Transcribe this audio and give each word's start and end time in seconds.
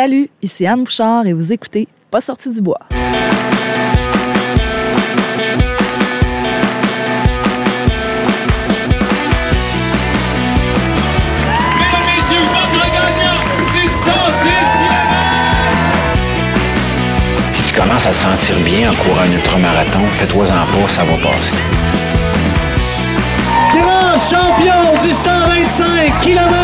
Salut, 0.00 0.30
ici 0.42 0.64
Anne 0.64 0.84
Bouchard 0.84 1.26
et 1.26 1.32
vous 1.32 1.52
écoutez 1.52 1.88
Pas 2.08 2.20
sorti 2.20 2.52
du 2.52 2.60
bois. 2.60 2.78
Mesdames, 2.92 3.10
messieurs, 12.14 12.46
votre 12.54 12.86
gagnant 12.92 13.42
du 13.72 13.88
110 13.88 14.04
Si 17.54 17.62
tu 17.64 17.74
commences 17.74 18.06
à 18.06 18.12
te 18.12 18.18
sentir 18.18 18.60
bien 18.60 18.92
en 18.92 18.94
courant 18.94 19.22
un 19.22 19.32
ultramarathon, 19.32 20.06
fais-toi-en 20.20 20.46
pas, 20.46 20.88
ça 20.88 21.02
va 21.02 21.16
passer. 21.16 21.50
Grand 23.74 24.16
champion 24.16 24.96
du 25.02 25.10
125 25.10 26.20
km. 26.20 26.54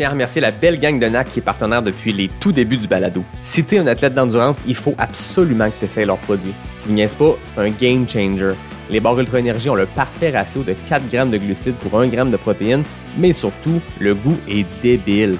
Tiens 0.00 0.08
à 0.08 0.12
remercier 0.12 0.40
la 0.40 0.50
belle 0.50 0.78
gang 0.78 0.98
de 0.98 1.06
NAC 1.06 1.28
qui 1.28 1.40
est 1.40 1.42
partenaire 1.42 1.82
depuis 1.82 2.14
les 2.14 2.30
tout 2.40 2.52
débuts 2.52 2.78
du 2.78 2.88
balado. 2.88 3.22
Si 3.42 3.62
t'es 3.64 3.76
un 3.76 3.86
athlète 3.86 4.14
d'endurance, 4.14 4.62
il 4.66 4.74
faut 4.74 4.94
absolument 4.96 5.68
que 5.68 5.84
tu 5.84 6.04
leurs 6.06 6.16
produits. 6.16 6.54
Je 6.86 6.88
vous 6.90 7.16
pas, 7.16 7.38
c'est 7.44 7.58
un 7.60 7.68
game 7.68 8.08
changer. 8.08 8.54
Les 8.88 8.98
barres 8.98 9.20
Ultra 9.20 9.40
Énergie 9.40 9.68
ont 9.68 9.74
le 9.74 9.84
parfait 9.84 10.30
ratio 10.30 10.62
de 10.62 10.74
4 10.88 11.06
grammes 11.10 11.30
de 11.30 11.36
glucides 11.36 11.74
pour 11.74 12.00
1 12.00 12.08
gramme 12.08 12.30
de 12.30 12.38
protéines, 12.38 12.82
mais 13.18 13.34
surtout, 13.34 13.78
le 13.98 14.14
goût 14.14 14.38
est 14.48 14.64
débile. 14.82 15.36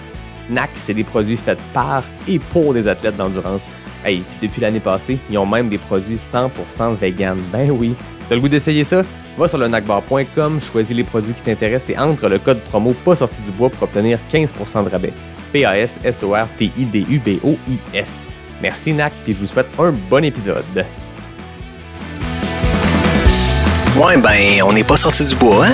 NAC, 0.50 0.68
c'est 0.74 0.92
des 0.92 1.04
produits 1.04 1.38
faits 1.38 1.58
par 1.72 2.04
et 2.28 2.38
pour 2.38 2.74
des 2.74 2.86
athlètes 2.86 3.16
d'endurance. 3.16 3.62
Hey, 4.04 4.22
puis 4.40 4.48
depuis 4.48 4.60
l'année 4.60 4.80
passée, 4.80 5.16
ils 5.30 5.38
ont 5.38 5.46
même 5.46 5.70
des 5.70 5.78
produits 5.78 6.18
100% 6.18 6.96
vegan. 7.00 7.38
Ben 7.50 7.70
oui. 7.70 7.94
T'as 8.28 8.34
le 8.34 8.42
goût 8.42 8.48
d'essayer 8.48 8.84
ça? 8.84 9.04
Va 9.40 9.48
sur 9.48 9.56
le 9.56 9.68
nacbar.com, 9.68 10.60
choisis 10.60 10.94
les 10.94 11.02
produits 11.02 11.32
qui 11.32 11.40
t'intéressent 11.40 11.88
et 11.88 11.98
entre 11.98 12.28
le 12.28 12.38
code 12.38 12.60
promo 12.60 12.92
pas 12.92 13.14
sorti 13.14 13.40
du 13.40 13.50
bois 13.52 13.70
pour 13.70 13.84
obtenir 13.84 14.18
15% 14.30 14.84
de 14.84 14.90
rabais. 14.90 15.14
P-A-S-S-O-R-T-I-D-U-B-O-I-S. 15.50 18.26
Merci 18.60 18.92
NAC, 18.92 19.14
puis 19.24 19.32
je 19.32 19.38
vous 19.38 19.46
souhaite 19.46 19.68
un 19.78 19.92
bon 19.92 20.22
épisode. 20.22 20.84
Ouais, 23.96 24.20
ben, 24.20 24.62
on 24.62 24.74
n'est 24.74 24.84
pas 24.84 24.98
sorti 24.98 25.24
du 25.24 25.34
bois, 25.36 25.68
hein? 25.68 25.72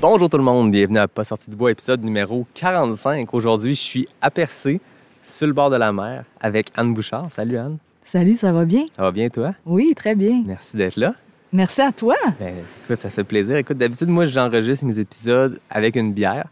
Bonjour 0.00 0.30
tout 0.30 0.38
le 0.38 0.44
monde, 0.44 0.70
bienvenue 0.70 1.00
à 1.00 1.08
Pas 1.08 1.24
sorti 1.24 1.50
du 1.50 1.56
bois, 1.56 1.72
épisode 1.72 2.04
numéro 2.04 2.46
45. 2.54 3.34
Aujourd'hui, 3.34 3.74
je 3.74 3.80
suis 3.80 4.06
à 4.22 4.30
Percé, 4.30 4.80
sur 5.24 5.48
le 5.48 5.52
bord 5.52 5.68
de 5.68 5.78
la 5.78 5.92
mer, 5.92 6.22
avec 6.40 6.68
Anne 6.76 6.94
Bouchard. 6.94 7.26
Salut 7.32 7.58
Anne. 7.58 7.78
Salut, 8.06 8.36
ça 8.36 8.52
va 8.52 8.64
bien? 8.64 8.86
Ça 8.94 9.02
va 9.02 9.10
bien 9.10 9.28
toi? 9.28 9.52
Oui, 9.66 9.92
très 9.96 10.14
bien. 10.14 10.44
Merci 10.46 10.76
d'être 10.76 10.96
là. 10.96 11.16
Merci 11.52 11.80
à 11.80 11.90
toi. 11.90 12.14
Ben, 12.38 12.54
écoute, 12.84 13.00
ça 13.00 13.10
fait 13.10 13.24
plaisir. 13.24 13.56
Écoute, 13.56 13.78
d'habitude, 13.78 14.06
moi, 14.06 14.26
j'enregistre 14.26 14.84
mes 14.84 15.00
épisodes 15.00 15.58
avec 15.68 15.96
une 15.96 16.12
bière. 16.12 16.46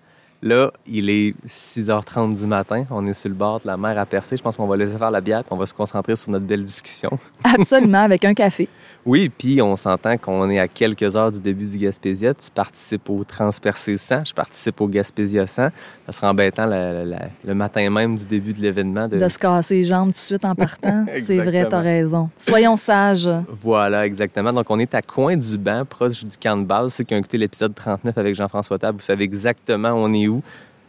Là, 0.44 0.70
il 0.86 1.08
est 1.08 1.34
6h30 1.48 2.38
du 2.38 2.44
matin. 2.44 2.84
On 2.90 3.06
est 3.06 3.14
sur 3.14 3.30
le 3.30 3.34
bord 3.34 3.60
de 3.60 3.66
la 3.66 3.78
mer 3.78 3.98
à 3.98 4.04
Percé. 4.04 4.36
Je 4.36 4.42
pense 4.42 4.58
qu'on 4.58 4.66
va 4.66 4.76
laisser 4.76 4.98
faire 4.98 5.10
la 5.10 5.22
bière 5.22 5.42
on 5.50 5.56
va 5.56 5.64
se 5.64 5.72
concentrer 5.72 6.16
sur 6.16 6.32
notre 6.32 6.44
belle 6.44 6.62
discussion. 6.62 7.18
Absolument, 7.44 8.02
avec 8.02 8.26
un 8.26 8.34
café. 8.34 8.68
Oui, 9.06 9.30
puis 9.30 9.62
on 9.62 9.74
s'entend 9.78 10.18
qu'on 10.18 10.50
est 10.50 10.58
à 10.58 10.68
quelques 10.68 11.16
heures 11.16 11.32
du 11.32 11.40
début 11.40 11.64
du 11.64 11.78
Gaspésia. 11.78 12.34
Tu 12.34 12.50
participes 12.50 13.08
au 13.08 13.24
Transpercé 13.24 13.96
100, 13.96 14.26
je 14.26 14.34
participe 14.34 14.78
au 14.82 14.86
Gaspésia 14.86 15.46
100. 15.46 15.68
Ça 16.06 16.12
sera 16.12 16.30
embêtant 16.30 16.66
le, 16.66 17.54
matin 17.54 17.88
même 17.88 18.16
du 18.16 18.26
début 18.26 18.52
de 18.52 18.60
l'événement. 18.60 19.08
De... 19.08 19.18
De 19.18 19.28
se 19.28 19.38
casser 19.38 19.76
les 19.76 19.84
jambes 19.86 20.08
tout 20.08 20.12
de 20.12 20.16
suite 20.16 20.44
en 20.44 20.54
partant. 20.54 21.06
C'est 21.22 21.38
vrai, 21.38 21.66
t'as 21.70 21.80
raison. 21.80 22.28
Soyons 22.36 22.76
sages. 22.76 23.30
Voilà, 23.62 24.04
exactement. 24.04 24.52
Donc, 24.52 24.66
on 24.68 24.78
est 24.78 24.94
à 24.94 25.00
Coin 25.00 25.38
du 25.38 25.56
Banc, 25.56 25.84
proche 25.88 26.22
du 26.22 26.36
camp 26.36 26.58
de 26.58 26.64
base. 26.64 26.92
Ceux 26.92 27.04
qui 27.04 27.14
ont 27.14 27.18
écouté 27.18 27.38
l'épisode 27.38 27.74
39 27.74 28.18
avec 28.18 28.34
Jean-François 28.34 28.78
Table, 28.78 28.98
vous 28.98 29.04
savez 29.04 29.24
exactement 29.24 29.92
où 29.92 29.96
on 29.96 30.12
est 30.12 30.28
où. 30.28 30.33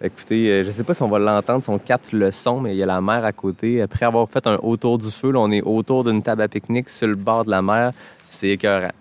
Écoutez, 0.02 0.50
euh, 0.50 0.64
je 0.66 0.72
sais 0.72 0.84
pas 0.84 0.94
si 0.94 1.02
on 1.04 1.08
va 1.08 1.20
l'entendre, 1.20 1.64
si 1.64 1.70
on 1.70 1.80
capte 1.80 2.12
le 2.12 2.32
son, 2.32 2.60
mais 2.60 2.76
il 2.76 2.78
y 2.78 2.84
a 2.84 2.86
la 2.86 3.00
mer 3.00 3.24
à 3.24 3.32
côté. 3.32 3.82
Après 3.82 4.06
avoir 4.06 4.30
fait 4.30 4.46
un 4.46 4.56
autour 4.62 4.98
du 4.98 5.10
feu, 5.10 5.32
là, 5.32 5.40
on 5.40 5.50
est 5.52 5.62
autour 5.62 6.04
d'une 6.04 6.22
table 6.22 6.42
à 6.42 6.48
pique-nique 6.50 6.90
sur 6.90 7.08
le 7.08 7.16
bord 7.16 7.46
de 7.46 7.52
la 7.52 7.62
mer. 7.62 7.94
C'est 8.30 8.50
écœurant. 8.50 8.92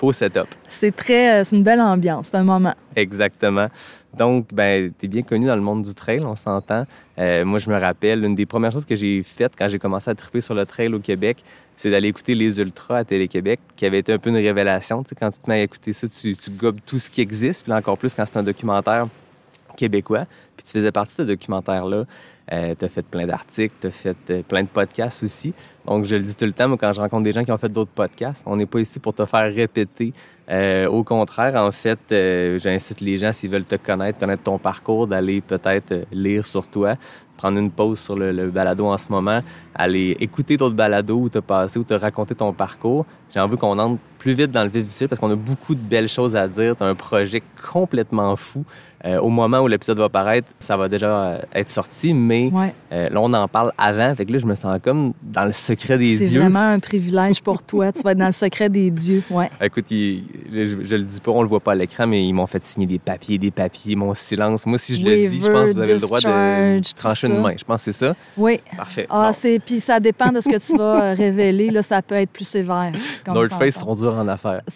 Beau 0.00 0.12
setup. 0.12 0.48
C'est 0.68 0.94
très, 0.94 1.40
euh, 1.40 1.44
c'est 1.44 1.56
une 1.56 1.62
belle 1.62 1.80
ambiance, 1.80 2.28
c'est 2.28 2.36
un 2.36 2.44
moment. 2.44 2.74
Exactement. 2.96 3.68
Donc, 4.16 4.46
ben, 4.52 4.92
tu 4.98 5.06
es 5.06 5.08
bien 5.08 5.22
connu 5.22 5.46
dans 5.46 5.56
le 5.56 5.62
monde 5.62 5.82
du 5.82 5.94
trail, 5.94 6.20
on 6.24 6.36
s'entend. 6.36 6.86
Euh, 7.18 7.44
moi, 7.44 7.58
je 7.58 7.68
me 7.68 7.78
rappelle, 7.78 8.24
une 8.24 8.34
des 8.34 8.46
premières 8.46 8.72
choses 8.72 8.84
que 8.84 8.96
j'ai 8.96 9.22
faites 9.22 9.52
quand 9.56 9.68
j'ai 9.68 9.78
commencé 9.78 10.10
à 10.10 10.14
triper 10.14 10.40
sur 10.40 10.54
le 10.54 10.64
trail 10.64 10.92
au 10.94 11.00
Québec, 11.00 11.38
c'est 11.76 11.90
d'aller 11.90 12.08
écouter 12.08 12.34
les 12.34 12.60
Ultras 12.60 12.98
à 12.98 13.04
Télé-Québec, 13.04 13.60
qui 13.76 13.84
avait 13.84 13.98
été 13.98 14.12
un 14.12 14.18
peu 14.18 14.30
une 14.30 14.36
révélation. 14.36 15.02
Tu 15.02 15.10
sais, 15.10 15.14
quand 15.14 15.30
tu 15.30 15.38
te 15.38 15.50
mets 15.50 15.60
à 15.60 15.62
écouter 15.62 15.92
ça, 15.92 16.06
tu, 16.08 16.36
tu 16.36 16.50
gobes 16.50 16.78
tout 16.86 16.98
ce 16.98 17.10
qui 17.10 17.20
existe, 17.20 17.64
puis 17.64 17.70
là, 17.70 17.78
encore 17.78 17.98
plus 17.98 18.14
quand 18.14 18.24
c'est 18.24 18.36
un 18.36 18.42
documentaire 18.42 19.06
québécois. 19.76 20.26
Puis 20.56 20.64
tu 20.64 20.72
faisais 20.72 20.92
partie 20.92 21.16
de 21.16 21.22
ce 21.22 21.26
documentaire-là. 21.28 22.04
Euh, 22.52 22.74
tu 22.78 22.84
as 22.84 22.88
fait 22.88 23.06
plein 23.06 23.26
d'articles, 23.26 23.74
tu 23.80 23.86
as 23.86 23.90
fait 23.90 24.16
euh, 24.28 24.42
plein 24.42 24.62
de 24.62 24.68
podcasts 24.68 25.22
aussi. 25.22 25.54
Donc, 25.86 26.04
je 26.04 26.16
le 26.16 26.22
dis 26.22 26.34
tout 26.34 26.44
le 26.44 26.52
temps, 26.52 26.68
moi, 26.68 26.76
quand 26.78 26.92
je 26.92 27.00
rencontre 27.00 27.22
des 27.22 27.32
gens 27.32 27.42
qui 27.42 27.50
ont 27.50 27.58
fait 27.58 27.72
d'autres 27.72 27.90
podcasts, 27.90 28.42
on 28.44 28.56
n'est 28.56 28.66
pas 28.66 28.80
ici 28.80 29.00
pour 29.00 29.14
te 29.14 29.24
faire 29.24 29.52
répéter. 29.52 30.12
Euh, 30.50 30.86
au 30.86 31.04
contraire, 31.04 31.54
en 31.54 31.72
fait, 31.72 31.98
j'incite 32.58 33.00
les 33.00 33.16
gens, 33.16 33.32
s'ils 33.32 33.48
veulent 33.48 33.64
te 33.64 33.76
connaître, 33.76 34.18
connaître 34.18 34.42
ton 34.42 34.58
parcours, 34.58 35.06
d'aller 35.06 35.40
peut-être 35.40 36.06
lire 36.12 36.44
sur 36.44 36.66
toi, 36.66 36.96
prendre 37.38 37.58
une 37.58 37.70
pause 37.70 37.98
sur 37.98 38.14
le, 38.14 38.50
balado 38.50 38.84
en 38.86 38.98
ce 38.98 39.08
moment, 39.08 39.40
aller 39.74 40.14
écouter 40.20 40.58
d'autres 40.58 40.76
balados 40.76 41.16
où 41.16 41.30
as 41.34 41.40
passé, 41.40 41.78
où 41.78 41.84
tu 41.84 41.94
as 41.94 41.98
raconté 41.98 42.34
ton 42.34 42.52
parcours. 42.52 43.06
J'ai 43.32 43.40
envie 43.40 43.56
qu'on 43.56 43.78
entre 43.78 43.98
plus 44.18 44.34
vite 44.34 44.50
dans 44.50 44.64
le 44.64 44.70
vif 44.70 44.84
du 44.84 44.90
sujet 44.90 45.08
parce 45.08 45.18
qu'on 45.18 45.30
a 45.30 45.36
beaucoup 45.36 45.74
de 45.74 45.80
belles 45.80 46.10
choses 46.10 46.36
à 46.36 46.46
dire. 46.46 46.76
Tu 46.76 46.82
as 46.82 46.86
un 46.86 46.94
projet 46.94 47.42
complètement 47.72 48.36
fou. 48.36 48.64
Au 49.20 49.28
moment 49.28 49.60
où 49.60 49.66
l'épisode 49.66 49.98
va 49.98 50.08
paraître, 50.08 50.43
ça 50.58 50.76
va 50.76 50.88
déjà 50.88 51.06
euh, 51.06 51.38
être 51.54 51.70
sorti, 51.70 52.14
mais 52.14 52.50
Ouais. 52.52 52.74
euh, 52.92 53.08
là, 53.10 53.20
on 53.20 53.32
en 53.32 53.48
parle 53.48 53.72
avant. 53.78 54.14
Fait 54.14 54.24
que 54.26 54.32
là, 54.32 54.38
je 54.38 54.46
me 54.46 54.54
sens 54.54 54.78
comme 54.82 55.12
dans 55.22 55.44
le 55.44 55.52
secret 55.52 55.98
des 55.98 56.16
C'est 56.16 56.26
dieux. 56.28 56.40
vraiment 56.40 56.60
un 56.60 56.78
privilège 56.78 57.42
pour 57.42 57.62
toi. 57.62 57.92
Tu 57.92 58.02
vas 58.02 58.12
être 58.12 58.18
dans 58.18 58.26
le 58.26 58.32
secret 58.32 58.68
des 58.68 58.90
dieux. 58.90 59.22
Ouais. 59.30 59.50
Écoute, 59.60 59.90
il- 59.90 60.24
je, 60.52 60.82
je 60.82 60.96
le 60.96 61.04
dis 61.04 61.20
pas, 61.20 61.30
on 61.32 61.42
le 61.42 61.48
voit 61.48 61.60
pas 61.60 61.72
à 61.72 61.74
l'écran, 61.74 62.06
mais 62.06 62.24
ils 62.26 62.32
m'ont 62.32 62.46
fait 62.46 62.62
signer 62.64 62.86
des 62.86 62.98
papiers, 62.98 63.38
des 63.38 63.50
papiers, 63.50 63.96
mon 63.96 64.14
silence. 64.14 64.66
Moi, 64.66 64.78
si 64.78 64.96
je 64.96 65.04
le 65.04 65.28
dis, 65.28 65.40
je 65.42 65.50
pense 65.50 65.68
que 65.70 65.74
vous 65.74 65.80
avez 65.80 65.94
le 65.94 66.00
droit 66.00 66.20
de 66.20 66.94
trancher 66.94 67.26
une 67.28 67.40
main. 67.40 67.54
Je 67.58 67.64
pense 67.64 67.84
que 67.84 67.92
c'est 67.92 68.06
ça. 68.06 68.14
Oui. 68.36 68.60
Parfait. 68.76 69.06
Ah, 69.10 69.30
c'est 69.32 69.58
puis 69.58 69.80
ça 69.80 70.00
dépend 70.00 70.30
de 70.32 70.40
ce 70.40 70.48
que 70.48 70.58
tu 70.58 70.76
vas 70.76 71.02
euh, 71.02 71.14
révéler. 71.18 71.70
Là, 71.70 71.82
ça 71.82 72.02
peut 72.02 72.14
être 72.16 72.30
plus 72.30 72.44
sévère. 72.46 72.92
North 73.26 73.52
Face 73.54 73.78
sont 73.78 73.94
durs 73.94 74.14
en 74.14 74.28
affaires. 74.28 74.60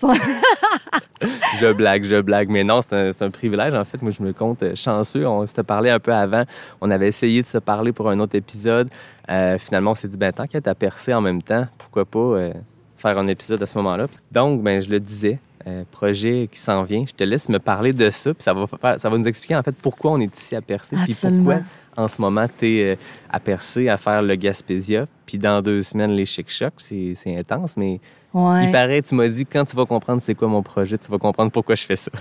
Je 1.60 1.72
blague, 1.72 2.04
je 2.04 2.20
blague. 2.20 2.48
Mais 2.48 2.62
non, 2.62 2.80
c'est 2.82 2.94
un, 2.94 3.12
c'est 3.12 3.22
un 3.24 3.30
privilège, 3.30 3.74
en 3.74 3.84
fait. 3.84 4.00
Moi, 4.02 4.12
je 4.16 4.22
me 4.22 4.32
compte 4.32 4.62
chanceux. 4.76 5.26
On 5.26 5.44
s'était 5.58 5.66
parlé 5.66 5.90
un 5.90 5.98
peu 5.98 6.12
avant. 6.14 6.44
On 6.80 6.90
avait 6.90 7.08
essayé 7.08 7.42
de 7.42 7.46
se 7.46 7.58
parler 7.58 7.92
pour 7.92 8.08
un 8.10 8.18
autre 8.20 8.34
épisode. 8.36 8.88
Euh, 9.30 9.58
finalement, 9.58 9.92
on 9.92 9.94
s'est 9.94 10.08
dit, 10.08 10.16
ben, 10.16 10.32
tant 10.32 10.46
qu'à 10.46 10.60
percé 10.74 11.12
en 11.12 11.20
même 11.20 11.42
temps, 11.42 11.66
pourquoi 11.76 12.04
pas 12.04 12.18
euh, 12.18 12.52
faire 12.96 13.18
un 13.18 13.26
épisode 13.26 13.62
à 13.62 13.66
ce 13.66 13.76
moment-là? 13.78 14.06
Donc, 14.32 14.62
ben, 14.62 14.80
je 14.80 14.88
le 14.88 15.00
disais, 15.00 15.38
euh, 15.66 15.82
projet 15.90 16.48
qui 16.50 16.58
s'en 16.60 16.82
vient. 16.84 17.04
Je 17.06 17.12
te 17.14 17.24
laisse 17.24 17.48
me 17.48 17.58
parler 17.58 17.92
de 17.92 18.08
ça, 18.10 18.32
puis 18.32 18.42
ça 18.42 18.54
va, 18.54 18.66
faire- 18.66 19.00
ça 19.00 19.08
va 19.10 19.18
nous 19.18 19.26
expliquer, 19.26 19.56
en 19.56 19.62
fait, 19.62 19.74
pourquoi 19.76 20.12
on 20.12 20.20
est 20.20 20.34
ici 20.36 20.54
à 20.56 20.62
Percé, 20.62 20.96
puis 21.04 21.14
pourquoi, 21.20 21.60
en 21.96 22.06
ce 22.08 22.20
moment, 22.22 22.46
tu 22.58 22.78
es 22.78 22.98
à 23.28 23.40
Percé 23.40 23.88
à 23.88 23.96
faire 23.96 24.22
le 24.22 24.34
Gaspésia, 24.36 25.06
puis 25.26 25.36
dans 25.36 25.60
deux 25.60 25.82
semaines, 25.82 26.12
les 26.12 26.26
Chic 26.26 26.48
Chocs. 26.50 26.72
C'est 26.78 27.14
c'est 27.16 27.36
intense, 27.36 27.76
mais 27.76 28.00
Ouais. 28.32 28.66
il 28.66 28.70
paraît, 28.70 29.02
tu 29.02 29.14
m'as 29.14 29.26
dit, 29.28 29.44
quand 29.46 29.64
tu 29.64 29.74
vas 29.74 29.84
comprendre 29.86 30.22
c'est 30.22 30.34
quoi 30.34 30.48
mon 30.48 30.62
projet, 30.62 30.96
tu 30.98 31.10
vas 31.10 31.18
comprendre 31.18 31.50
pourquoi 31.50 31.74
je 31.74 31.84
fais 31.84 31.96
ça. 31.96 32.10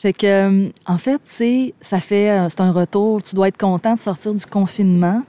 Fait 0.00 0.14
que, 0.14 0.26
euh, 0.26 0.68
en 0.86 0.96
fait, 0.96 1.20
sais, 1.26 1.74
ça 1.82 2.00
fait, 2.00 2.30
euh, 2.30 2.48
c'est 2.48 2.62
un 2.62 2.72
retour. 2.72 3.22
Tu 3.22 3.34
dois 3.34 3.48
être 3.48 3.58
content 3.58 3.92
de 3.92 3.98
sortir 3.98 4.32
du 4.32 4.46
confinement, 4.46 5.22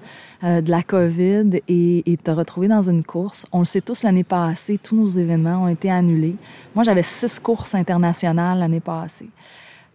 euh, 0.45 0.61
de 0.61 0.71
la 0.71 0.81
COVID 0.81 1.59
et, 1.67 2.09
et 2.09 2.15
te 2.15 2.31
retrouver 2.31 2.69
dans 2.69 2.81
une 2.81 3.03
course. 3.03 3.45
On 3.51 3.59
le 3.59 3.65
sait 3.65 3.81
tous, 3.81 4.03
l'année 4.03 4.23
passée, 4.23 4.79
tous 4.81 4.95
nos 4.95 5.09
événements 5.09 5.63
ont 5.63 5.67
été 5.67 5.91
annulés. 5.91 6.37
Moi, 6.73 6.85
j'avais 6.85 7.03
six 7.03 7.37
courses 7.37 7.75
internationales 7.75 8.59
l'année 8.59 8.79
passée 8.79 9.27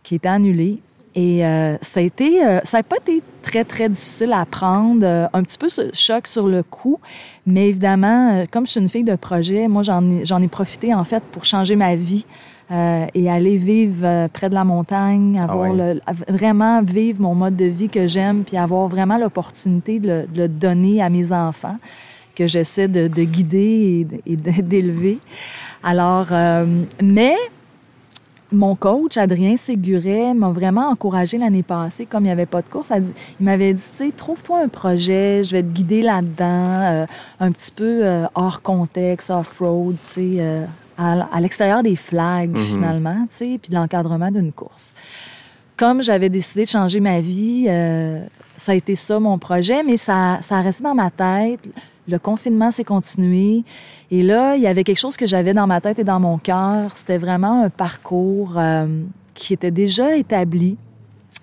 qui 0.02 0.16
étaient 0.16 0.28
annulées. 0.28 0.82
Et 1.18 1.40
ça 1.80 2.00
a 2.00 2.02
été, 2.02 2.40
ça 2.64 2.76
n'a 2.76 2.82
pas 2.82 2.96
été 2.98 3.22
très, 3.40 3.64
très 3.64 3.88
difficile 3.88 4.34
à 4.34 4.44
prendre. 4.44 5.30
un 5.32 5.42
petit 5.42 5.56
peu 5.56 5.68
choc 5.94 6.26
sur 6.26 6.46
le 6.46 6.62
coup. 6.62 7.00
Mais 7.46 7.70
évidemment, 7.70 8.44
comme 8.50 8.66
je 8.66 8.72
suis 8.72 8.80
une 8.80 8.90
fille 8.90 9.02
de 9.02 9.16
projet, 9.16 9.66
moi, 9.66 9.80
j'en 9.82 10.06
ai, 10.10 10.26
j'en 10.26 10.42
ai 10.42 10.48
profité, 10.48 10.92
en 10.92 11.04
fait, 11.04 11.22
pour 11.32 11.46
changer 11.46 11.74
ma 11.74 11.96
vie 11.96 12.26
euh, 12.70 13.06
et 13.14 13.30
aller 13.30 13.56
vivre 13.56 14.04
euh, 14.04 14.28
près 14.32 14.48
de 14.48 14.54
la 14.54 14.64
montagne, 14.64 15.38
avoir 15.38 15.70
ouais. 15.70 15.94
le- 15.94 16.00
vraiment 16.34 16.82
vivre 16.82 17.20
mon 17.20 17.34
mode 17.34 17.56
de 17.56 17.64
vie 17.66 17.88
que 17.88 18.06
j'aime, 18.06 18.42
puis 18.44 18.56
avoir 18.56 18.88
vraiment 18.88 19.18
l'opportunité 19.18 20.00
de, 20.00 20.08
le- 20.08 20.26
de 20.26 20.42
le 20.42 20.48
donner 20.48 21.00
à 21.02 21.08
mes 21.08 21.30
enfants, 21.32 21.76
que 22.34 22.46
j'essaie 22.46 22.88
de, 22.88 23.06
de 23.08 23.22
guider 23.22 24.06
et 24.26 24.36
d'élever. 24.62 25.18
Alors, 25.82 26.26
euh, 26.32 26.64
mais 27.02 27.34
mon 28.52 28.74
coach, 28.76 29.16
Adrien 29.16 29.56
Séguret, 29.56 30.32
m'a 30.34 30.50
vraiment 30.50 30.88
encouragé 30.88 31.36
l'année 31.36 31.64
passée, 31.64 32.06
comme 32.06 32.22
il 32.22 32.26
n'y 32.26 32.32
avait 32.32 32.46
pas 32.46 32.62
de 32.62 32.68
course. 32.68 32.92
Dit- 32.92 33.12
Il 33.40 33.44
m'avait 33.44 33.72
dit, 33.74 33.82
tu 33.96 34.04
sais, 34.06 34.12
trouve-toi 34.16 34.60
un 34.64 34.68
projet, 34.68 35.42
je 35.42 35.50
vais 35.52 35.62
te 35.62 35.68
guider 35.72 36.02
là-dedans, 36.02 36.44
euh, 36.82 37.06
un 37.40 37.50
petit 37.50 37.72
peu 37.72 38.04
euh, 38.04 38.26
hors 38.34 38.62
contexte, 38.62 39.30
off-road, 39.30 39.96
tu 40.04 40.10
sais, 40.10 40.30
euh, 40.38 40.64
à, 40.98 41.40
l'extérieur 41.40 41.82
des 41.82 41.96
flags, 41.96 42.56
finalement, 42.56 43.26
tu 43.28 43.36
sais, 43.36 43.58
puis 43.60 43.70
de 43.70 43.74
l'encadrement 43.74 44.30
d'une 44.30 44.52
course. 44.52 44.94
Comme 45.76 46.02
j'avais 46.02 46.28
décidé 46.28 46.64
de 46.64 46.70
changer 46.70 47.00
ma 47.00 47.20
vie, 47.20 47.66
euh, 47.68 48.24
ça 48.56 48.72
a 48.72 48.74
été 48.74 48.94
ça 48.94 49.20
mon 49.20 49.38
projet, 49.38 49.82
mais 49.82 49.98
ça, 49.98 50.38
ça 50.40 50.56
a 50.56 50.62
resté 50.62 50.82
dans 50.82 50.94
ma 50.94 51.10
tête. 51.10 51.60
Le 52.08 52.18
confinement 52.18 52.70
s'est 52.70 52.84
continué. 52.84 53.62
Et 54.10 54.22
là, 54.22 54.56
il 54.56 54.62
y 54.62 54.66
avait 54.66 54.84
quelque 54.84 54.98
chose 54.98 55.16
que 55.16 55.26
j'avais 55.26 55.52
dans 55.52 55.66
ma 55.66 55.80
tête 55.80 55.98
et 55.98 56.04
dans 56.04 56.20
mon 56.20 56.38
cœur. 56.38 56.96
C'était 56.96 57.18
vraiment 57.18 57.64
un 57.64 57.70
parcours 57.70 58.54
euh, 58.56 58.86
qui 59.34 59.52
était 59.52 59.70
déjà 59.70 60.16
établi, 60.16 60.78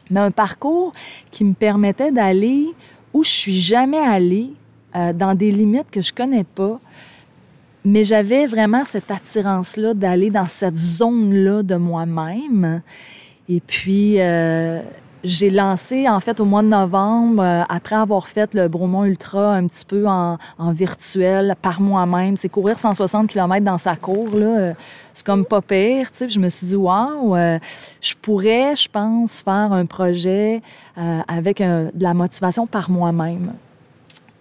mais 0.10 0.22
un 0.22 0.32
parcours 0.32 0.94
qui 1.30 1.44
me 1.44 1.54
permettait 1.54 2.12
d'aller 2.12 2.68
où 3.14 3.24
je 3.24 3.30
suis 3.30 3.62
jamais 3.62 4.00
allée, 4.00 4.50
euh, 4.96 5.12
dans 5.12 5.34
des 5.34 5.52
limites 5.52 5.90
que 5.90 6.02
je 6.02 6.14
connais 6.14 6.44
pas. 6.44 6.80
Mais 7.86 8.06
j'avais 8.06 8.48
vraiment 8.48 8.86
cette 8.86 9.12
attirance-là 9.12 9.94
d'aller 9.94 10.30
dans 10.30 10.48
cette 10.48 10.78
zone-là 10.78 11.64
de 11.64 11.76
moi-même. 11.76 12.82
Et 13.50 13.60
puis, 13.60 14.22
euh, 14.22 14.82
j'ai 15.26 15.50
lancé, 15.50 16.08
en 16.08 16.22
fait, 16.22 16.40
au 16.40 16.46
mois 16.46 16.62
de 16.62 16.70
novembre, 16.70 17.44
euh, 17.44 17.64
après 17.68 17.96
avoir 17.96 18.30
fait 18.30 18.54
le 18.54 18.70
Bromont 18.70 19.04
Ultra 19.04 19.56
un 19.56 19.68
petit 19.68 19.84
peu 19.86 20.08
en, 20.08 20.38
virtuel 20.72 21.56
par 21.62 21.82
moi-même. 21.82 22.38
C'est 22.38 22.48
courir 22.48 22.80
160 22.80 23.28
km 23.28 23.66
dans 23.66 23.78
sa 23.78 23.98
cour, 23.98 24.30
là. 24.34 24.46
euh, 24.46 24.74
C'est 25.14 25.26
comme 25.26 25.44
pas 25.44 25.62
pire, 25.62 26.10
tu 26.10 26.20
sais. 26.20 26.30
Je 26.30 26.40
me 26.40 26.48
suis 26.48 26.68
dit, 26.68 26.76
waouh, 26.78 27.36
je 28.00 28.14
pourrais, 28.22 28.78
je 28.78 28.88
pense, 28.88 29.42
faire 29.42 29.74
un 29.74 29.86
projet 29.86 30.62
avec 31.28 31.60
de 31.60 31.92
la 32.04 32.14
motivation 32.14 32.66
par 32.66 32.90
moi-même. 32.90 33.52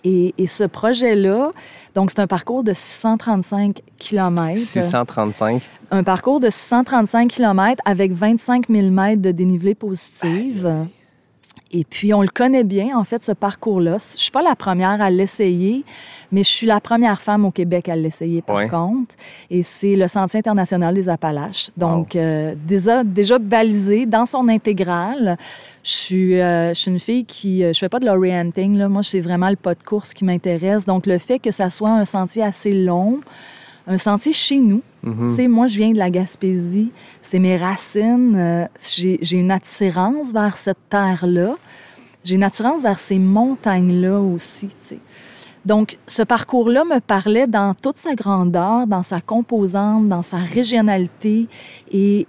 Et, 0.04 0.34
et 0.38 0.46
ce 0.46 0.64
projet-là, 0.64 1.52
donc 1.94 2.10
c'est 2.10 2.20
un 2.20 2.26
parcours 2.26 2.64
de 2.64 2.72
635 2.72 3.82
km. 3.98 4.58
635. 4.58 5.62
Un 5.90 6.02
parcours 6.02 6.40
de 6.40 6.50
635 6.50 7.28
km 7.28 7.80
avec 7.84 8.12
25 8.12 8.68
000 8.68 8.90
mètres 8.90 9.22
de 9.22 9.30
dénivelé 9.30 9.74
positive. 9.74 10.86
Et 11.74 11.84
puis, 11.84 12.12
on 12.12 12.20
le 12.22 12.28
connaît 12.28 12.64
bien, 12.64 12.96
en 12.98 13.04
fait, 13.04 13.22
ce 13.22 13.32
parcours-là. 13.32 13.96
Je 14.14 14.20
suis 14.20 14.30
pas 14.30 14.42
la 14.42 14.54
première 14.54 15.00
à 15.00 15.08
l'essayer, 15.08 15.84
mais 16.30 16.42
je 16.42 16.48
suis 16.50 16.66
la 16.66 16.80
première 16.80 17.22
femme 17.22 17.46
au 17.46 17.50
Québec 17.50 17.88
à 17.88 17.96
l'essayer, 17.96 18.42
par 18.42 18.56
Ouais. 18.56 18.68
contre. 18.68 19.14
Et 19.50 19.62
c'est 19.62 19.96
le 19.96 20.06
Sentier 20.06 20.40
international 20.40 20.94
des 20.94 21.08
Appalaches. 21.08 21.70
Donc, 21.76 22.14
euh, 22.14 22.54
déjà, 22.66 23.04
déjà 23.04 23.38
balisé 23.38 24.04
dans 24.04 24.26
son 24.26 24.48
intégrale. 24.48 25.38
Je 25.82 25.90
suis, 25.90 26.40
euh, 26.40 26.74
je 26.74 26.80
suis 26.80 26.90
une 26.90 27.00
fille 27.00 27.24
qui... 27.24 27.64
euh, 27.64 27.72
Je 27.72 27.78
fais 27.78 27.88
pas 27.88 28.00
de 28.00 28.06
l'orienting, 28.06 28.76
là. 28.76 28.88
Moi, 28.90 29.02
c'est 29.02 29.20
vraiment 29.22 29.48
le 29.48 29.56
pas 29.56 29.74
de 29.74 29.82
course 29.82 30.12
qui 30.12 30.24
m'intéresse. 30.26 30.84
Donc, 30.84 31.06
le 31.06 31.16
fait 31.16 31.38
que 31.38 31.50
ça 31.50 31.70
soit 31.70 31.90
un 31.90 32.04
sentier 32.04 32.42
assez 32.42 32.72
long, 32.74 33.20
un 33.86 33.98
sentier 33.98 34.32
chez 34.32 34.58
nous. 34.58 34.82
Sais, 35.32 35.48
moi, 35.48 35.66
je 35.66 35.76
viens 35.78 35.90
de 35.90 35.98
la 35.98 36.10
Gaspésie. 36.10 36.92
C'est 37.20 37.40
mes 37.40 37.56
racines. 37.56 38.36
Euh, 38.36 38.66
J'ai 38.80 39.36
une 39.36 39.50
attirance 39.50 40.32
vers 40.32 40.56
cette 40.56 40.78
terre-là. 40.88 41.56
J'ai 42.22 42.36
une 42.36 42.44
attirance 42.44 42.82
vers 42.82 43.00
ces 43.00 43.18
montagnes-là 43.18 44.20
aussi. 44.20 44.68
Donc, 45.64 45.96
ce 46.06 46.22
parcours-là 46.22 46.84
me 46.84 47.00
parlait 47.00 47.48
dans 47.48 47.74
toute 47.74 47.96
sa 47.96 48.14
grandeur, 48.14 48.86
dans 48.86 49.02
sa 49.02 49.20
composante, 49.20 50.08
dans 50.08 50.22
sa 50.22 50.36
régionalité. 50.36 51.48
Et, 51.90 52.26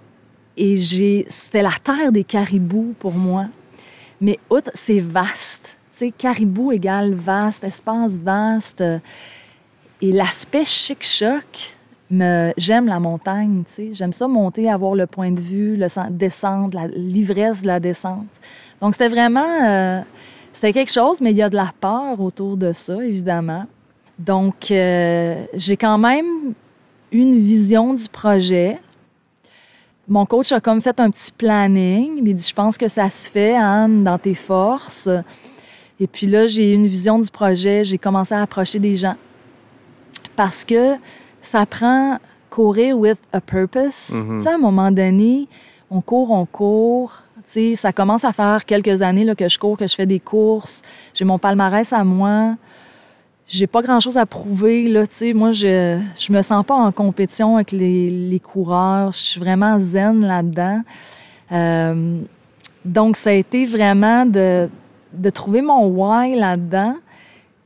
et 0.56 0.76
j'ai, 0.76 1.26
c'était 1.28 1.62
la 1.62 1.74
terre 1.82 2.10
des 2.10 2.24
caribous 2.24 2.94
pour 2.98 3.12
moi. 3.12 3.46
Mais 4.20 4.38
outre, 4.50 4.70
c'est 4.74 5.00
vaste. 5.00 5.76
Tu 5.92 5.98
sais, 5.98 6.10
caribou 6.10 6.72
égale 6.72 7.14
vaste, 7.14 7.62
espace 7.62 8.14
vaste. 8.14 8.82
Et 10.04 10.12
l'aspect 10.12 10.66
chic-choc, 10.66 11.74
me, 12.10 12.52
j'aime 12.58 12.86
la 12.88 13.00
montagne, 13.00 13.62
tu 13.66 13.72
sais. 13.72 13.88
J'aime 13.94 14.12
ça 14.12 14.28
monter, 14.28 14.70
avoir 14.70 14.94
le 14.94 15.06
point 15.06 15.30
de 15.30 15.40
vue, 15.40 15.80
descendre, 16.10 16.78
l'ivresse 16.94 17.62
de 17.62 17.68
la 17.68 17.80
descente. 17.80 18.26
Donc, 18.82 18.92
c'était 18.92 19.08
vraiment... 19.08 19.64
euh, 19.66 20.02
c'était 20.52 20.74
quelque 20.74 20.92
chose, 20.92 21.22
mais 21.22 21.30
il 21.30 21.38
y 21.38 21.42
a 21.42 21.48
de 21.48 21.56
la 21.56 21.72
peur 21.80 22.20
autour 22.20 22.58
de 22.58 22.74
ça, 22.74 23.02
évidemment. 23.02 23.64
Donc, 24.18 24.70
euh, 24.70 25.46
j'ai 25.54 25.78
quand 25.78 25.96
même 25.96 26.52
une 27.10 27.38
vision 27.38 27.94
du 27.94 28.06
projet. 28.06 28.78
Mon 30.06 30.26
coach 30.26 30.52
a 30.52 30.60
comme 30.60 30.82
fait 30.82 31.00
un 31.00 31.10
petit 31.10 31.32
planning. 31.32 32.20
Il 32.22 32.34
dit, 32.34 32.46
je 32.46 32.54
pense 32.54 32.76
que 32.76 32.88
ça 32.88 33.08
se 33.08 33.30
fait, 33.30 33.56
Anne, 33.56 34.04
dans 34.04 34.18
tes 34.18 34.34
forces. 34.34 35.08
Et 35.98 36.06
puis 36.06 36.26
là, 36.26 36.46
j'ai 36.46 36.74
une 36.74 36.88
vision 36.88 37.18
du 37.18 37.30
projet. 37.30 37.84
J'ai 37.84 37.96
commencé 37.96 38.34
à 38.34 38.42
approcher 38.42 38.78
des 38.78 38.96
gens. 38.96 39.16
Parce 40.36 40.64
que 40.64 40.94
ça 41.42 41.66
prend 41.66 42.18
courir 42.50 42.98
with 42.98 43.18
a 43.32 43.40
purpose. 43.40 44.12
Tu 44.12 44.40
sais, 44.42 44.48
à 44.48 44.54
un 44.54 44.58
moment 44.58 44.90
donné, 44.90 45.48
on 45.90 46.00
court, 46.00 46.30
on 46.30 46.46
court. 46.46 47.22
Tu 47.46 47.52
sais, 47.52 47.74
ça 47.74 47.92
commence 47.92 48.24
à 48.24 48.32
faire 48.32 48.64
quelques 48.64 49.02
années 49.02 49.24
là, 49.24 49.34
que 49.34 49.48
je 49.48 49.58
cours, 49.58 49.76
que 49.76 49.86
je 49.86 49.94
fais 49.94 50.06
des 50.06 50.20
courses. 50.20 50.82
J'ai 51.12 51.24
mon 51.24 51.38
palmarès 51.38 51.92
à 51.92 52.04
moi. 52.04 52.56
J'ai 53.46 53.66
pas 53.66 53.82
grand-chose 53.82 54.16
à 54.16 54.24
prouver. 54.24 54.88
Là, 54.88 55.06
tu 55.06 55.14
sais. 55.14 55.32
Moi, 55.34 55.50
je 55.50 56.00
je 56.18 56.32
me 56.32 56.40
sens 56.42 56.64
pas 56.64 56.74
en 56.74 56.92
compétition 56.92 57.56
avec 57.56 57.72
les, 57.72 58.08
les 58.08 58.40
coureurs. 58.40 59.12
Je 59.12 59.18
suis 59.18 59.40
vraiment 59.40 59.78
zen 59.78 60.20
là-dedans. 60.20 60.80
Euh, 61.52 62.20
donc, 62.84 63.16
ça 63.16 63.30
a 63.30 63.34
été 63.34 63.66
vraiment 63.66 64.24
de, 64.26 64.68
de 65.12 65.30
trouver 65.30 65.60
mon 65.60 65.86
why 65.88 66.34
là-dedans. 66.34 66.96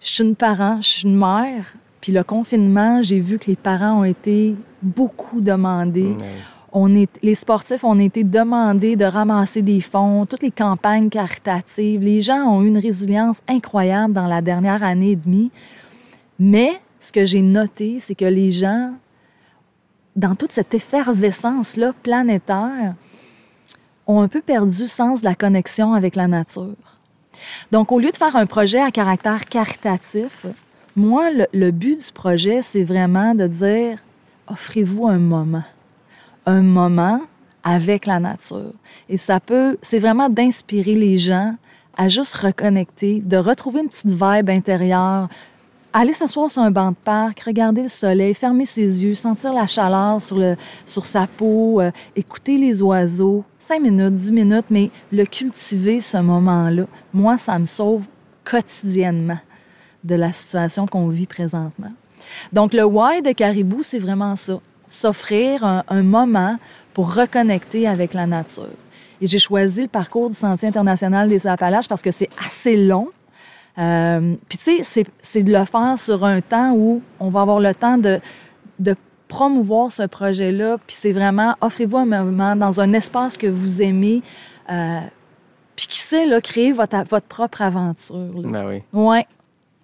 Je 0.00 0.08
suis 0.08 0.24
une 0.24 0.36
parent, 0.36 0.78
je 0.80 0.88
suis 0.88 1.08
une 1.08 1.16
mère. 1.16 1.74
Puis 2.00 2.12
le 2.12 2.22
confinement, 2.22 3.02
j'ai 3.02 3.20
vu 3.20 3.38
que 3.38 3.46
les 3.46 3.56
parents 3.56 4.00
ont 4.00 4.04
été 4.04 4.54
beaucoup 4.82 5.40
demandés. 5.40 6.16
On 6.72 6.94
est, 6.94 7.10
les 7.22 7.34
sportifs 7.34 7.82
ont 7.82 7.98
été 7.98 8.24
demandés 8.24 8.94
de 8.94 9.04
ramasser 9.04 9.62
des 9.62 9.80
fonds, 9.80 10.26
toutes 10.26 10.42
les 10.42 10.50
campagnes 10.50 11.08
caritatives. 11.08 12.00
Les 12.02 12.20
gens 12.20 12.44
ont 12.44 12.62
eu 12.62 12.68
une 12.68 12.78
résilience 12.78 13.40
incroyable 13.48 14.12
dans 14.12 14.26
la 14.26 14.42
dernière 14.42 14.82
année 14.82 15.12
et 15.12 15.16
demie. 15.16 15.50
Mais 16.38 16.72
ce 17.00 17.10
que 17.10 17.24
j'ai 17.24 17.42
noté, 17.42 17.98
c'est 18.00 18.14
que 18.14 18.24
les 18.24 18.50
gens, 18.50 18.92
dans 20.14 20.34
toute 20.34 20.52
cette 20.52 20.74
effervescence-là 20.74 21.92
planétaire, 22.02 22.94
ont 24.06 24.20
un 24.20 24.28
peu 24.28 24.40
perdu 24.40 24.86
sens 24.86 25.20
de 25.20 25.24
la 25.24 25.34
connexion 25.34 25.94
avec 25.94 26.16
la 26.16 26.28
nature. 26.28 26.76
Donc, 27.70 27.92
au 27.92 27.98
lieu 27.98 28.10
de 28.10 28.16
faire 28.16 28.36
un 28.36 28.46
projet 28.46 28.80
à 28.80 28.90
caractère 28.90 29.44
caritatif, 29.46 30.46
moi, 30.98 31.30
le, 31.52 31.70
but 31.70 32.04
du 32.04 32.12
projet, 32.12 32.60
c'est 32.60 32.82
vraiment 32.82 33.34
de 33.34 33.46
dire, 33.46 33.98
offrez-vous 34.48 35.06
un 35.06 35.18
moment. 35.18 35.64
Un 36.44 36.62
moment 36.62 37.20
avec 37.62 38.06
la 38.06 38.18
nature. 38.18 38.72
Et 39.08 39.16
ça 39.16 39.40
peut, 39.40 39.78
c'est 39.80 39.98
vraiment 39.98 40.28
d'inspirer 40.28 40.94
les 40.94 41.16
gens 41.16 41.54
à 41.96 42.08
juste 42.08 42.34
reconnecter, 42.34 43.20
de 43.20 43.36
retrouver 43.36 43.80
une 43.80 43.88
petite 43.88 44.10
vibe 44.10 44.50
intérieure, 44.50 45.28
aller 45.92 46.12
s'asseoir 46.12 46.50
sur 46.50 46.62
un 46.62 46.70
banc 46.70 46.90
de 46.90 46.96
parc, 46.96 47.40
regarder 47.40 47.82
le 47.82 47.88
soleil, 47.88 48.34
fermer 48.34 48.66
ses 48.66 49.04
yeux, 49.04 49.14
sentir 49.14 49.52
la 49.52 49.66
chaleur 49.66 50.20
sur, 50.20 50.38
le, 50.38 50.56
sur 50.84 51.06
sa 51.06 51.26
peau, 51.26 51.80
euh, 51.80 51.90
écouter 52.14 52.56
les 52.56 52.82
oiseaux, 52.82 53.44
cinq 53.58 53.82
minutes, 53.82 54.14
dix 54.14 54.32
minutes, 54.32 54.66
mais 54.70 54.90
le 55.12 55.24
cultiver, 55.24 56.00
ce 56.00 56.18
moment-là, 56.18 56.84
moi, 57.12 57.38
ça 57.38 57.58
me 57.58 57.66
sauve 57.66 58.04
quotidiennement 58.44 59.38
de 60.08 60.14
la 60.16 60.32
situation 60.32 60.86
qu'on 60.86 61.08
vit 61.08 61.26
présentement. 61.26 61.92
Donc, 62.52 62.72
le 62.74 62.84
why 62.84 63.22
de 63.22 63.32
Caribou, 63.32 63.82
c'est 63.82 63.98
vraiment 64.00 64.34
ça. 64.36 64.58
S'offrir 64.88 65.64
un, 65.64 65.84
un 65.88 66.02
moment 66.02 66.56
pour 66.94 67.14
reconnecter 67.14 67.86
avec 67.86 68.14
la 68.14 68.26
nature. 68.26 68.68
Et 69.20 69.26
j'ai 69.26 69.38
choisi 69.38 69.82
le 69.82 69.88
parcours 69.88 70.30
du 70.30 70.34
Sentier 70.36 70.68
international 70.68 71.28
des 71.28 71.46
Appalaches 71.46 71.88
parce 71.88 72.02
que 72.02 72.10
c'est 72.10 72.28
assez 72.44 72.76
long. 72.76 73.08
Euh, 73.78 74.34
Puis, 74.48 74.58
tu 74.58 74.64
sais, 74.64 74.82
c'est- 74.82 75.06
c'est 75.22 75.42
de 75.42 75.52
le 75.52 75.64
faire 75.64 75.96
sur 75.98 76.24
un 76.24 76.40
temps 76.40 76.72
où 76.72 77.00
on 77.20 77.28
va 77.28 77.42
avoir 77.42 77.60
le 77.60 77.74
temps 77.74 77.98
de, 77.98 78.18
de 78.78 78.96
promouvoir 79.28 79.92
ce 79.92 80.04
projet-là. 80.04 80.78
Puis, 80.86 80.96
c'est 80.98 81.12
vraiment, 81.12 81.54
offrez-vous 81.60 81.98
un 81.98 82.06
moment 82.06 82.56
dans 82.56 82.80
un 82.80 82.92
espace 82.92 83.36
que 83.38 83.46
vous 83.46 83.82
aimez. 83.82 84.22
Euh, 84.70 85.00
puis, 85.76 85.86
qui 85.86 85.98
sait, 85.98 86.26
là, 86.26 86.40
créer 86.40 86.72
votre, 86.72 86.96
votre 87.08 87.26
propre 87.26 87.62
aventure. 87.62 88.16
là. 88.16 88.48
Ben 88.50 88.66
oui. 88.68 88.82
Ouais. 88.92 89.26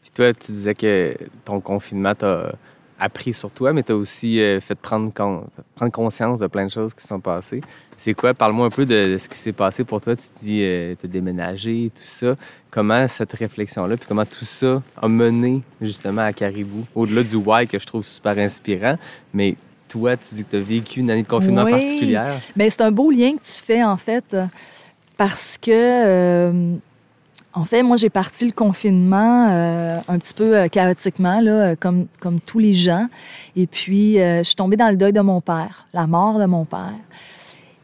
Puis 0.05 0.13
toi, 0.15 0.33
tu 0.35 0.53
disais 0.53 0.75
que 0.75 1.17
ton 1.45 1.61
confinement 1.61 2.15
t'a 2.15 2.53
appris 3.01 3.33
sur 3.35 3.51
toi, 3.51 3.73
mais 3.73 3.83
t'as 3.83 3.95
aussi 3.95 4.41
euh, 4.41 4.61
fait 4.61 4.77
prendre, 4.77 5.13
con- 5.13 5.45
prendre 5.75 5.91
conscience 5.91 6.39
de 6.39 6.47
plein 6.47 6.67
de 6.67 6.71
choses 6.71 6.95
qui 6.95 7.05
sont 7.05 7.19
passées. 7.19 7.61
C'est 7.97 8.15
quoi? 8.15 8.35
Parle-moi 8.35 8.67
un 8.67 8.71
peu 8.71 8.87
de, 8.87 9.17
ce 9.19 9.29
qui 9.29 9.37
s'est 9.37 9.53
passé 9.53 9.83
pour 9.83 10.01
toi. 10.01 10.15
Tu 10.15 10.29
te 10.29 10.39
dis, 10.39 10.61
euh, 10.63 10.95
t'as 11.01 11.09
déménagé, 11.09 11.91
tout 11.95 12.03
ça. 12.05 12.37
Comment 12.71 13.09
cette 13.09 13.33
réflexion-là, 13.33 13.97
puis 13.97 14.07
comment 14.07 14.25
tout 14.27 14.45
ça 14.45 14.81
a 15.01 15.09
mené 15.09 15.63
justement 15.81 16.23
à 16.23 16.33
Caribou? 16.33 16.85
Au-delà 16.95 17.23
du 17.25 17.37
why 17.37 17.67
que 17.67 17.79
je 17.79 17.87
trouve 17.87 18.07
super 18.07 18.37
inspirant, 18.39 18.97
mais 19.33 19.57
toi, 19.89 20.17
tu 20.17 20.35
dis 20.37 20.45
que 20.45 20.51
tu 20.51 20.57
as 20.57 20.61
vécu 20.61 21.01
une 21.01 21.11
année 21.11 21.23
de 21.23 21.29
confinement 21.29 21.65
Oui. 21.65 21.71
particulière. 21.73 22.37
Bien, 22.55 22.69
c'est 22.71 22.83
un 22.83 22.93
beau 22.93 23.11
lien 23.11 23.33
que 23.33 23.43
tu 23.43 23.63
fais, 23.65 23.83
en 23.83 23.97
fait, 23.97 24.37
parce 25.17 25.57
que, 25.59 25.71
euh, 25.73 26.75
En 27.57 27.65
fait, 27.65 27.85
moi, 27.85 27.97
j'ai 27.97 28.11
parti 28.11 28.45
le 28.47 28.51
confinement 28.51 29.49
euh, 29.49 30.01
un 30.09 30.19
petit 30.19 30.35
peu 30.35 30.57
euh, 30.57 30.69
chaotiquement, 30.69 31.41
là, 31.41 31.53
euh, 31.53 31.77
comme, 31.79 32.07
comme 32.19 32.41
tous 32.41 32.59
les 32.59 32.75
gens. 32.75 33.07
Et 33.55 33.69
puis, 33.69 34.19
euh, 34.19 34.39
je 34.39 34.43
suis 34.43 34.57
tombée 34.57 34.77
dans 34.77 34.89
le 34.89 34.97
deuil 34.97 35.13
de 35.13 35.21
mon 35.21 35.41
père, 35.41 35.87
la 35.93 36.09
mort 36.09 36.41
de 36.41 36.47
mon 36.47 36.65
père. 36.65 36.99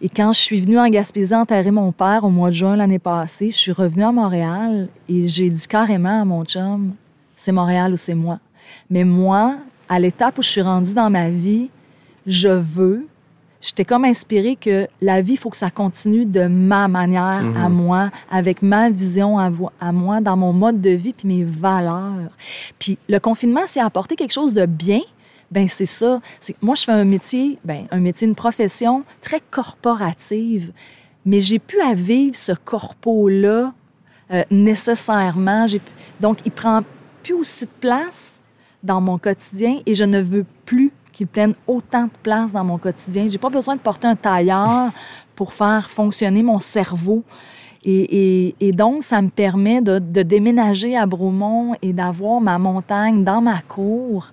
Et 0.03 0.09
quand 0.09 0.33
je 0.33 0.41
suis 0.41 0.61
venue 0.61 0.79
en 0.79 0.89
Gaspésie 0.89 1.35
enterrer 1.35 1.71
mon 1.71 1.93
père 1.93 2.25
au 2.25 2.31
mois 2.31 2.49
de 2.49 2.55
juin 2.55 2.75
l'année 2.75 2.99
passée, 2.99 3.53
je 3.53 3.57
suis 3.57 3.73
revenue 3.73 4.03
à 4.03 4.11
Montréal 4.11 4.89
et 5.09 5.29
j'ai 5.29 5.51
dit 5.51 5.67
carrément 5.69 6.23
à 6.23 6.25
mon 6.25 6.45
chum, 6.45 6.95
c'est 7.37 7.53
Montréal 7.53 7.93
ou 7.93 7.97
c'est 7.97 8.15
moi. 8.15 8.41
Mais 8.89 9.05
moi, 9.05 9.57
à 9.89 10.01
l'étape 10.01 10.39
où 10.39 10.43
je 10.43 10.49
suis 10.49 10.63
rendue 10.63 10.95
dans 10.95 11.11
ma 11.11 11.31
vie, 11.31 11.69
je 12.27 12.49
veux, 12.49 13.07
j'étais 13.61 13.85
comme 13.85 14.05
inspirée 14.05 14.57
que 14.57 14.87
la 15.01 15.23
vie, 15.23 15.33
il 15.33 15.37
faut 15.37 15.51
que 15.51 15.57
ça 15.57 15.71
continue 15.71 16.25
de 16.25 16.47
ma 16.47 16.89
manière 16.89 17.45
à 17.57 17.69
moi, 17.69 18.11
avec 18.31 18.63
ma 18.63 18.91
vision 18.91 19.39
à, 19.39 19.93
moi, 19.93 20.21
dans 20.21 20.37
mon 20.37 20.53
mode 20.53 20.81
de 20.81 20.91
vie 20.91 21.13
puis 21.13 21.29
mes 21.29 21.45
valeurs. 21.45 22.31
Puis 22.79 22.99
le 23.09 23.19
confinement, 23.19 23.67
s'il 23.67 23.83
a 23.83 23.87
apporté 23.87 24.17
quelque 24.17 24.33
chose 24.33 24.55
de 24.55 24.67
bien, 24.67 25.01
ben 25.51 25.69
c'est 25.69 25.87
ça. 25.87 26.21
C'est 26.39 26.55
moi 26.63 26.75
je 26.75 26.85
fais 26.85 26.93
un 26.93 27.05
métier, 27.05 27.59
ben 27.65 27.87
un 27.91 27.99
métier, 27.99 28.27
une 28.27 28.37
profession 28.37 29.05
très 29.21 29.41
corporative, 29.51 30.73
mais 31.25 31.41
j'ai 31.41 31.59
pu 31.59 31.81
à 31.81 31.95
vivre 31.95 32.37
ce 32.37 32.53
corpo 32.53 33.29
là 33.29 33.73
nécessairement. 34.51 35.67
Donc 36.21 36.39
il 36.45 36.53
prend 36.53 36.83
plus 37.23 37.35
aussi 37.35 37.67
de 37.67 37.71
place 37.81 38.39
dans 38.83 39.01
mon 39.01 39.19
quotidien 39.19 39.81
et 39.87 39.95
je 39.95 40.05
ne 40.05 40.21
veux 40.21 40.47
plus 40.65 40.93
qu'il 41.21 41.27
prenne 41.27 41.55
autant 41.67 42.05
de 42.05 42.11
place 42.23 42.51
dans 42.51 42.65
mon 42.65 42.79
quotidien. 42.79 43.27
J'ai 43.29 43.37
pas 43.37 43.51
besoin 43.51 43.77
de 43.77 43.81
porter 43.81 44.07
un 44.07 44.17
tailleur 44.17 44.89
pour 45.37 45.53
faire 45.53 45.91
fonctionner 45.91 46.43
mon 46.43 46.59
cerveau. 46.59 47.23
Et 47.85 48.73
donc, 48.73 49.05
ça 49.05 49.21
me 49.21 49.29
permet 49.29 49.83
de, 49.83 49.99
de 49.99 50.23
déménager 50.23 50.97
à 50.97 51.05
Bromont 51.05 51.75
et 51.83 51.93
d'avoir 51.93 52.41
ma 52.41 52.59
montagne 52.59 53.23
dans 53.23 53.43
ma 53.43 53.61
cour 53.61 54.33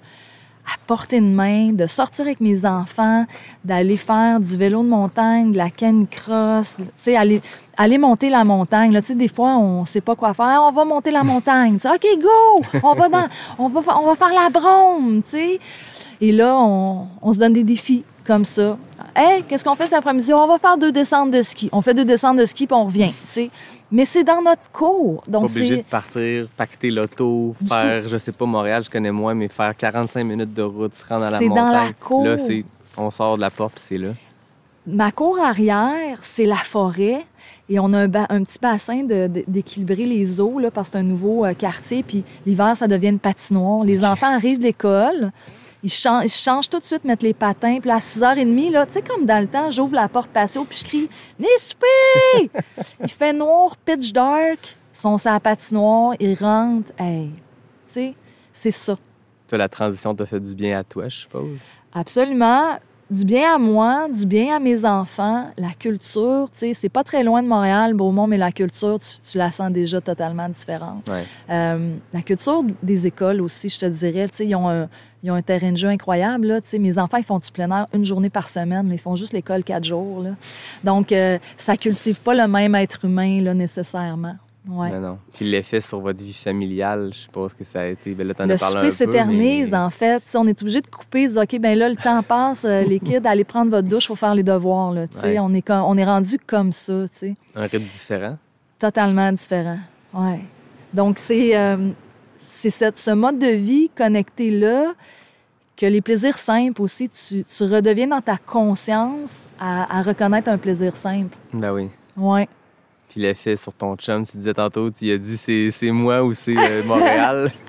à 0.67 0.77
portée 0.86 1.21
de 1.21 1.25
main, 1.25 1.71
de 1.71 1.88
sortir 1.88 2.25
avec 2.25 2.41
mes 2.41 2.65
enfants, 2.65 3.25
d'aller 3.63 3.97
faire 3.97 4.39
du 4.39 4.57
vélo 4.57 4.83
de 4.83 4.89
montagne, 4.89 5.53
de 5.53 5.57
la 5.57 5.69
canicross, 5.69 6.75
tu 6.77 6.83
sais, 6.97 7.15
aller, 7.15 7.97
monter 7.97 8.29
la 8.29 8.43
montagne. 8.43 8.91
Là, 8.91 9.01
tu 9.01 9.07
sais, 9.07 9.15
des 9.15 9.29
fois, 9.29 9.57
on 9.57 9.86
sait 9.86 10.01
pas 10.01 10.15
quoi 10.15 10.33
faire. 10.33 10.62
On 10.63 10.71
va 10.71 10.83
monter 10.83 11.12
la 11.12 11.24
montagne. 11.24 11.77
Tu 11.77 11.88
OK, 11.88 12.05
go! 12.21 12.79
On 12.83 12.93
va, 12.93 13.27
on 13.57 13.69
va, 13.69 13.81
on 13.97 14.05
va 14.07 14.15
faire 14.15 14.33
la 14.33 14.50
brome, 14.50 15.21
tu 15.24 15.29
sais. 15.29 15.59
Et 16.19 16.31
là, 16.31 16.57
on 16.57 17.33
se 17.33 17.39
donne 17.39 17.53
des 17.53 17.63
défis 17.63 18.03
comme 18.27 18.46
ça. 18.46 18.77
Hey, 19.15 19.43
qu'est-ce 19.43 19.63
qu'on 19.63 19.74
fait 19.74 19.86
cet 19.86 19.98
après-midi? 19.98 20.34
On 20.34 20.48
va 20.48 20.57
faire 20.57 20.77
deux 20.77 20.91
descentes 20.91 21.31
de 21.31 21.41
ski. 21.41 21.69
On 21.72 21.81
fait 21.81 21.93
deux 21.93 22.05
descentes 22.05 22.38
de 22.38 22.46
ski, 22.46 22.67
puis 22.67 22.75
on 22.75 22.86
revient, 22.86 23.12
tu 23.12 23.15
sais. 23.24 23.50
Mais 23.89 24.05
c'est 24.05 24.25
dans 24.25 24.41
notre 24.41 24.69
cours. 24.72 25.24
Donc, 25.27 25.46
obligé 25.46 25.69
de 25.69 25.75
c'est... 25.77 25.86
partir, 25.86 26.48
pacter 26.57 26.91
l'auto, 26.91 27.55
faire, 27.65 28.07
je 28.07 28.17
sais 28.17 28.34
pas, 28.34 28.46
Montréal, 28.46 28.84
je 28.84 28.89
connais 28.89 29.12
moins, 29.12 29.34
mais 29.34 29.48
faire 29.48 29.75
45 29.75 30.24
minutes 30.25 30.53
de 30.53 30.62
route, 30.62 30.93
se 30.93 31.05
rendre 31.05 31.25
à 31.25 31.31
la 31.31 31.39
C'est 31.39 31.48
montagne. 31.48 31.63
dans 31.63 31.72
la 31.72 31.93
cour. 31.93 32.25
Là, 32.25 32.38
c'est, 32.38 32.65
on 32.98 33.10
sort 33.10 33.38
de 33.38 33.41
la 33.41 33.50
porte, 33.50 33.75
puis 33.75 33.84
c'est 33.88 33.98
là. 33.98 34.10
Ma 34.86 35.12
cour 35.12 35.39
arrière, 35.39 36.19
c'est 36.22 36.46
la 36.46 36.55
forêt. 36.55 37.25
Et 37.69 37.79
on 37.79 37.91
a 37.93 38.03
un, 38.03 38.43
petit 38.43 38.60
bassin 38.62 39.03
d'équilibrer 39.03 40.05
les 40.05 40.39
eaux, 40.39 40.60
là, 40.60 40.72
parce 40.72 40.89
que 40.89 40.93
c'est 40.93 41.00
un 41.00 41.03
nouveau 41.03 41.46
euh, 41.46 41.53
quartier. 41.53 42.03
Puis 42.03 42.24
l'hiver, 42.46 42.77
ça 42.77 42.88
devient 42.88 43.10
une 43.10 43.19
patinoire. 43.19 43.84
Les 43.84 44.05
enfants 44.05 44.34
arrivent 44.34 44.60
de 44.60 44.63
l'école. 44.63 45.31
Ils, 45.84 45.91
changent 45.91 46.69
tout 46.69 46.79
de 46.79 46.84
suite, 46.84 47.03
mettent 47.03 47.24
les 47.24 47.34
patins. 47.34 47.79
Puis 47.79 47.91
à 47.91 48.00
6h30, 48.00 48.72
là, 48.72 48.86
tu 48.86 48.93
sais, 48.93 49.01
comme 49.01 49.25
dans 49.25 49.39
le 49.39 49.48
temps, 49.48 49.69
j'ouvre 49.69 49.93
la 49.93 50.07
porte 50.07 50.29
patio, 50.31 50.65
puis 50.65 50.79
je 50.79 50.84
crie 50.84 51.10
«Venez 51.39 51.50
souper!» 51.60 52.51
Il 53.03 53.10
fait 53.10 53.34
noir, 53.34 53.77
pitch 53.77 54.12
dark. 54.12 54.60
Ils 54.93 55.00
sont 55.00 55.17
sur 55.17 55.31
la 55.31 55.39
patinoire, 55.39 56.15
ils 56.19 56.34
rentrent. 56.34 56.91
Hey, 56.98 57.29
tu 57.86 57.93
sais, 57.93 58.15
c'est 58.51 58.72
ça. 58.72 58.98
Toi, 59.48 59.60
la 59.60 59.69
transition 59.69 60.13
t'a 60.13 60.25
fait 60.25 60.39
du 60.39 60.55
bien 60.55 60.79
à 60.79 60.84
toi, 60.84 61.07
je 61.07 61.17
suppose. 61.17 61.60
Absolument. 61.93 62.79
Du 63.10 63.24
bien 63.24 63.55
à 63.55 63.57
moi, 63.57 64.07
du 64.12 64.25
bien 64.25 64.57
à 64.57 64.60
mes 64.60 64.84
enfants. 64.84 65.50
La 65.57 65.69
culture, 65.69 66.50
tu 66.51 66.60
sais, 66.60 66.74
c'est 66.74 66.89
pas 66.89 67.05
très 67.05 67.24
loin 67.24 67.41
de 67.41 67.48
Montréal, 67.48 67.93
Beaumont, 67.93 68.27
mais 68.27 68.38
la 68.38 68.51
culture, 68.51 69.00
tu, 69.00 69.19
tu 69.22 69.38
la 69.38 69.50
sens 69.50 69.72
déjà 69.72 70.01
totalement 70.01 70.50
différente. 70.50 71.07
Ouais. 71.07 71.24
Euh, 71.50 71.96
la 72.12 72.22
culture 72.22 72.65
des 72.84 73.07
écoles 73.07 73.39
aussi, 73.39 73.69
je 73.69 73.79
te 73.79 73.86
dirais, 73.86 74.27
tu 74.27 74.38
sais, 74.38 74.48
ils 74.48 74.55
ont 74.55 74.69
un, 74.69 74.89
ils 75.24 75.31
ont 75.31 75.36
un 75.36 75.41
terrain 75.41 75.71
de 75.71 75.77
jeu 75.77 75.88
incroyable. 75.88 76.47
Là, 76.47 76.59
mes 76.79 76.97
enfants, 76.97 77.17
ils 77.17 77.24
font 77.24 77.39
du 77.39 77.51
plein 77.51 77.69
air 77.71 77.88
une 77.93 78.05
journée 78.05 78.29
par 78.29 78.50
semaine, 78.50 78.86
mais 78.88 78.95
ils 78.95 79.01
font 79.01 79.15
juste 79.15 79.33
l'école 79.33 79.63
quatre 79.63 79.83
jours. 79.83 80.21
Là. 80.21 80.31
Donc, 80.83 81.12
euh, 81.12 81.38
ça 81.57 81.75
cultive 81.75 82.19
pas 82.21 82.36
le 82.36 82.47
même 82.47 82.75
être 82.75 83.05
humain 83.05 83.41
là, 83.41 83.53
nécessairement. 83.53 84.36
Ouais. 84.69 84.91
Non, 84.91 85.00
non. 85.00 85.17
Puis 85.33 85.45
l'effet 85.45 85.79
sur 85.79 86.01
votre 86.01 86.21
vie 86.21 86.33
familiale, 86.33 87.12
je 87.13 87.19
suppose 87.19 87.53
que 87.53 87.63
ça 87.63 87.81
a 87.81 87.86
été. 87.86 88.13
Ben 88.13 88.27
là, 88.27 88.33
t'en 88.33 88.45
Le 88.45 88.57
souper 88.57 88.91
s'éternise, 88.91 89.71
mais- 89.71 89.77
en 89.77 89.89
fait. 89.89 90.21
On 90.36 90.45
est 90.45 90.62
obligé 90.62 90.81
de 90.81 90.88
couper, 90.88 91.27
de 91.27 91.33
dire, 91.33 91.41
OK, 91.43 91.57
ben 91.59 91.77
là, 91.77 91.88
le 91.88 91.95
temps 91.95 92.21
passe, 92.21 92.65
euh, 92.65 92.83
les 92.83 93.00
kids, 93.00 93.21
allez 93.25 93.45
prendre 93.45 93.71
votre 93.71 93.88
douche, 93.88 94.07
faut 94.07 94.15
faire 94.15 94.36
les 94.36 94.43
devoirs. 94.43 94.91
Là, 94.91 95.07
tu 95.07 95.17
sais. 95.17 95.27
Ouais. 95.27 95.39
on, 95.39 95.53
est 95.53 95.69
on 95.71 95.97
est 95.97 96.03
rendu 96.05 96.38
comme 96.45 96.74
ça, 96.74 97.07
tu 97.07 97.17
sais. 97.17 97.36
Un 97.55 97.62
rythme 97.62 97.86
différent? 97.86 98.38
totalement 98.79 99.31
différent. 99.31 99.79
Ouais. 100.13 100.41
Donc, 100.93 101.17
c'est 101.19 101.57
euh, 101.57 101.77
c'est 102.48 102.70
ce 102.70 103.12
mode 103.12 103.39
de 103.39 103.48
vie 103.48 103.89
connecté-là 103.96 104.94
que 105.75 105.86
les 105.86 106.01
plaisirs 106.01 106.38
simples 106.39 106.82
aussi, 106.82 107.08
tu, 107.10 107.44
tu 107.44 107.63
redeviens 107.63 108.08
dans 108.08 108.22
ta 108.22 108.38
conscience 108.38 109.48
à, 109.60 110.00
à 110.00 110.01
reconnaître 110.01 110.50
un 110.50 110.58
plaisir 110.58 110.96
simple. 110.96 111.38
Ben 111.54 111.72
oui. 111.72 111.89
Ouais. 112.16 112.48
Puis 113.10 113.22
l'effet 113.22 113.56
sur 113.56 113.74
ton 113.74 113.96
chum, 113.96 114.25
tu 114.25 114.38
disais 114.38 114.54
tantôt, 114.54 114.89
tu 114.89 115.12
as 115.12 115.18
dit 115.18 115.38
c'est, 115.38 115.70
c'est 115.72 115.92
moi 115.92 116.24
ou 116.24 116.34
c'est 116.34 116.58
euh, 116.58 116.84
Montréal? 116.84 117.51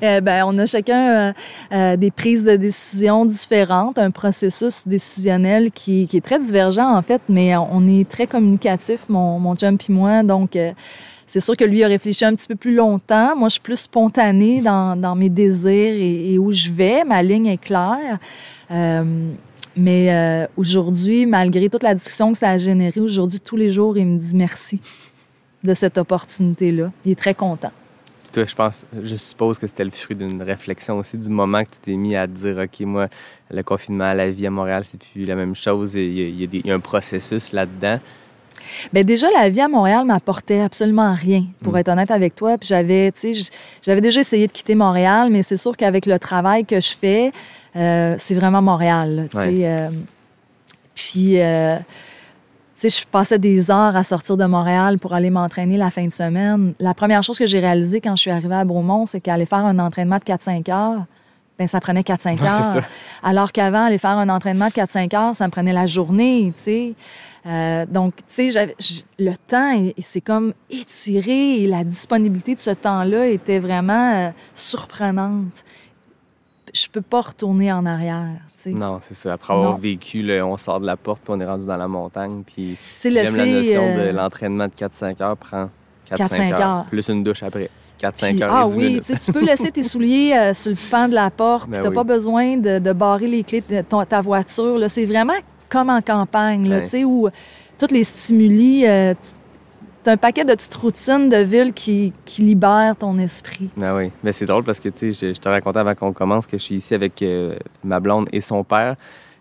Eh 0.00 0.20
ben, 0.20 0.44
on 0.46 0.56
a 0.58 0.66
chacun 0.66 1.10
euh, 1.10 1.32
euh, 1.72 1.96
des 1.96 2.12
prises 2.12 2.44
de 2.44 2.54
décision 2.54 3.24
différentes, 3.24 3.98
un 3.98 4.12
processus 4.12 4.86
décisionnel 4.86 5.72
qui, 5.72 6.06
qui 6.06 6.16
est 6.16 6.20
très 6.20 6.38
divergent 6.38 6.88
en 6.88 7.02
fait, 7.02 7.20
mais 7.28 7.56
on 7.56 7.84
est 7.88 8.08
très 8.08 8.28
communicatif, 8.28 9.08
mon, 9.08 9.40
mon 9.40 9.56
chum 9.56 9.76
puis 9.76 9.92
moi, 9.92 10.22
donc 10.22 10.54
euh, 10.54 10.70
c'est 11.28 11.40
sûr 11.40 11.56
que 11.56 11.64
lui 11.64 11.84
a 11.84 11.88
réfléchi 11.88 12.24
un 12.24 12.34
petit 12.34 12.48
peu 12.48 12.56
plus 12.56 12.74
longtemps. 12.74 13.36
Moi, 13.36 13.48
je 13.48 13.52
suis 13.52 13.60
plus 13.60 13.80
spontanée 13.80 14.62
dans, 14.62 15.14
mes 15.14 15.28
désirs 15.28 15.94
et, 15.94 16.38
où 16.38 16.50
je 16.52 16.70
vais. 16.70 17.04
Ma 17.04 17.22
ligne 17.22 17.46
est 17.46 17.58
claire. 17.58 18.18
Euh, 18.70 19.30
mais 19.76 20.12
euh, 20.12 20.46
aujourd'hui, 20.56 21.26
malgré 21.26 21.68
toute 21.68 21.82
la 21.82 21.94
discussion 21.94 22.32
que 22.32 22.38
ça 22.38 22.48
a 22.48 22.56
généré, 22.56 22.98
aujourd'hui, 23.00 23.40
tous 23.40 23.56
les 23.56 23.70
jours, 23.70 23.98
il 23.98 24.06
me 24.06 24.18
dit 24.18 24.34
merci 24.34 24.80
de 25.62 25.74
cette 25.74 25.98
opportunité-là. 25.98 26.90
Il 27.04 27.12
est 27.12 27.18
très 27.18 27.34
content. 27.34 27.72
Toi, 28.32 28.44
je 28.46 28.54
pense, 28.54 28.86
je 29.02 29.16
suppose 29.16 29.58
que 29.58 29.66
c'était 29.66 29.84
le 29.84 29.90
fruit 29.90 30.16
d'une 30.16 30.42
réflexion 30.42 30.98
aussi 30.98 31.18
du 31.18 31.28
moment 31.28 31.62
que 31.62 31.70
tu 31.70 31.80
t'es 31.80 31.96
mis 31.96 32.16
à 32.16 32.26
dire, 32.26 32.56
OK, 32.58 32.80
moi, 32.80 33.08
le 33.50 33.62
confinement, 33.62 34.14
la 34.14 34.30
vie 34.30 34.46
à 34.46 34.50
Montréal, 34.50 34.84
c'est 34.86 34.98
plus 34.98 35.26
la 35.26 35.34
même 35.34 35.54
chose. 35.54 35.94
Il 35.94 36.42
il 36.42 36.66
y 36.66 36.70
a 36.70 36.74
un 36.74 36.80
processus 36.80 37.52
là-dedans. 37.52 38.00
Bien, 38.92 39.04
déjà, 39.04 39.28
la 39.30 39.48
vie 39.48 39.60
à 39.60 39.68
Montréal 39.68 40.04
m'apportait 40.04 40.60
absolument 40.60 41.14
rien, 41.14 41.44
pour 41.62 41.76
être 41.78 41.88
honnête 41.88 42.10
avec 42.10 42.34
toi. 42.34 42.58
Puis 42.58 42.68
j'avais, 42.68 43.12
tu 43.12 43.34
sais, 43.34 43.50
j'avais 43.82 44.00
déjà 44.00 44.20
essayé 44.20 44.46
de 44.46 44.52
quitter 44.52 44.74
Montréal, 44.74 45.28
mais 45.30 45.42
c'est 45.42 45.56
sûr 45.56 45.76
qu'avec 45.76 46.06
le 46.06 46.18
travail 46.18 46.64
que 46.64 46.80
je 46.80 46.94
fais, 46.96 47.32
euh, 47.76 48.14
c'est 48.18 48.34
vraiment 48.34 48.62
Montréal, 48.62 49.28
tu 49.30 49.36
sais. 49.36 49.44
Ouais. 49.46 49.60
euh, 49.64 49.88
puis, 50.94 51.40
euh, 51.40 51.76
tu 51.78 52.88
sais, 52.88 53.00
je 53.00 53.06
passais 53.06 53.38
des 53.38 53.70
heures 53.70 53.94
à 53.96 54.04
sortir 54.04 54.36
de 54.36 54.44
Montréal 54.44 54.98
pour 54.98 55.12
aller 55.12 55.30
m'entraîner 55.30 55.76
la 55.76 55.90
fin 55.90 56.06
de 56.06 56.12
semaine. 56.12 56.74
La 56.80 56.94
première 56.94 57.22
chose 57.22 57.38
que 57.38 57.46
j'ai 57.46 57.60
réalisée 57.60 58.00
quand 58.00 58.16
je 58.16 58.22
suis 58.22 58.30
arrivée 58.30 58.54
à 58.54 58.64
Bromont, 58.64 59.06
c'est 59.06 59.20
qu'aller 59.20 59.46
faire 59.46 59.64
un 59.64 59.78
entraînement 59.78 60.18
de 60.18 60.24
4-5 60.24 60.70
heures, 60.70 61.02
ben 61.58 61.66
ça 61.66 61.80
prenait 61.80 62.02
4-5 62.02 62.38
Ouais, 62.40 62.46
heures. 62.48 62.84
Alors 63.22 63.52
qu'avant, 63.52 63.84
aller 63.86 63.98
faire 63.98 64.10
un 64.16 64.28
entraînement 64.28 64.66
de 64.68 64.72
4-5 64.72 65.16
heures, 65.16 65.36
ça 65.36 65.46
me 65.46 65.50
prenait 65.50 65.72
la 65.72 65.86
journée, 65.86 66.52
tu 66.56 66.62
sais. 66.62 66.94
Euh, 67.46 67.86
donc, 67.86 68.14
tu 68.16 68.50
sais, 68.50 68.74
le 69.18 69.32
temps, 69.46 69.72
s'est 70.02 70.20
comme 70.20 70.52
étiré 70.70 71.62
et 71.62 71.66
la 71.66 71.84
disponibilité 71.84 72.54
de 72.54 72.60
ce 72.60 72.70
temps-là 72.70 73.26
était 73.28 73.58
vraiment 73.58 74.14
euh, 74.14 74.30
surprenante. 74.54 75.64
Je 76.74 76.86
peux 76.92 77.00
pas 77.00 77.22
retourner 77.22 77.72
en 77.72 77.86
arrière, 77.86 78.26
tu 78.56 78.64
sais. 78.64 78.70
Non, 78.70 79.00
c'est 79.00 79.14
ça. 79.16 79.32
Après 79.32 79.54
avoir 79.54 79.70
Non. 79.72 79.76
vécu, 79.78 80.30
on 80.42 80.56
sort 80.58 80.80
de 80.80 80.86
la 80.86 80.96
porte, 80.98 81.22
puis 81.22 81.32
on 81.34 81.40
est 81.40 81.46
rendu 81.46 81.66
dans 81.66 81.76
la 81.78 81.88
montagne. 81.88 82.42
Puis 82.46 82.76
Tu 83.00 83.10
j'aime 83.10 83.24
la 83.24 83.30
c'est, 83.30 83.52
notion 83.52 83.82
euh, 83.82 84.08
de 84.12 84.16
l'entraînement 84.16 84.66
de 84.66 84.72
4-5 84.72 85.22
heures 85.22 85.36
prend 85.38 85.70
4-5 86.10 86.16
4-5 86.28 86.52
heures, 86.52 86.60
heures. 86.60 86.84
Plus 86.86 87.08
une 87.08 87.24
douche 87.24 87.42
après. 87.42 87.70
4-5 88.00 88.30
Puis, 88.34 88.42
heures 88.42 88.54
ah 88.54 88.66
et 88.66 88.70
10 88.70 88.76
oui, 88.76 89.00
tu 89.04 89.18
tu 89.18 89.32
peux 89.32 89.44
laisser 89.44 89.70
tes 89.70 89.82
souliers 89.82 90.34
euh, 90.36 90.52
sur 90.54 90.70
le 90.70 90.90
pan 90.90 91.08
de 91.08 91.14
la 91.14 91.30
porte, 91.30 91.68
Ben 91.70 91.80
t'as 91.80 91.88
oui. 91.88 91.94
pas 91.94 92.04
besoin 92.04 92.56
de, 92.58 92.78
de 92.78 92.92
barrer 92.92 93.28
les 93.28 93.42
clés 93.44 93.62
de 93.68 93.80
ton- 93.80 94.04
ta 94.04 94.20
voiture. 94.20 94.76
là. 94.78 94.88
C'est 94.90 95.06
vraiment 95.06 95.34
comme 95.68 95.90
en 95.90 96.00
campagne, 96.02 96.68
là, 96.68 96.76
Ouais. 96.76 96.82
tu 96.82 96.88
sais, 96.88 97.04
où 97.04 97.28
tous 97.78 97.92
les 97.92 98.04
stimuli, 98.04 98.86
euh, 98.86 99.14
tu 100.04 100.10
as 100.10 100.12
un 100.12 100.16
paquet 100.16 100.44
de 100.44 100.54
petites 100.54 100.74
routines 100.74 101.28
de 101.28 101.36
ville 101.38 101.72
qui, 101.72 102.12
qui 102.24 102.42
libèrent 102.42 102.96
ton 102.96 103.18
esprit. 103.18 103.68
Ben 103.76 103.96
oui, 103.96 104.10
mais 104.22 104.32
c'est 104.32 104.46
drôle 104.46 104.64
parce 104.64 104.80
que 104.80 104.88
tu 104.88 105.12
sais, 105.12 105.28
je, 105.28 105.34
je 105.34 105.40
te 105.40 105.48
racontais 105.48 105.78
avant 105.80 105.94
qu'on 105.94 106.12
commence 106.12 106.46
que 106.46 106.56
je 106.58 106.62
suis 106.62 106.74
ici 106.76 106.94
avec 106.94 107.20
euh, 107.22 107.56
ma 107.84 108.00
blonde 108.00 108.28
et 108.32 108.40
son 108.40 108.64
père. 108.64 108.96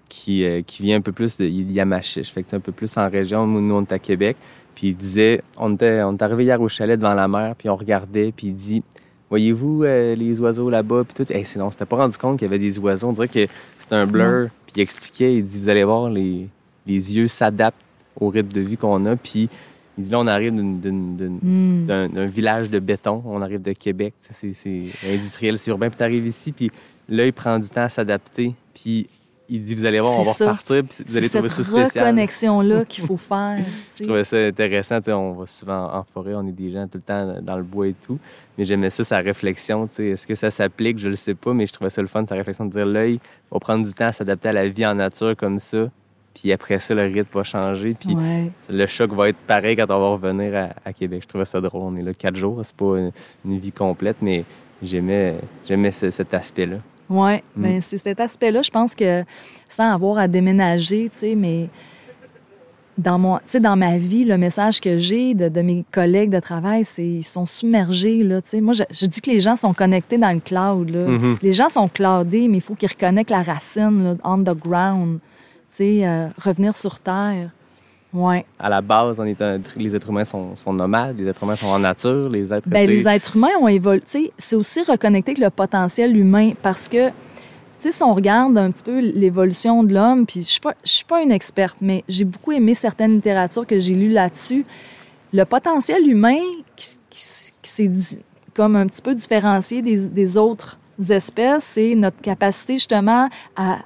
qui, 0.09 0.45
euh, 0.45 0.61
qui 0.65 0.83
vient 0.83 0.95
un 0.97 1.01
peu 1.01 1.11
plus 1.11 1.37
de 1.37 1.45
Yamachiche. 1.45 2.31
Fait 2.31 2.41
que 2.41 2.49
c'est 2.49 2.55
un 2.55 2.61
peu 2.61 2.71
plus 2.71 2.95
en 2.95 3.09
région. 3.09 3.45
Nous, 3.45 3.75
on 3.75 3.81
est 3.81 3.91
à 3.91 3.99
Québec. 3.99 4.37
Puis 4.73 4.87
il 4.89 4.95
disait, 4.95 5.41
on 5.57 5.73
était, 5.73 6.01
on 6.01 6.13
est 6.13 6.21
arrivé 6.21 6.45
hier 6.45 6.61
au 6.61 6.69
chalet 6.69 6.97
devant 6.97 7.13
la 7.13 7.27
mer, 7.27 7.55
puis 7.57 7.67
on 7.69 7.75
regardait, 7.75 8.31
puis 8.31 8.47
il 8.47 8.53
dit, 8.53 8.83
voyez-vous 9.29 9.83
euh, 9.83 10.15
les 10.15 10.39
oiseaux 10.39 10.69
là-bas, 10.69 11.03
puis 11.03 11.25
tout? 11.25 11.31
Hey, 11.33 11.45
c'est 11.45 11.59
non, 11.59 11.67
on 11.67 11.71
s'était 11.71 11.85
pas 11.85 11.97
rendu 11.97 12.17
compte 12.17 12.39
qu'il 12.39 12.45
y 12.45 12.49
avait 12.49 12.59
des 12.59 12.79
oiseaux. 12.79 13.07
On 13.09 13.13
dirait 13.13 13.27
que 13.27 13.47
c'était 13.77 13.95
un 13.95 14.07
blur. 14.07 14.49
Puis 14.65 14.73
il 14.77 14.81
expliquait, 14.81 15.35
il 15.35 15.43
dit, 15.45 15.59
vous 15.59 15.69
allez 15.69 15.83
voir, 15.83 16.09
les, 16.09 16.47
les 16.85 17.15
yeux 17.17 17.27
s'adaptent 17.27 17.77
au 18.19 18.29
rythme 18.29 18.51
de 18.51 18.61
vie 18.61 18.77
qu'on 18.77 19.05
a. 19.05 19.15
Puis 19.15 19.49
il 19.97 20.03
dit, 20.03 20.09
là, 20.11 20.19
on 20.19 20.27
arrive 20.27 20.53
Hmm. 20.53 21.85
d'un 21.85 22.07
d'un 22.09 22.25
village 22.27 22.69
de 22.69 22.79
béton. 22.79 23.21
On 23.25 23.41
arrive 23.41 23.61
de 23.61 23.73
Québec. 23.73 24.13
C'est 24.31 24.53
c'est 24.53 24.83
industriel, 25.11 25.57
c'est 25.57 25.71
urbain. 25.71 25.89
Puis 25.89 25.97
t'arrives 25.97 26.27
ici, 26.27 26.51
puis 26.51 26.71
là, 27.09 27.25
il 27.25 27.33
prend 27.33 27.57
du 27.59 27.67
temps 27.69 27.83
à 27.83 27.89
s'adapter. 27.89 28.53
Puis 28.73 29.07
il 29.49 29.61
dit, 29.61 29.75
vous 29.75 29.85
allez 29.85 29.99
voir, 29.99 30.19
on 30.19 30.23
va 30.23 30.33
ça. 30.33 30.45
repartir, 30.51 30.83
puis 30.83 31.03
vous 31.07 31.17
allez 31.17 31.29
trouver 31.29 31.49
cette 31.49 31.65
ça 31.65 31.71
spécial. 31.71 32.05
reconnexion-là 32.05 32.85
qu'il 32.85 33.05
faut 33.05 33.17
faire. 33.17 33.57
Je 33.97 34.03
trouvais 34.03 34.23
ça 34.23 34.37
intéressant. 34.37 34.99
On 35.07 35.31
va 35.33 35.45
souvent 35.47 35.93
en 35.93 36.03
forêt, 36.03 36.33
on 36.35 36.45
est 36.47 36.51
des 36.51 36.71
gens 36.71 36.87
tout 36.87 36.97
le 36.97 37.01
temps 37.01 37.35
dans 37.41 37.57
le 37.57 37.63
bois 37.63 37.87
et 37.87 37.93
tout. 37.93 38.19
Mais 38.57 38.65
j'aimais 38.65 38.89
ça, 38.89 39.03
sa 39.03 39.17
réflexion. 39.19 39.87
Est-ce 39.97 40.27
que 40.27 40.35
ça 40.35 40.51
s'applique? 40.51 40.99
Je 40.99 41.07
le 41.09 41.15
sais 41.15 41.35
pas, 41.35 41.53
mais 41.53 41.65
je 41.65 41.73
trouvais 41.73 41.89
ça 41.89 42.01
le 42.01 42.07
fun, 42.07 42.25
sa 42.27 42.35
réflexion 42.35 42.65
de 42.65 42.71
dire 42.71 42.85
l'œil 42.85 43.19
va 43.51 43.59
prendre 43.59 43.85
du 43.85 43.93
temps 43.93 44.07
à 44.07 44.13
s'adapter 44.13 44.49
à 44.49 44.53
la 44.53 44.67
vie 44.67 44.85
en 44.85 44.95
nature 44.95 45.35
comme 45.37 45.59
ça. 45.59 45.89
Puis 46.33 46.51
après 46.51 46.77
ça, 46.79 46.93
le 46.93 47.01
rythme 47.03 47.29
va 47.33 47.43
changer. 47.43 47.95
Puis 47.99 48.15
Ouais. 48.15 48.51
le 48.69 48.85
choc 48.85 49.11
va 49.13 49.29
être 49.29 49.37
pareil 49.39 49.75
quand 49.75 49.85
on 49.89 49.99
va 49.99 50.09
revenir 50.09 50.55
à, 50.55 50.69
à 50.89 50.93
Québec. 50.93 51.21
Je 51.23 51.27
trouvais 51.27 51.45
ça 51.45 51.59
drôle. 51.61 51.81
On 51.81 51.95
est 51.95 52.03
là 52.03 52.13
quatre 52.13 52.35
jours. 52.35 52.59
C'est 52.63 52.75
pas 52.75 52.97
une, 52.99 53.11
une 53.45 53.57
vie 53.59 53.71
complète, 53.71 54.17
mais 54.21 54.43
j'aimais, 54.83 55.35
j'aimais 55.67 55.91
ce- 55.91 56.11
cet 56.11 56.33
aspect-là. 56.35 56.77
Oui, 57.09 57.35
Mm. 57.55 57.61
ben, 57.61 57.81
c'est 57.81 57.97
cet 57.97 58.19
aspect-là, 58.19 58.61
je 58.61 58.69
pense 58.71 58.93
que 58.95 59.23
sans 59.69 59.91
avoir 59.93 60.17
à 60.17 60.27
déménager, 60.27 61.09
tu 61.11 61.17
sais, 61.19 61.35
mais 61.35 61.69
dans, 62.97 63.19
mon, 63.19 63.39
dans 63.61 63.75
ma 63.77 63.97
vie, 63.97 64.25
le 64.25 64.37
message 64.37 64.81
que 64.81 64.97
j'ai 64.97 65.33
de, 65.35 65.49
de 65.49 65.61
mes 65.61 65.85
collègues 65.91 66.31
de 66.31 66.39
travail, 66.39 66.83
c'est 66.83 67.05
ils 67.05 67.23
sont 67.23 67.45
submergés. 67.45 68.23
Là, 68.23 68.41
tu 68.41 68.49
sais. 68.49 68.61
Moi, 68.61 68.73
je, 68.73 68.83
je 68.89 69.05
dis 69.05 69.21
que 69.21 69.29
les 69.29 69.39
gens 69.39 69.55
sont 69.55 69.73
connectés 69.73 70.17
dans 70.17 70.31
le 70.33 70.39
cloud. 70.39 70.89
Là. 70.89 71.07
Mhm. 71.07 71.37
Les 71.43 71.53
gens 71.53 71.69
sont 71.69 71.87
cloudés, 71.87 72.47
mais 72.47 72.57
il 72.57 72.61
faut 72.61 72.73
qu'ils 72.75 72.89
reconnectent 72.89 73.29
la 73.29 73.43
racine, 73.43 74.03
là, 74.03 74.15
on 74.23 74.39
the 74.43 74.57
ground. 74.57 75.19
Tu 75.69 75.75
sais, 75.75 76.07
euh, 76.07 76.27
revenir 76.43 76.75
sur 76.75 76.99
Terre. 76.99 77.51
Ouais. 78.13 78.45
À 78.59 78.69
la 78.69 78.81
base, 78.81 79.19
on 79.19 79.25
est 79.25 79.41
un- 79.41 79.59
les 79.75 79.95
êtres 79.95 80.09
humains 80.09 80.25
sont, 80.25 80.55
sont 80.55 80.73
nomades, 80.73 81.17
les 81.17 81.27
êtres 81.27 81.43
humains 81.43 81.55
sont 81.55 81.67
en 81.67 81.79
nature, 81.79 82.29
les 82.29 82.51
êtres 82.53 82.67
sais, 82.67 82.87
les 82.87 83.07
êtres 83.07 83.35
humains 83.35 83.49
ont 83.61 83.67
évolué. 83.67 84.01
C'est 84.37 84.55
aussi 84.55 84.81
reconnecter 84.83 85.31
avec 85.31 85.43
le 85.43 85.49
potentiel 85.49 86.15
humain 86.15 86.53
parce 86.61 86.87
que, 86.87 87.09
tu 87.09 87.13
sais, 87.79 87.91
si 87.91 88.01
on 88.03 88.13
regarde 88.13 88.57
un 88.57 88.71
petit 88.71 88.83
peu 88.83 88.99
l'évolution 88.99 89.83
de 89.83 89.93
l'homme, 89.93 90.25
puis 90.25 90.41
je 90.41 90.47
suis 90.47 90.59
pas, 90.59 90.73
je 90.85 90.91
suis 90.91 91.05
pas 91.05 91.21
une 91.21 91.31
experte, 91.31 91.77
mais 91.81 92.03
j'ai 92.07 92.23
beaucoup 92.25 92.53
aimé 92.53 92.73
certaines 92.73 93.15
littératures 93.15 93.67
que 93.67 93.79
j'ai 93.79 93.93
lues 93.93 94.09
là-dessus. 94.11 94.65
Le 95.33 95.43
potentiel 95.43 96.07
humain 96.07 96.39
qui, 96.75 96.87
qui- 97.09 97.51
qui 97.61 97.69
s'est 97.69 98.19
comme 98.55 98.75
un 98.77 98.87
petit 98.87 99.01
peu 99.01 99.13
différencié 99.13 99.81
des, 99.83 100.07
des 100.07 100.37
autres 100.37 100.79
espèces, 101.09 101.63
c'est 101.65 101.93
notre 101.93 102.19
capacité 102.21 102.73
justement 102.75 103.29
à 103.55 103.79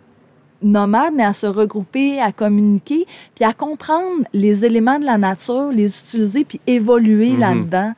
nomade, 0.61 1.13
mais 1.15 1.23
à 1.25 1.33
se 1.33 1.47
regrouper, 1.47 2.19
à 2.21 2.31
communiquer, 2.31 3.05
puis 3.35 3.43
à 3.45 3.53
comprendre 3.53 4.23
les 4.33 4.65
éléments 4.65 4.99
de 4.99 5.05
la 5.05 5.17
nature, 5.17 5.69
les 5.71 5.99
utiliser, 5.99 6.43
puis 6.45 6.59
évoluer 6.67 7.31
Mhm. 7.31 7.39
là-dedans. 7.39 7.93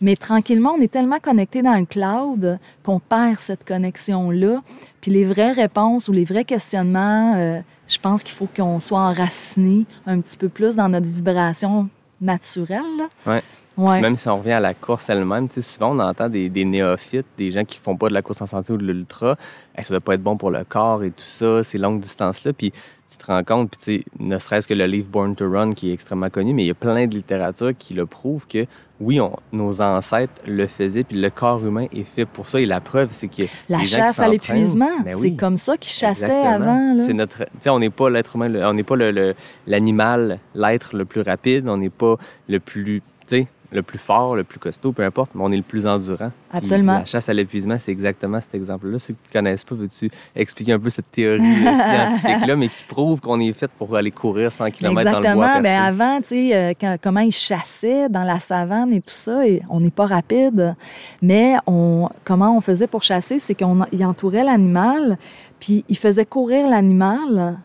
Mais 0.00 0.16
tranquillement, 0.16 0.74
on 0.76 0.80
est 0.80 0.90
tellement 0.92 1.18
connecté 1.20 1.62
dans 1.62 1.74
le 1.76 1.86
cloud 1.86 2.58
qu'on 2.82 3.00
perd 3.00 3.38
cette 3.40 3.64
connexion-là. 3.64 4.60
Puis 5.00 5.10
les 5.10 5.24
vraies 5.24 5.52
réponses 5.52 6.08
ou 6.08 6.12
les 6.12 6.24
vrais 6.24 6.44
questionnements, 6.44 7.34
euh, 7.36 7.60
je 7.88 7.98
pense 7.98 8.22
qu'il 8.22 8.34
faut 8.34 8.48
qu'on 8.54 8.80
soit 8.80 9.00
enraciné 9.00 9.86
un 10.06 10.20
petit 10.20 10.36
peu 10.36 10.48
plus 10.48 10.76
dans 10.76 10.88
notre 10.88 11.06
vibration 11.08 11.88
naturelle. 12.20 12.82
là. 12.98 13.32
Ouais. 13.34 13.42
Ouais. 13.76 14.00
Même 14.00 14.16
si 14.16 14.28
on 14.28 14.38
revient 14.38 14.52
à 14.52 14.60
la 14.60 14.72
course 14.74 15.08
elle-même, 15.10 15.48
tu 15.48 15.54
sais, 15.54 15.62
souvent 15.62 15.96
on 15.96 15.98
entend 15.98 16.28
des, 16.28 16.48
des 16.48 16.64
néophytes, 16.64 17.26
des 17.36 17.50
gens 17.50 17.64
qui 17.64 17.78
font 17.78 17.96
pas 17.96 18.08
de 18.08 18.14
la 18.14 18.22
course 18.22 18.40
en 18.42 18.46
sentier 18.46 18.74
ou 18.74 18.78
de 18.78 18.84
l'ultra, 18.86 19.36
Hey, 19.76 19.82
ça 19.82 19.92
doit 19.92 20.00
pas 20.00 20.14
être 20.14 20.22
bon 20.22 20.36
pour 20.36 20.50
le 20.52 20.62
corps 20.62 21.02
et 21.02 21.10
tout 21.10 21.24
ça, 21.24 21.64
ces 21.64 21.78
longues 21.78 22.00
distances-là. 22.00 22.52
Puis 22.52 22.70
tu 23.10 23.18
te 23.18 23.26
rends 23.26 23.42
compte, 23.42 23.70
puis 23.70 23.78
tu 23.78 23.98
sais, 23.98 24.04
ne 24.20 24.38
serait-ce 24.38 24.68
que 24.68 24.74
le 24.74 24.86
livre 24.86 25.08
Born 25.08 25.34
to 25.34 25.50
Run 25.50 25.72
qui 25.72 25.90
est 25.90 25.92
extrêmement 25.92 26.30
connu, 26.30 26.54
mais 26.54 26.62
il 26.62 26.66
y 26.68 26.70
a 26.70 26.74
plein 26.74 27.06
de 27.08 27.14
littérature 27.14 27.72
qui 27.76 27.94
le 27.94 28.06
prouve 28.06 28.46
que 28.46 28.66
oui, 29.00 29.20
on- 29.20 29.34
nos 29.52 29.80
ancêtres 29.82 30.32
le 30.46 30.68
faisaient, 30.68 31.02
puis 31.02 31.20
le 31.20 31.28
corps 31.30 31.66
humain 31.66 31.86
est 31.92 32.04
fait 32.04 32.24
pour 32.24 32.48
ça. 32.48 32.60
Et 32.60 32.66
la 32.66 32.80
preuve, 32.80 33.08
c'est 33.10 33.26
que 33.26 33.42
La 33.68 33.78
les 33.78 33.84
gens 33.84 33.96
qui 33.96 34.02
chasse 34.02 34.20
à 34.20 34.28
l'épuisement, 34.28 35.00
ben 35.04 35.16
c'est 35.16 35.32
comme 35.34 35.56
ça 35.56 35.76
qu'ils 35.76 35.90
chassaient 35.92 36.26
Exactement. 36.26 36.92
avant. 36.92 37.02
C'est 37.04 37.12
notre, 37.12 37.38
tu 37.38 37.50
sais, 37.58 37.70
on 37.70 37.80
n'est 37.80 37.90
pas 37.90 38.08
l'être 38.08 38.36
humain, 38.36 38.48
le- 38.48 38.64
on 38.64 38.72
n'est 38.74 38.84
pas 38.84 38.94
le- 38.94 39.10
le- 39.10 39.34
l'animal, 39.66 40.38
l'être 40.54 40.94
le 40.96 41.04
plus 41.04 41.22
rapide, 41.22 41.68
on 41.68 41.76
n'est 41.78 41.90
pas 41.90 42.16
le 42.48 42.60
plus, 42.60 43.02
tu 43.26 43.38
sais, 43.38 43.46
le 43.74 43.82
plus 43.82 43.98
fort, 43.98 44.36
le 44.36 44.44
plus 44.44 44.58
costaud, 44.60 44.92
peu 44.92 45.02
importe, 45.04 45.32
mais 45.34 45.42
on 45.44 45.50
est 45.50 45.56
le 45.56 45.62
plus 45.62 45.86
endurant. 45.86 46.30
Puis 46.50 46.58
Absolument. 46.58 46.98
La 47.00 47.04
chasse 47.04 47.28
à 47.28 47.34
l'épuisement, 47.34 47.76
c'est 47.78 47.90
exactement 47.90 48.40
cet 48.40 48.54
exemple-là. 48.54 48.98
Ceux 49.00 49.14
qui 49.14 49.20
ne 49.28 49.32
connaissent 49.32 49.64
pas, 49.64 49.74
veux-tu 49.74 50.08
expliquer 50.36 50.72
un 50.72 50.78
peu 50.78 50.88
cette 50.90 51.10
théorie 51.10 51.42
euh, 51.42 51.74
scientifique-là, 51.76 52.54
mais 52.56 52.68
qui 52.68 52.84
prouve 52.88 53.20
qu'on 53.20 53.40
est 53.40 53.52
fait 53.52 53.70
pour 53.76 53.96
aller 53.96 54.12
courir 54.12 54.52
100 54.52 54.70
km 54.70 55.10
dans 55.10 55.18
le 55.20 55.34
bois 55.34 55.58
Exactement. 55.58 55.62
Ben 55.62 55.82
avant, 55.82 56.20
tu 56.20 56.28
sais, 56.28 56.56
euh, 56.56 56.72
quand- 56.80 56.96
comment 57.02 57.20
ils 57.20 57.32
chassaient 57.32 58.08
dans 58.08 58.22
la 58.22 58.38
savane 58.38 58.92
et 58.92 59.00
tout 59.00 59.14
ça, 59.14 59.46
et 59.46 59.60
on 59.68 59.80
n'est 59.80 59.90
pas 59.90 60.06
rapide. 60.06 60.76
Mais 61.20 61.56
on, 61.66 62.08
comment 62.24 62.56
on 62.56 62.60
faisait 62.60 62.86
pour 62.86 63.02
chasser, 63.02 63.40
c'est 63.40 63.54
qu'on 63.54 63.84
il 63.90 64.04
entourait 64.04 64.44
l'animal, 64.44 65.18
puis 65.58 65.84
il 65.88 65.98
faisait 65.98 66.26
courir 66.26 66.68
l'animal. 66.68 67.58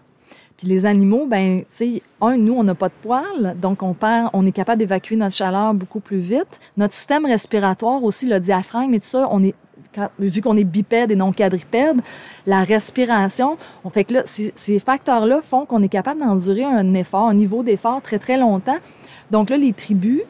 Puis 0.60 0.68
les 0.68 0.86
animaux, 0.86 1.26
ben, 1.26 1.62
tu 1.62 1.66
sais, 1.70 2.02
un, 2.20 2.36
nous, 2.36 2.54
on 2.54 2.66
n'a 2.66 2.76
pas 2.76 2.90
de 2.90 2.94
poils, 3.02 3.56
donc 3.62 3.82
on 3.82 3.94
perd, 3.94 4.30
on 4.34 4.46
est 4.46 4.52
capable 4.52 4.80
d'évacuer 4.80 5.16
notre 5.16 5.34
chaleur 5.34 5.74
beaucoup 5.74 6.02
plus 6.02 6.20
vite. 6.20 6.60
Notre 6.76 6.94
système 6.94 7.26
respiratoire 7.26 8.04
aussi, 8.04 8.28
le 8.28 8.42
diaphragme 8.42 8.94
et 8.94 9.00
tout 9.00 9.06
ça, 9.06 9.30
on 9.32 9.42
est 9.42 9.56
vu 10.20 10.42
qu'on 10.42 10.58
est 10.58 10.66
bipède 10.66 11.12
et 11.12 11.16
non 11.16 11.32
quadrupède, 11.32 12.02
la 12.46 12.66
respiration, 12.66 13.58
on 13.86 13.90
fait 13.90 14.04
que 14.04 14.16
là, 14.16 14.22
ces, 14.26 14.52
ces 14.54 14.80
facteurs-là 14.80 15.40
font 15.42 15.66
qu'on 15.66 15.82
est 15.82 15.88
capable 15.88 16.20
d'endurer 16.20 16.66
un 16.66 16.94
effort, 16.94 17.30
un 17.30 17.34
niveau 17.34 17.64
d'effort 17.64 18.02
très, 18.02 18.20
très 18.20 18.36
longtemps. 18.36 18.78
Donc 19.32 19.50
là, 19.50 19.56
les 19.56 19.72
tribus, 19.72 20.24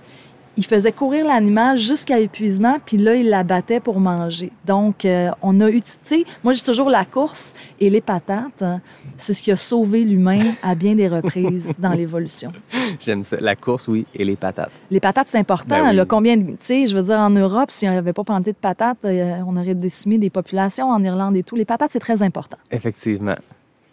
ils 0.60 0.66
faisaient 0.66 0.92
courir 0.92 1.26
l'animal 1.26 1.78
jusqu'à 1.78 2.20
épuisement, 2.20 2.78
puis 2.86 2.98
là, 2.98 3.16
ils 3.16 3.30
l'abattaient 3.30 3.80
pour 3.80 4.02
manger. 4.02 4.52
Donc, 4.66 5.06
euh, 5.06 5.30
on 5.42 5.62
a 5.62 5.70
utilisé, 5.70 6.26
moi, 6.44 6.52
j'ai 6.52 6.62
toujours 6.64 6.90
la 6.90 7.06
course 7.06 7.54
et 7.80 7.90
les 7.90 8.02
patates. 8.02 8.62
hein, 8.62 8.82
C'est 9.18 9.34
ce 9.34 9.42
qui 9.42 9.52
a 9.52 9.56
sauvé 9.56 10.04
l'humain 10.04 10.40
à 10.62 10.76
bien 10.76 10.96
des 10.96 11.08
reprises 11.08 11.74
dans 11.80 11.94
l'évolution. 11.94 12.52
J'aime 13.00 13.24
ça. 13.24 13.38
La 13.40 13.56
course, 13.56 13.88
oui, 13.88 14.06
et 14.14 14.26
les 14.26 14.36
patates. 14.36 14.72
Les 14.92 15.00
patates, 15.00 15.30
c'est 15.30 15.38
important. 15.38 15.70
Ben 15.80 15.90
oui. 15.92 15.96
là, 15.96 16.04
combien, 16.06 16.36
de- 16.36 16.44
tu 16.52 16.58
sais, 16.60 16.88
je 16.88 16.96
veux 16.98 17.04
dire, 17.04 17.20
en 17.20 17.30
Europe, 17.30 17.72
si 17.72 17.88
on 17.88 17.94
n'avait 17.94 18.12
pas 18.14 18.26
planté 18.26 18.52
de 18.52 18.58
patates, 18.58 18.98
euh, 19.06 19.38
on 19.48 19.56
aurait 19.56 19.76
décimé 19.76 20.18
des 20.18 20.30
populations 20.30 20.90
en 20.90 21.02
Irlande 21.02 21.38
et 21.38 21.44
tout. 21.44 21.56
Les 21.56 21.64
patates, 21.66 21.92
c'est 21.94 22.00
très 22.00 22.22
important. 22.22 22.58
Effectivement. 22.70 23.36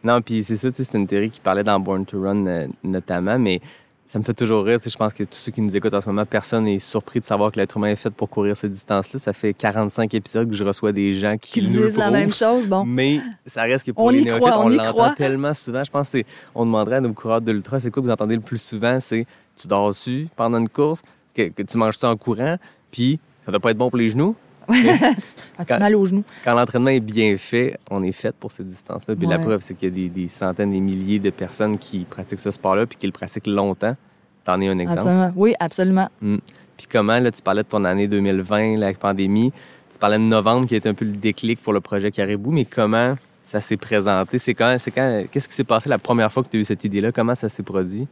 Non, 0.03 0.21
puis 0.21 0.43
c'est 0.45 0.57
ça, 0.57 0.69
c'est 0.75 0.95
une 0.95 1.07
théorie 1.07 1.31
qui 1.31 1.41
parlait 1.41 1.65
dans 1.65 1.79
Born 1.81 2.05
to 2.05 2.21
Run 2.23 2.47
euh, 2.47 2.67
notamment, 2.85 3.39
mais 3.39 3.61
ça 4.09 4.19
me 4.19 4.25
fait 4.25 4.35
toujours 4.35 4.65
rire. 4.65 4.79
Je 4.85 4.97
pense 4.97 5.13
que 5.13 5.25
tous 5.25 5.37
ceux 5.37 5.53
qui 5.53 5.61
nous 5.61 5.77
écoutent 5.77 5.95
en 5.95 6.01
ce 6.01 6.07
moment, 6.07 6.25
personne 6.25 6.65
n'est 6.65 6.79
surpris 6.79 7.21
de 7.21 7.25
savoir 7.25 7.51
que 7.53 7.59
l'être 7.59 7.77
humain 7.77 7.89
est 7.89 7.97
fait 7.97 8.11
pour 8.11 8.29
courir 8.31 8.57
cette 8.57 8.73
distance-là. 8.73 9.19
Ça 9.19 9.33
fait 9.33 9.53
45 9.53 10.15
épisodes 10.15 10.49
que 10.49 10.55
je 10.55 10.65
reçois 10.65 10.93
des 10.93 11.17
gens 11.17 11.37
qui, 11.37 11.53
Qui 11.53 11.63
nous 11.63 11.69
disent 11.87 11.97
la 11.97 12.11
même 12.11 12.33
chose. 12.33 12.69
Bon, 12.69 12.85
Mais 12.87 13.21
ça 13.47 13.63
reste 13.63 13.85
que 13.87 13.91
pour 13.91 14.05
On 14.05 14.11
les 14.11 14.21
y 14.21 14.25
néophytes, 14.25 14.43
croit, 14.45 14.59
on 14.61 14.67
on 14.67 14.71
y 14.71 14.77
l'entend 14.77 14.93
croit. 14.93 15.15
tellement 15.17 15.55
souvent. 15.55 15.83
Je 15.85 15.91
pense 15.91 16.07
que 16.11 16.19
c'est- 16.19 16.27
on 16.55 16.65
demanderait 16.65 16.97
à 16.97 17.01
nos 17.01 17.13
coureurs 17.13 17.41
de 17.41 17.51
l'ultra, 17.53 17.81
c'est 17.81 17.91
quoi 17.91 18.01
que 18.03 18.07
vous 18.07 18.13
entendez 18.13 18.37
le 18.37 18.41
plus 18.43 18.63
souvent? 18.63 18.99
C'est 19.01 19.27
tu 19.57 19.67
dors 19.67 19.89
dessus 19.89 20.29
pendant 20.37 20.59
une 20.59 20.69
course, 20.69 21.03
que, 21.35 21.49
que 21.49 21.63
tu 21.63 21.77
manges 21.77 21.99
ça 21.99 22.09
en 22.11 22.17
courant, 22.17 22.57
puis 22.91 23.19
ça 23.45 23.51
doit 23.51 23.61
pas 23.61 23.71
être 23.73 23.79
bon 23.79 23.89
pour 23.91 23.99
les 23.99 24.11
genoux? 24.11 24.35
as-tu 25.59 25.67
Quand- 25.69 25.79
mal 25.79 25.95
aux 25.95 26.05
genoux? 26.07 26.25
Quand 26.45 26.55
l'entraînement 26.55 26.91
est 26.91 27.01
bien 27.01 27.37
fait, 27.39 27.79
on 27.91 28.03
est 28.03 28.13
fait 28.13 28.35
pour 28.35 28.51
cette 28.53 28.69
distance-là. 28.69 29.15
Puis 29.17 29.27
la 29.27 29.39
preuve, 29.39 29.61
c'est 29.63 29.75
qu'il 29.75 29.89
y 29.89 29.93
a 29.93 29.95
des, 29.95 30.09
des 30.09 30.29
centaines, 30.29 30.73
des 30.73 30.81
milliers 30.81 31.19
de 31.19 31.31
personnes 31.31 31.79
qui 31.79 32.05
pratiquent 32.05 32.41
ce 32.41 32.51
sport-là 32.51 32.87
puis 32.87 32.97
qui 32.99 33.07
le 33.07 33.13
pratiquent 33.13 33.47
longtemps. 33.47 33.97
T'en 34.45 34.61
es 34.61 34.69
un 34.69 34.79
exemple. 34.79 35.01
Absolument. 35.01 35.33
Oui, 35.37 35.55
absolument. 35.59 36.09
Puis 36.21 36.87
comment, 36.91 37.19
là, 37.19 37.31
tu 37.31 37.43
parlais 37.43 37.63
de 37.63 37.69
ton 37.69 37.85
année 37.85 38.07
2020, 38.07 38.77
la 38.77 38.93
pandémie. 38.95 39.53
Tu 39.93 39.99
parlais 39.99 40.19
de 40.19 40.23
novembre 40.23 40.67
qui 40.67 40.75
a 40.75 40.77
été 40.77 40.89
un 40.89 40.95
peu 40.95 41.05
le 41.05 41.13
déclic 41.13 41.63
pour 41.63 41.73
le 41.73 41.81
projet 41.81 42.11
Caribou, 42.11 42.51
mais 42.51 42.65
comment 42.65 43.15
ça 43.47 43.61
s'est 43.61 43.77
présenté? 43.77 44.39
C'est 44.39 44.55
quand, 44.55 44.77
c'est 44.79 44.91
quand, 44.91 45.25
qu'est-ce 45.31 45.49
qui 45.49 45.55
s'est 45.55 45.65
passé 45.65 45.89
la 45.89 45.99
première 45.99 46.33
fois 46.33 46.43
que 46.43 46.49
tu 46.49 46.57
as 46.57 46.61
eu 46.61 46.65
cette 46.65 46.85
idée-là? 46.85 47.13
Comment 47.13 47.35
ça 47.35 47.49
s'est 47.49 47.63
produit? 47.63 48.07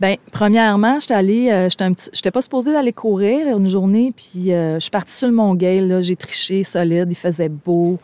Bien, 0.00 0.16
premièrement, 0.32 0.98
j'étais 0.98 1.14
allée, 1.14 1.50
euh, 1.50 1.68
j'étais 1.68 1.88
petit, 1.90 2.10
j'étais 2.12 2.30
pas 2.30 2.42
supposée 2.42 2.72
d'aller 2.72 2.92
courir 2.92 3.56
une 3.56 3.68
journée, 3.68 4.12
puis 4.16 4.52
euh, 4.52 4.74
je 4.74 4.80
suis 4.80 4.90
partie 4.90 5.14
sur 5.14 5.28
le 5.28 5.34
Mont-Gail, 5.34 5.86
là, 5.86 6.00
j'ai 6.00 6.16
triché 6.16 6.64
solide, 6.64 7.08
il 7.10 7.16
faisait 7.16 7.50
beau. 7.50 7.98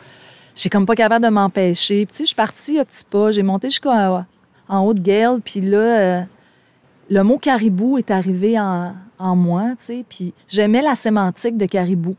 J'ai 0.54 0.68
comme 0.68 0.86
pas 0.86 0.96
capable 0.96 1.24
de 1.24 1.30
m'empêcher. 1.30 2.04
Puis 2.04 2.12
tu 2.12 2.16
sais, 2.18 2.24
je 2.24 2.28
suis 2.28 2.36
partie 2.36 2.78
à 2.78 2.84
petits 2.84 3.04
pas, 3.08 3.32
j'ai 3.32 3.42
monté 3.42 3.70
jusqu'en 3.70 4.24
en 4.68 4.80
haut 4.84 4.92
de 4.94 5.00
Gale, 5.00 5.40
puis 5.42 5.62
là, 5.62 5.78
euh, 5.78 6.20
le 7.08 7.22
mot 7.22 7.38
caribou 7.38 7.96
est 7.96 8.10
arrivé 8.10 8.60
en, 8.60 8.92
en 9.18 9.36
moi, 9.36 9.70
tu 9.78 9.84
sais, 9.84 10.04
puis 10.06 10.34
j'aimais 10.48 10.82
la 10.82 10.94
sémantique 10.94 11.56
de 11.56 11.64
caribou. 11.64 12.14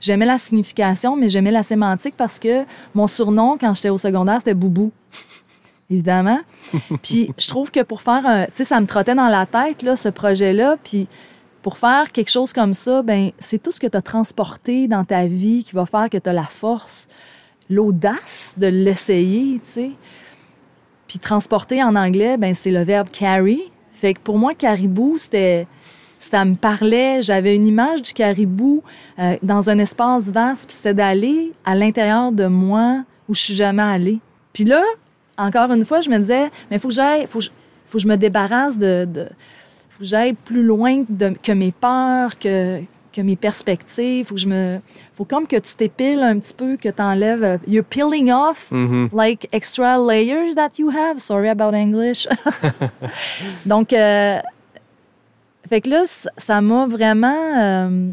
J'aimais 0.00 0.26
la 0.26 0.38
signification, 0.38 1.16
mais 1.16 1.28
j'aimais 1.28 1.50
la 1.50 1.62
sémantique 1.62 2.14
parce 2.16 2.38
que 2.38 2.64
mon 2.94 3.06
surnom, 3.06 3.56
quand 3.58 3.74
j'étais 3.74 3.90
au 3.90 3.98
secondaire, 3.98 4.38
c'était 4.38 4.54
Boubou. 4.54 4.92
évidemment. 5.90 6.40
puis 7.02 7.30
je 7.38 7.48
trouve 7.48 7.70
que 7.70 7.82
pour 7.82 8.02
faire 8.02 8.26
un... 8.26 8.46
Tu 8.46 8.52
sais, 8.54 8.64
ça 8.64 8.80
me 8.80 8.86
trottait 8.86 9.14
dans 9.14 9.28
la 9.28 9.46
tête, 9.46 9.82
là, 9.82 9.96
ce 9.96 10.08
projet-là. 10.08 10.76
Puis 10.82 11.08
pour 11.62 11.78
faire 11.78 12.12
quelque 12.12 12.30
chose 12.30 12.52
comme 12.52 12.74
ça, 12.74 13.02
ben 13.02 13.30
c'est 13.38 13.62
tout 13.62 13.72
ce 13.72 13.80
que 13.80 13.86
tu 13.86 13.96
as 13.96 14.02
transporté 14.02 14.88
dans 14.88 15.04
ta 15.04 15.26
vie 15.26 15.64
qui 15.64 15.74
va 15.74 15.86
faire 15.86 16.10
que 16.10 16.18
tu 16.18 16.28
as 16.28 16.32
la 16.32 16.44
force, 16.44 17.08
l'audace 17.70 18.54
de 18.58 18.66
l'essayer, 18.66 19.60
tu 19.64 19.70
sais. 19.70 19.90
Puis 21.06 21.18
transporter 21.18 21.82
en 21.82 21.96
anglais, 21.96 22.36
ben 22.36 22.54
c'est 22.54 22.70
le 22.70 22.82
verbe 22.82 23.08
carry. 23.10 23.62
Fait 23.92 24.14
que 24.14 24.20
pour 24.20 24.38
moi, 24.38 24.54
caribou, 24.54 25.16
c'était 25.16 25.66
ça 26.24 26.44
me 26.44 26.54
parlait, 26.54 27.22
j'avais 27.22 27.54
une 27.54 27.66
image 27.66 28.02
du 28.02 28.12
caribou 28.12 28.82
euh, 29.18 29.36
dans 29.42 29.68
un 29.70 29.78
espace 29.78 30.24
vaste, 30.24 30.66
puis 30.68 30.76
c'était 30.76 30.94
d'aller 30.94 31.52
à 31.64 31.74
l'intérieur 31.74 32.32
de 32.32 32.46
moi 32.46 33.04
où 33.28 33.34
je 33.34 33.40
suis 33.40 33.54
jamais 33.54 33.82
allée. 33.82 34.18
Puis 34.52 34.64
là, 34.64 34.82
encore 35.36 35.70
une 35.72 35.84
fois, 35.84 36.00
je 36.00 36.10
me 36.10 36.18
disais, 36.18 36.50
mais 36.70 36.78
faut 36.78 36.88
que 36.88 36.94
j'aille, 36.94 37.26
faut, 37.28 37.40
faut 37.86 37.98
que 37.98 38.02
je 38.02 38.08
me 38.08 38.16
débarrasse 38.16 38.78
de, 38.78 39.04
de 39.04 39.24
faut 39.90 40.00
que 40.00 40.04
j'aille 40.04 40.32
plus 40.34 40.62
loin 40.62 41.04
de, 41.08 41.34
que 41.42 41.52
mes 41.52 41.72
peurs, 41.72 42.38
que, 42.38 42.80
que 43.12 43.20
mes 43.20 43.36
perspectives. 43.36 44.26
Faut 44.26 44.34
que 44.34 44.40
je 44.40 44.48
me, 44.48 44.80
faut 45.14 45.24
comme 45.24 45.46
que 45.46 45.56
tu 45.56 45.74
t'épiles 45.76 46.20
un 46.22 46.38
petit 46.38 46.54
peu, 46.54 46.76
que 46.76 46.88
tu 46.88 47.02
enlèves. 47.02 47.44
euh, 47.44 47.58
You're 47.66 47.84
peeling 47.84 48.30
off 48.32 48.72
like 49.12 49.48
extra 49.52 49.96
layers 49.98 50.54
that 50.56 50.70
you 50.78 50.90
have. 50.90 51.18
Sorry 51.18 51.48
about 51.48 51.74
English. 51.74 52.26
Donc, 53.66 53.92
euh, 53.92 54.38
fait 55.68 55.80
que 55.80 55.90
là, 55.90 56.04
ça 56.36 56.60
m'a 56.60 56.86
vraiment, 56.86 57.58
euh, 57.58 58.10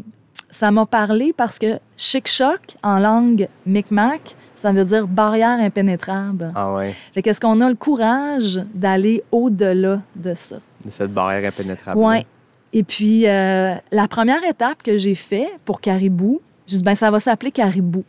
ça 0.49 0.71
m'a 0.71 0.85
parlé 0.85 1.33
parce 1.35 1.59
que 1.59 1.79
chic-choc 1.97 2.75
en 2.83 2.99
langue 2.99 3.47
Micmac, 3.65 4.35
ça 4.55 4.71
veut 4.71 4.85
dire 4.85 5.07
barrière 5.07 5.59
impénétrable. 5.59 6.51
Ah 6.55 6.73
ouais, 6.73 6.93
Fait 7.13 7.21
qu'est-ce 7.21 7.41
qu'on 7.41 7.59
a 7.61 7.69
le 7.69 7.75
courage 7.75 8.59
d'aller 8.73 9.23
au-delà 9.31 10.01
de 10.15 10.33
ça? 10.33 10.57
de 10.85 10.89
cette 10.89 11.13
barrière 11.13 11.47
impénétrable. 11.47 11.99
Ouais. 11.99 12.25
Et 12.73 12.83
puis, 12.83 13.27
euh, 13.27 13.75
la 13.91 14.07
première 14.07 14.43
étape 14.43 14.81
que 14.81 14.97
j'ai 14.97 15.13
fait 15.15 15.49
pour 15.65 15.79
Caribou, 15.81 16.41
j'ai 16.65 16.77
dit, 16.77 16.83
ben, 16.83 16.95
ça 16.95 17.11
va 17.11 17.19
s'appeler 17.19 17.51
Caribou. 17.51 18.03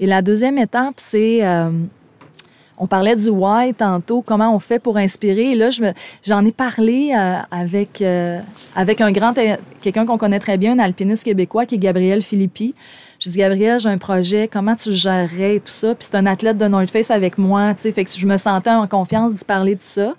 Et 0.00 0.06
la 0.06 0.22
deuxième 0.22 0.58
étape, 0.58 0.94
c'est, 0.96 1.44
euh, 1.46 1.70
on 2.78 2.86
parlait 2.86 3.16
du 3.16 3.28
why 3.28 3.72
tantôt, 3.74 4.22
comment 4.22 4.54
on 4.54 4.58
fait 4.58 4.78
pour 4.78 4.96
inspirer. 4.96 5.52
Et 5.52 5.54
là, 5.54 5.70
je 5.70 5.84
j'en 6.22 6.44
ai 6.44 6.52
parlé 6.52 7.12
euh, 7.16 7.38
avec, 7.50 8.02
euh, 8.02 8.40
avec 8.74 9.00
un 9.00 9.12
grand, 9.12 9.34
quelqu'un 9.80 10.06
qu'on 10.06 10.18
connaît 10.18 10.40
très 10.40 10.56
bien, 10.56 10.72
un 10.72 10.78
alpiniste 10.78 11.24
québécois 11.24 11.66
qui 11.66 11.76
est 11.76 11.78
Gabriel 11.78 12.22
Philippi. 12.22 12.74
J'ai 13.20 13.30
dit, 13.30 13.38
Gabriel, 13.38 13.78
j'ai 13.78 13.88
un 13.88 13.98
projet, 13.98 14.48
comment 14.52 14.74
tu 14.74 14.92
gérerais 14.92 15.60
tout 15.60 15.72
ça? 15.72 15.94
Puis 15.94 16.08
c'est 16.10 16.16
un 16.16 16.26
athlète 16.26 16.58
de 16.58 16.66
North 16.66 16.90
Face 16.90 17.10
avec 17.10 17.38
moi, 17.38 17.74
tu 17.74 17.82
sais, 17.82 17.92
fait 17.92 18.04
que 18.04 18.10
je 18.10 18.26
me 18.26 18.36
sentais 18.36 18.70
en 18.70 18.86
confiance 18.86 19.34
d'y 19.34 19.44
parler 19.44 19.76
de 19.76 19.80
ça. 19.80 20.14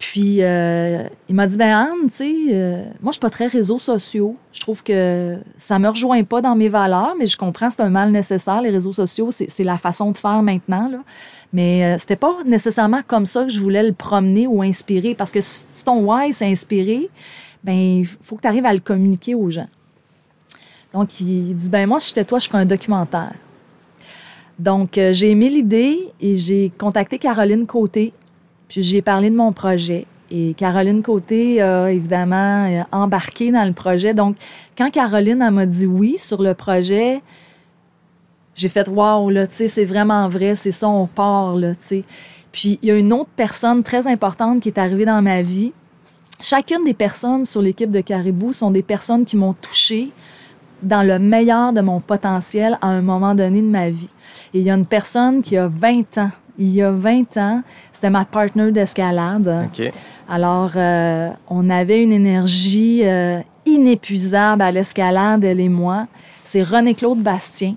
Puis 0.00 0.42
euh, 0.42 1.02
il 1.28 1.34
m'a 1.34 1.46
dit 1.46 1.58
ben 1.58 1.76
Anne, 1.76 2.08
tu 2.08 2.16
sais, 2.16 2.34
euh, 2.52 2.84
moi 3.02 3.10
je 3.10 3.12
suis 3.12 3.20
pas 3.20 3.28
très 3.28 3.46
réseaux 3.48 3.78
sociaux. 3.78 4.34
Je 4.50 4.60
trouve 4.60 4.82
que 4.82 5.36
ça 5.58 5.78
me 5.78 5.88
rejoint 5.88 6.24
pas 6.24 6.40
dans 6.40 6.56
mes 6.56 6.70
valeurs, 6.70 7.14
mais 7.18 7.26
je 7.26 7.36
comprends 7.36 7.68
c'est 7.68 7.82
un 7.82 7.90
mal 7.90 8.10
nécessaire. 8.10 8.62
Les 8.62 8.70
réseaux 8.70 8.94
sociaux, 8.94 9.30
c'est 9.30 9.62
la 9.62 9.76
façon 9.76 10.10
de 10.10 10.16
faire 10.16 10.42
maintenant 10.42 10.88
là. 10.88 10.98
Mais 11.52 11.84
euh, 11.84 11.98
c'était 11.98 12.16
pas 12.16 12.38
nécessairement 12.46 13.00
comme 13.06 13.26
ça 13.26 13.44
que 13.44 13.50
je 13.50 13.58
voulais 13.58 13.82
le 13.82 13.92
promener 13.92 14.46
ou 14.46 14.62
inspirer, 14.62 15.14
parce 15.14 15.32
que 15.32 15.40
si 15.40 15.64
ton 15.84 16.04
why 16.04 16.32
c'est 16.32 16.46
inspirer, 16.46 17.10
ben 17.64 17.74
il 17.74 18.06
faut 18.06 18.36
que 18.36 18.42
tu 18.42 18.48
arrives 18.48 18.66
à 18.66 18.72
le 18.72 18.80
communiquer 18.80 19.34
aux 19.34 19.50
gens. 19.50 19.68
Donc 20.92 21.20
il 21.20 21.54
dit 21.54 21.68
ben 21.68 21.88
moi 21.88 21.98
si 22.00 22.08
j'étais 22.08 22.24
toi, 22.24 22.38
je 22.38 22.48
ferais 22.48 22.62
un 22.62 22.66
documentaire. 22.66 23.34
Donc 24.58 24.96
euh, 24.98 25.12
j'ai 25.12 25.30
aimé 25.30 25.48
l'idée 25.48 25.98
et 26.20 26.36
j'ai 26.36 26.70
contacté 26.78 27.18
Caroline 27.18 27.66
Côté, 27.66 28.12
puis 28.68 28.82
j'ai 28.82 29.02
parlé 29.02 29.30
de 29.30 29.36
mon 29.36 29.52
projet. 29.52 30.06
Et 30.30 30.54
Caroline 30.54 31.02
Côté 31.02 31.60
a 31.60 31.90
évidemment 31.90 32.66
euh, 32.66 32.82
embarqué 32.92 33.50
dans 33.50 33.64
le 33.64 33.72
projet. 33.72 34.14
Donc, 34.14 34.36
quand 34.78 34.88
Caroline 34.90 35.50
m'a 35.50 35.66
dit 35.66 35.86
oui 35.86 36.18
sur 36.18 36.40
le 36.40 36.54
projet, 36.54 37.20
j'ai 38.60 38.68
fait 38.68 38.88
wow, 38.88 39.30
là, 39.30 39.46
tu 39.46 39.54
sais, 39.54 39.68
c'est 39.68 39.84
vraiment 39.84 40.28
vrai, 40.28 40.54
c'est 40.54 40.70
ça, 40.70 40.88
on 40.88 41.06
part, 41.06 41.56
là, 41.56 41.74
tu 41.74 41.80
sais. 41.80 42.04
Puis, 42.52 42.78
il 42.82 42.88
y 42.88 42.92
a 42.92 42.96
une 42.96 43.12
autre 43.12 43.30
personne 43.34 43.82
très 43.82 44.06
importante 44.06 44.60
qui 44.60 44.68
est 44.68 44.78
arrivée 44.78 45.04
dans 45.04 45.22
ma 45.22 45.40
vie. 45.40 45.72
Chacune 46.40 46.84
des 46.84 46.94
personnes 46.94 47.46
sur 47.46 47.62
l'équipe 47.62 47.90
de 47.90 48.00
Caribou 48.00 48.52
sont 48.52 48.70
des 48.70 48.82
personnes 48.82 49.24
qui 49.24 49.36
m'ont 49.36 49.52
touchée 49.52 50.10
dans 50.82 51.06
le 51.06 51.18
meilleur 51.18 51.72
de 51.72 51.80
mon 51.80 52.00
potentiel 52.00 52.78
à 52.80 52.88
un 52.88 53.02
moment 53.02 53.34
donné 53.34 53.60
de 53.60 53.66
ma 53.66 53.90
vie. 53.90 54.08
Et 54.54 54.60
il 54.60 54.62
y 54.62 54.70
a 54.70 54.74
une 54.74 54.86
personne 54.86 55.42
qui 55.42 55.56
a 55.56 55.68
20 55.68 56.18
ans. 56.18 56.30
Il 56.58 56.70
y 56.70 56.82
a 56.82 56.90
20 56.90 57.36
ans, 57.36 57.62
c'était 57.92 58.10
ma 58.10 58.24
partenaire 58.24 58.72
d'escalade. 58.72 59.68
Alors, 60.28 60.72
euh, 60.76 61.30
on 61.48 61.70
avait 61.70 62.02
une 62.02 62.12
énergie 62.12 63.02
euh, 63.04 63.40
inépuisable 63.64 64.62
à 64.62 64.70
l'escalade, 64.70 65.44
elle 65.44 65.60
et 65.60 65.68
moi. 65.68 66.06
C'est 66.44 66.62
René-Claude 66.62 67.18
Bastien. 67.18 67.76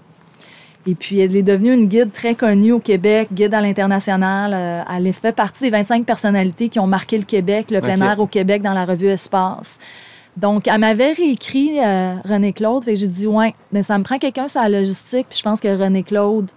Et 0.86 0.96
puis, 0.96 1.20
elle 1.20 1.36
est 1.36 1.44
devenue 1.44 1.74
une 1.74 1.88
guide 1.88 2.12
très 2.12 2.36
connue 2.36 2.74
au 2.74 2.80
Québec, 2.80 3.30
guide 3.32 3.54
à 3.54 3.62
l'international. 3.62 4.54
Euh, 4.54 4.82
elle 4.94 5.14
fait 5.14 5.32
partie 5.32 5.64
des 5.64 5.70
25 5.70 6.06
personnalités 6.06 6.68
qui 6.68 6.80
ont 6.80 6.88
marqué 6.88 7.18
le 7.18 7.24
Québec, 7.24 7.72
le 7.72 7.80
plein 7.80 8.00
air 8.02 8.20
au 8.20 8.28
Québec 8.28 8.62
dans 8.62 8.74
la 8.74 8.86
revue 8.86 9.08
Espace. 9.08 9.80
Donc, 10.36 10.68
elle 10.68 10.80
m'avait 10.80 11.14
réécrit 11.14 11.80
euh, 11.80 12.16
René-Claude. 12.26 12.84
Fait 12.84 12.94
que 12.94 13.00
j'ai 13.00 13.08
dit, 13.08 13.28
ouais, 13.28 13.54
mais 13.72 13.84
ça 13.84 13.98
me 13.98 14.04
prend 14.04 14.18
quelqu'un 14.18 14.48
sur 14.48 14.62
la 14.62 14.70
logistique. 14.70 15.28
Puis 15.30 15.40
je 15.40 15.44
pense 15.44 15.60
que 15.60 15.68
René-Claude, 15.68 16.50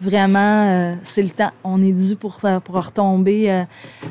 vraiment, 0.00 0.66
euh, 0.66 0.94
c'est 1.02 1.22
le 1.22 1.30
temps. 1.30 1.50
On 1.64 1.82
est 1.82 1.92
dû 1.92 2.16
pour, 2.16 2.40
pour 2.64 2.74
retomber 2.84 3.50
euh, 3.50 3.62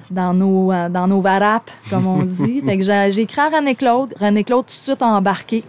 dans 0.10 0.34
nos, 0.34 0.72
dans 0.90 1.08
nos 1.08 1.22
varapes, 1.22 1.70
comme 1.90 2.08
on 2.08 2.24
dit. 2.24 2.62
fait 2.66 2.78
que 2.78 2.84
j'ai 2.84 3.10
j'ai 3.12 3.22
écrit 3.22 3.42
à 3.42 3.50
René-Claude. 3.50 4.16
René-Claude, 4.20 4.66
tout 4.66 4.76
de 4.76 4.84
suite, 4.84 5.02
a 5.02 5.08
embarqué. 5.08 5.64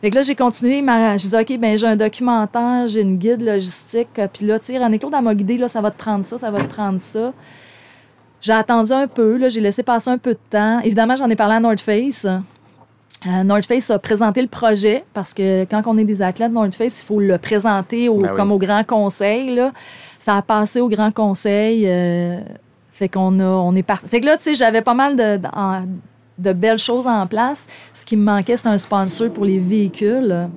Fait 0.00 0.10
que 0.10 0.16
là, 0.16 0.22
j'ai 0.22 0.34
continué. 0.34 0.82
ma- 0.82 1.16
J'ai 1.16 1.28
dit, 1.28 1.36
OK, 1.36 1.58
ben 1.58 1.76
j'ai 1.78 1.86
un 1.86 1.96
documentaire, 1.96 2.86
j'ai 2.86 3.00
une 3.00 3.16
guide 3.16 3.40
logistique. 3.42 4.08
Euh, 4.18 4.28
Puis 4.32 4.46
là, 4.46 4.58
tu 4.58 4.66
sais, 4.66 4.78
René-Claude, 4.78 5.12
elle 5.16 5.24
m'a 5.24 5.34
guidé, 5.34 5.56
là, 5.58 5.68
ça 5.68 5.80
va 5.80 5.90
te 5.90 5.98
prendre 5.98 6.24
ça, 6.24 6.38
ça 6.38 6.50
va 6.50 6.58
te 6.60 6.66
prendre 6.72 7.00
ça. 7.00 7.32
J'ai 8.40 8.52
attendu 8.52 8.92
un 8.92 9.06
peu, 9.08 9.36
là, 9.38 9.48
j'ai 9.48 9.60
laissé 9.60 9.82
passer 9.82 10.10
un 10.10 10.18
peu 10.18 10.32
de 10.34 10.38
temps. 10.50 10.80
Évidemment, 10.80 11.16
j'en 11.16 11.28
ai 11.30 11.36
parlé 11.36 11.54
à 11.54 11.60
North 11.60 11.80
Face. 11.80 12.26
Euh, 12.26 13.42
North 13.42 13.64
Face 13.66 13.90
a 13.90 13.98
présenté 13.98 14.42
le 14.42 14.46
projet 14.48 15.02
parce 15.14 15.32
que 15.32 15.64
quand 15.64 15.82
on 15.86 15.96
est 15.98 16.04
des 16.04 16.20
athlètes 16.22 16.52
North 16.52 16.74
Face, 16.74 17.02
il 17.02 17.06
faut 17.06 17.18
le 17.18 17.38
présenter 17.38 18.08
au, 18.10 18.18
Ben 18.18 18.28
oui. 18.30 18.36
comme 18.36 18.52
au 18.52 18.58
grand 18.58 18.84
conseil. 18.84 19.54
Là. 19.54 19.72
Ça 20.18 20.36
a 20.36 20.42
passé 20.42 20.80
au 20.80 20.88
grand 20.88 21.10
conseil. 21.12 21.84
euh, 21.88 22.38
fait 22.92 23.08
qu'on 23.08 23.40
a, 23.40 23.44
on 23.44 23.74
est 23.74 23.82
parti. 23.82 24.06
Fait 24.08 24.20
que 24.20 24.26
là, 24.26 24.36
tu 24.36 24.44
sais, 24.44 24.54
j'avais 24.54 24.82
pas 24.82 24.94
mal 24.94 25.16
de, 25.16 25.40
de, 26.38 26.52
belles 26.52 26.78
choses 26.78 27.06
en 27.06 27.26
place. 27.26 27.66
Ce 27.94 28.04
qui 28.04 28.16
me 28.16 28.24
manquait, 28.24 28.56
c'est 28.56 28.68
un 28.68 28.78
sponsor 28.78 29.30
pour 29.30 29.44
les 29.44 29.58
véhicules. 29.58 30.48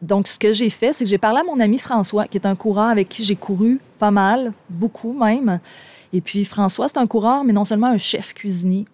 Donc, 0.00 0.26
ce 0.26 0.38
que 0.38 0.52
j'ai 0.52 0.70
fait, 0.70 0.92
c'est 0.92 1.04
que 1.04 1.10
j'ai 1.10 1.18
parlé 1.18 1.40
à 1.40 1.44
mon 1.44 1.60
ami 1.60 1.78
François, 1.78 2.26
qui 2.26 2.36
est 2.36 2.46
un 2.46 2.56
coureur 2.56 2.88
avec 2.88 3.08
qui 3.08 3.22
j'ai 3.22 3.36
couru 3.36 3.80
pas 3.98 4.10
mal, 4.10 4.52
beaucoup 4.68 5.12
même. 5.12 5.60
Et 6.12 6.20
puis, 6.20 6.44
François, 6.44 6.88
c'est 6.88 6.98
un 6.98 7.06
coureur, 7.06 7.44
mais 7.44 7.52
non 7.52 7.64
seulement 7.64 7.86
un 7.86 7.98
chef 7.98 8.34
cuisinier. 8.34 8.84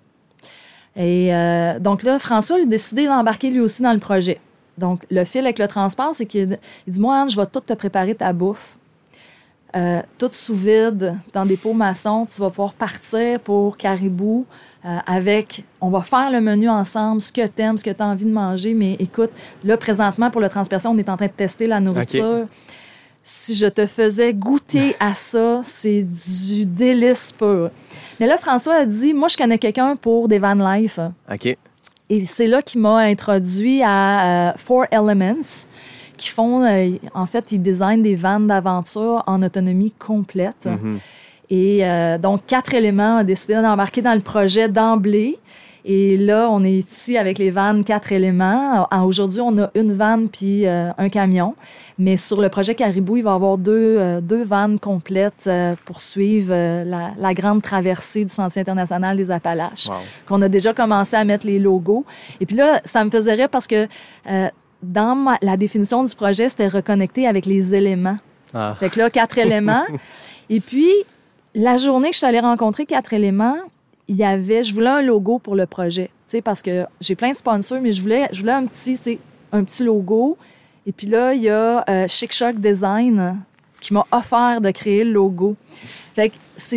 Et 0.97 1.35
euh, 1.35 1.79
donc 1.79 2.03
là, 2.03 2.19
François 2.19 2.57
a 2.57 2.65
décidé 2.65 3.07
d'embarquer 3.07 3.51
lui 3.51 3.61
aussi 3.61 3.83
dans 3.83 3.93
le 3.93 3.99
projet. 3.99 4.41
Donc, 4.77 5.05
le 5.11 5.25
fil 5.25 5.41
avec 5.41 5.59
le 5.59 5.67
transport, 5.67 6.15
c'est 6.15 6.27
qu'il 6.27 6.59
il 6.87 6.93
dit, 6.93 7.01
moi, 7.01 7.23
Anne, 7.23 7.31
je 7.31 7.37
vais 7.37 7.47
tout 7.47 7.61
te 7.61 7.73
préparer 7.73 8.15
ta 8.15 8.33
bouffe. 8.33 8.77
Euh, 9.77 10.01
tout 10.17 10.31
sous 10.33 10.57
vide, 10.57 11.17
dans 11.33 11.45
des 11.45 11.57
pots 11.57 11.75
maçons, 11.75 12.27
tu 12.27 12.41
vas 12.41 12.49
pouvoir 12.49 12.73
partir 12.73 13.39
pour 13.41 13.77
Caribou 13.77 14.47
euh, 14.85 14.99
avec, 15.07 15.65
on 15.81 15.91
va 15.91 16.03
faire 16.03 16.31
le 16.31 16.41
menu 16.41 16.69
ensemble, 16.69 17.21
ce 17.21 17.33
que 17.33 17.47
tu 17.47 17.63
aimes, 17.63 17.79
ce 17.79 17.85
que 17.85 17.91
tu 17.91 18.01
as 18.03 18.07
envie 18.07 18.25
de 18.25 18.33
manger. 18.33 18.75
Mais 18.75 18.95
écoute, 19.01 19.31
là, 19.65 19.77
présentement, 19.77 20.31
pour 20.31 20.41
le 20.41 20.49
transperson, 20.49 20.91
on 20.91 20.99
est 20.99 21.09
en 21.09 21.17
train 21.17 21.27
de 21.27 21.33
tester 21.33 21.67
la 21.67 21.81
nourriture. 21.81 22.47
Si 23.25 23.55
je 23.55 23.67
te 23.67 23.87
faisais 23.87 24.33
goûter 24.33 24.95
à 25.01 25.15
ça, 25.15 25.61
c'est 25.65 26.05
du 26.05 26.65
délice 26.65 27.33
pur. 27.33 27.71
Mais 28.21 28.27
là, 28.27 28.39
François 28.39 28.75
a 28.75 28.87
dit, 28.87 29.13
moi, 29.15 29.29
je 29.29 29.37
connais 29.37 29.59
quelqu'un 29.59 29.97
pour 29.97 30.29
des 30.29 30.39
van 30.39 30.55
life. 30.55 31.01
OK. 31.31 31.57
Et 32.11 32.25
c'est 32.27 32.47
là 32.47 32.63
qu'il 32.63 32.81
m'a 32.81 32.99
introduit 32.99 33.83
à 33.83 34.51
euh, 34.51 34.53
Four 34.57 34.87
Elements, 34.91 35.67
qui 36.17 36.31
font, 36.31 36.65
euh, 36.65 36.91
en 37.15 37.27
fait, 37.27 37.53
ils 37.53 37.61
designent 37.61 38.03
des 38.03 38.17
vannes 38.17 38.47
d'aventure 38.47 39.23
en 39.27 39.43
autonomie 39.43 39.93
complète. 39.99 40.67
Mhm. 40.67 41.01
Et 41.51 41.85
euh, 41.85 42.19
donc, 42.19 42.43
quatre 42.47 42.75
éléments 42.75 43.21
ont 43.21 43.25
décidé 43.25 43.55
d'embarquer 43.55 44.03
dans 44.03 44.15
le 44.15 44.21
projet 44.21 44.69
d'emblée. 44.69 45.39
Et 45.91 46.19
là, 46.19 46.49
on 46.51 46.63
est 46.65 46.73
ici 46.93 47.17
avec 47.17 47.39
les 47.39 47.51
vannes 47.51 47.83
quatre 47.85 48.13
éléments. 48.13 48.87
En- 48.91 49.05
Aujourd'hui, 49.05 49.41
on 49.41 49.57
a 49.57 49.71
une 49.75 49.93
vanne 49.95 50.29
puis 50.29 50.67
euh, 50.67 50.91
un 50.99 51.09
camion. 51.09 51.55
Mais 51.99 52.19
sur 52.19 52.43
le 52.43 52.51
projet 52.51 52.75
Caribou, 52.75 53.17
il 53.17 53.23
va 53.23 53.31
y 53.31 53.35
avoir 53.35 53.57
deux, 53.57 53.97
euh, 53.99 54.21
deux 54.21 54.43
vannes 54.45 54.79
complètes 54.79 55.45
euh, 55.47 55.75
pour 55.87 56.03
suivre 56.03 56.51
la, 56.53 57.13
la 57.19 57.33
grande 57.33 57.63
traversée 57.63 58.25
du 58.25 58.31
Sentier 58.31 58.61
international 58.61 59.17
des 59.17 59.31
Appalaches 59.31 59.89
Wow. 59.89 59.95
qu'on 60.27 60.43
a 60.43 60.49
déjà 60.51 60.75
commencé 60.75 61.17
à 61.17 61.25
mettre 61.25 61.47
les 61.47 61.59
logos. 61.59 62.05
Et 62.41 62.45
puis 62.47 62.57
là, 62.57 62.83
ça 62.85 63.03
me 63.05 63.11
faisait 63.11 63.33
rire 63.35 63.49
parce 63.49 63.67
que 63.67 63.87
euh, 64.31 64.49
dans 64.83 65.15
ma- 65.15 65.39
la 65.41 65.57
définition 65.57 66.05
du 66.05 66.15
projet, 66.15 66.51
c'était 66.51 66.69
reconnecter 66.69 67.27
avec 67.27 67.47
les 67.47 67.75
éléments. 67.75 68.19
Ah. 68.53 68.75
Fait 68.79 68.91
que 68.91 68.99
là, 68.99 69.09
quatre 69.09 69.39
éléments. 69.47 69.85
Et 70.51 70.61
puis, 70.61 70.91
la 71.59 71.77
journée 71.77 72.09
que 72.09 72.15
je 72.15 72.19
suis 72.19 72.27
allée 72.27 72.41
rencontrer 72.41 72.87
Quatre 72.87 73.13
éléments, 73.13 73.59
il 74.07 74.17
y 74.17 74.25
avait, 74.25 74.63
je 74.63 74.73
voulais 74.73 74.89
un 74.89 75.03
logo 75.03 75.39
pour 75.39 75.57
le 75.57 75.67
projet. 75.67 76.09
Tu 76.31 76.41
parce 76.41 76.63
que 76.63 76.85
j'ai 77.01 77.17
plein 77.17 77.33
de 77.33 77.37
sponsors, 77.37 77.81
mais 77.81 77.93
je 77.93 78.01
voulais, 78.01 78.29
je 78.33 78.41
voulais 78.41 78.53
un 78.53 78.67
petit, 78.67 79.19
un 79.51 79.65
petit 79.65 79.83
logo. 79.83 80.39
Et 80.87 80.93
puis 80.93 81.09
là, 81.09 81.35
il 81.35 81.43
y 81.43 81.51
a 81.51 81.85
euh, 81.89 82.07
Chic 82.07 82.33
Design 82.61 83.43
qui 83.81 83.93
m'a 83.93 84.07
offert 84.13 84.61
de 84.61 84.71
créer 84.71 85.05
le 85.05 85.13
logo. 85.13 85.57
Fait 86.15 86.31
que 86.31 86.37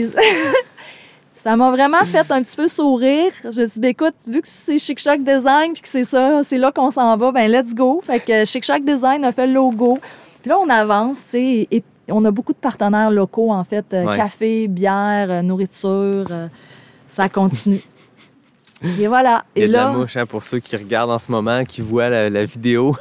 ça 1.35 1.55
m'a 1.55 1.69
vraiment 1.69 2.03
fait 2.03 2.29
un 2.31 2.41
petit 2.41 2.55
peu 2.55 2.67
sourire. 2.67 3.31
Je 3.43 3.61
dit, 3.61 3.79
ben, 3.79 3.89
écoute, 3.89 4.15
vu 4.25 4.41
que 4.41 4.47
c'est 4.47 4.79
Chic 4.79 4.99
Choc 4.99 5.23
Design 5.23 5.73
puis 5.73 5.83
que 5.83 5.87
c'est 5.87 6.05
ça, 6.05 6.41
c'est 6.43 6.57
là 6.57 6.71
qu'on 6.71 6.89
s'en 6.89 7.15
va, 7.17 7.31
ben 7.31 7.49
let's 7.51 7.75
go. 7.75 8.01
Fait 8.03 8.19
que 8.19 8.45
Chic 8.45 8.63
Design 8.83 9.23
a 9.25 9.31
fait 9.31 9.45
le 9.45 9.53
logo. 9.53 9.99
Puis 10.41 10.49
là, 10.49 10.57
on 10.59 10.69
avance, 10.69 11.23
tu 11.25 11.29
sais, 11.29 11.83
on 12.09 12.23
a 12.25 12.31
beaucoup 12.31 12.53
de 12.53 12.57
partenaires 12.57 13.11
locaux, 13.11 13.51
en 13.51 13.63
fait, 13.63 13.85
euh, 13.93 14.05
Ouais. 14.05 14.17
café, 14.17 14.67
bière, 14.67 15.27
euh, 15.29 15.41
nourriture, 15.41 16.25
euh, 16.31 16.47
ça 17.07 17.29
continue. 17.29 17.81
Et 18.99 19.07
voilà. 19.07 19.43
Il 19.55 19.59
y 19.59 19.61
a 19.63 19.65
Et 19.65 19.67
de 19.69 19.73
la 19.73 19.89
mouche 19.91 20.17
hein, 20.17 20.25
pour 20.25 20.43
ceux 20.43 20.59
qui 20.59 20.75
regardent 20.75 21.11
en 21.11 21.19
ce 21.19 21.31
moment, 21.31 21.63
qui 21.63 21.81
voient 21.81 22.09
la, 22.09 22.29
la 22.29 22.43
vidéo. 22.45 22.95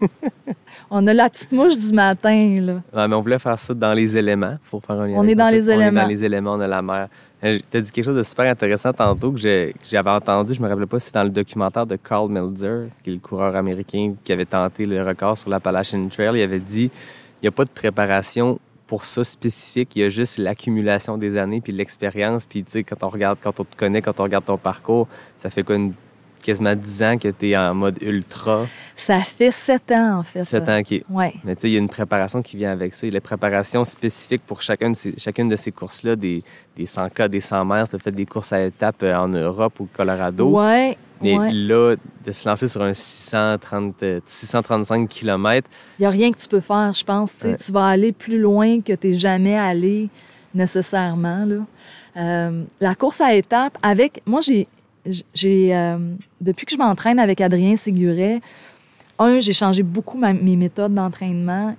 on 0.90 1.06
a 1.06 1.14
la 1.14 1.30
petite 1.30 1.52
mouche 1.52 1.76
du 1.76 1.92
matin, 1.92 2.56
là. 2.60 2.72
Ouais, 2.92 3.08
mais 3.08 3.14
on 3.14 3.20
voulait 3.20 3.38
faire 3.38 3.58
ça 3.58 3.72
dans 3.72 3.92
les 3.94 4.16
éléments 4.16 4.58
pour 4.70 4.84
faire 4.84 5.00
un 5.00 5.06
lien 5.06 5.14
On 5.16 5.26
est 5.26 5.34
dans 5.34 5.48
les 5.48 5.66
On 5.68 5.70
est 5.70 5.74
éléments. 5.74 6.02
dans 6.02 6.08
les 6.08 6.24
éléments, 6.24 6.52
on 6.54 6.60
a 6.60 6.68
la 6.68 6.82
mer. 6.82 7.08
Euh, 7.44 7.58
T'as 7.70 7.80
dit 7.80 7.90
quelque 7.90 8.04
chose 8.04 8.16
de 8.16 8.22
super 8.22 8.50
intéressant 8.50 8.92
tantôt 8.92 9.30
que 9.32 9.38
j'avais 9.40 10.10
entendu, 10.10 10.52
je 10.52 10.60
me 10.60 10.68
rappelle 10.68 10.86
pas 10.86 10.98
si 11.00 11.06
c'est 11.06 11.14
dans 11.14 11.22
le 11.24 11.30
documentaire 11.30 11.86
de 11.86 11.96
Carl 11.96 12.28
Melzer, 12.28 12.88
qui 13.02 13.10
est 13.10 13.14
le 13.14 13.18
coureur 13.20 13.54
américain 13.56 14.14
qui 14.22 14.32
avait 14.32 14.44
tenté 14.44 14.84
le 14.84 15.02
record 15.02 15.38
sur 15.38 15.48
l'Appalachian 15.48 16.08
Trail. 16.08 16.32
Il 16.38 16.42
avait 16.42 16.58
dit 16.60 16.90
n'y 17.44 17.48
a 17.48 17.52
pas 17.52 17.64
de 17.64 17.70
préparation 17.70 18.58
pour 18.86 19.04
ça 19.04 19.22
spécifique, 19.22 19.90
il 19.94 20.02
y 20.02 20.04
a 20.04 20.08
juste 20.08 20.36
l'accumulation 20.38 21.16
des 21.16 21.36
années 21.36 21.60
puis 21.60 21.72
l'expérience. 21.72 22.44
Puis 22.44 22.64
tu 22.64 22.72
sais, 22.72 22.82
quand 22.84 23.02
on 23.04 23.08
regarde, 23.08 23.38
quand 23.40 23.60
on 23.60 23.64
te 23.64 23.76
connaît, 23.76 24.02
quand 24.02 24.18
on 24.18 24.24
regarde 24.24 24.44
ton 24.44 24.58
parcours, 24.58 25.06
ça 25.36 25.48
fait 25.48 25.62
quoi, 25.62 25.76
une- 25.76 25.92
quasiment 26.42 26.74
10 26.74 27.02
ans 27.02 27.18
que 27.18 27.28
tu 27.28 27.50
es 27.50 27.56
en 27.56 27.74
mode 27.74 27.98
ultra, 28.02 28.66
Ça 28.96 29.20
fait 29.20 29.50
sept 29.50 29.92
ans, 29.92 30.18
en 30.20 30.22
fait. 30.22 30.42
7 30.42 30.68
ans 30.70 30.82
qui 30.82 30.96
est 30.96 31.04
Ouais. 31.10 31.34
mais 31.44 31.54
tu 31.54 31.62
sais, 31.62 31.68
il 31.70 31.74
y 31.74 31.76
a 31.76 31.78
une 31.80 31.88
préparation 31.88 32.40
qui 32.42 32.56
vient 32.56 32.72
avec 32.72 32.94
ça. 32.94 33.06
Il 33.06 33.10
y 33.10 33.12
a 33.12 33.18
la 33.18 33.20
préparation 33.20 33.84
spécifique 33.84 34.42
pour 34.46 34.60
chacune 34.62 34.92
de 34.92 34.96
ces, 34.96 35.14
chacune 35.18 35.48
de 35.50 35.56
ces 35.56 35.70
courses-là, 35.70 36.16
des, 36.16 36.42
des 36.76 36.86
100K, 36.86 37.28
des 37.28 37.40
100 37.42 37.64
mètres. 37.66 37.90
Tu 37.90 37.96
as 37.96 37.98
fait 37.98 38.10
des 38.10 38.24
courses 38.26 38.52
à 38.54 38.62
étapes 38.64 39.02
euh, 39.02 39.14
en 39.16 39.28
Europe 39.28 39.78
ou 39.80 39.84
au 39.84 39.88
Colorado. 39.92 40.48
Ouais. 40.48 40.96
Mais 41.22 41.38
ouais. 41.38 41.52
là, 41.52 41.96
de 42.24 42.32
se 42.32 42.48
lancer 42.48 42.66
sur 42.68 42.82
un 42.82 42.94
630, 42.94 44.02
euh, 44.02 44.20
635 44.26 45.08
km, 45.08 45.68
Il 45.98 46.02
n'y 46.02 46.06
a 46.06 46.10
rien 46.10 46.32
que 46.32 46.38
tu 46.38 46.48
peux 46.48 46.60
faire, 46.60 46.92
je 46.94 47.04
pense. 47.04 47.32
Tu 47.34 47.38
sais, 47.40 47.48
Ouais. 47.50 47.56
Tu 47.56 47.72
vas 47.72 47.86
aller 47.86 48.12
plus 48.12 48.38
loin 48.38 48.80
que 48.80 48.92
tu 48.94 49.08
n'es 49.08 49.18
jamais 49.18 49.56
allé 49.56 50.08
nécessairement. 50.54 51.44
Là. 51.44 51.56
Euh, 52.16 52.64
la 52.80 52.94
course 52.94 53.20
à 53.20 53.34
étapes, 53.34 53.78
avec. 53.82 54.22
Moi, 54.26 54.40
j'ai. 54.40 54.66
j'ai 55.34 55.74
euh, 55.74 55.98
depuis 56.40 56.66
que 56.66 56.72
je 56.72 56.78
m'entraîne 56.78 57.18
avec 57.18 57.40
Adrien 57.40 57.76
Séguret, 57.76 58.40
un, 59.18 59.40
j'ai 59.40 59.52
changé 59.52 59.82
beaucoup 59.82 60.18
ma- 60.18 60.32
mes 60.32 60.56
méthodes 60.56 60.94
d'entraînement. 60.94 61.76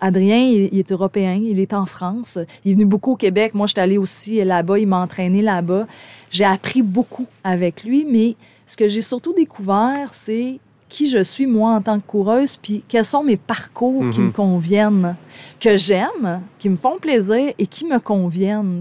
Adrien, 0.00 0.36
il, 0.38 0.68
il 0.72 0.78
est 0.78 0.92
européen, 0.92 1.34
il 1.34 1.58
est 1.60 1.74
en 1.74 1.84
France. 1.86 2.38
Il 2.64 2.70
est 2.70 2.74
venu 2.74 2.84
beaucoup 2.86 3.12
au 3.12 3.16
Québec. 3.16 3.52
Moi, 3.54 3.66
je 3.66 3.72
suis 3.72 3.80
allée 3.80 3.98
aussi 3.98 4.42
là-bas. 4.44 4.78
Il 4.78 4.86
m'a 4.86 4.98
entraîné 5.00 5.42
là-bas. 5.42 5.86
J'ai 6.30 6.44
appris 6.44 6.82
beaucoup 6.82 7.26
avec 7.42 7.84
lui, 7.84 8.04
mais 8.08 8.36
ce 8.68 8.76
que 8.76 8.86
j'ai 8.86 9.02
surtout 9.02 9.32
découvert, 9.32 10.10
c'est 10.12 10.60
qui 10.88 11.08
je 11.08 11.22
suis, 11.22 11.46
moi, 11.46 11.72
en 11.72 11.82
tant 11.82 11.98
que 11.98 12.06
coureuse, 12.06 12.56
puis 12.56 12.84
quels 12.88 13.04
sont 13.04 13.22
mes 13.24 13.36
parcours 13.36 14.08
qui 14.10 14.20
Mhm. 14.20 14.26
me 14.28 14.30
conviennent, 14.30 15.16
que 15.60 15.76
j'aime, 15.76 16.40
qui 16.58 16.68
me 16.68 16.76
font 16.76 16.98
plaisir 16.98 17.52
et 17.58 17.66
qui 17.66 17.84
me 17.86 17.98
conviennent. 17.98 18.80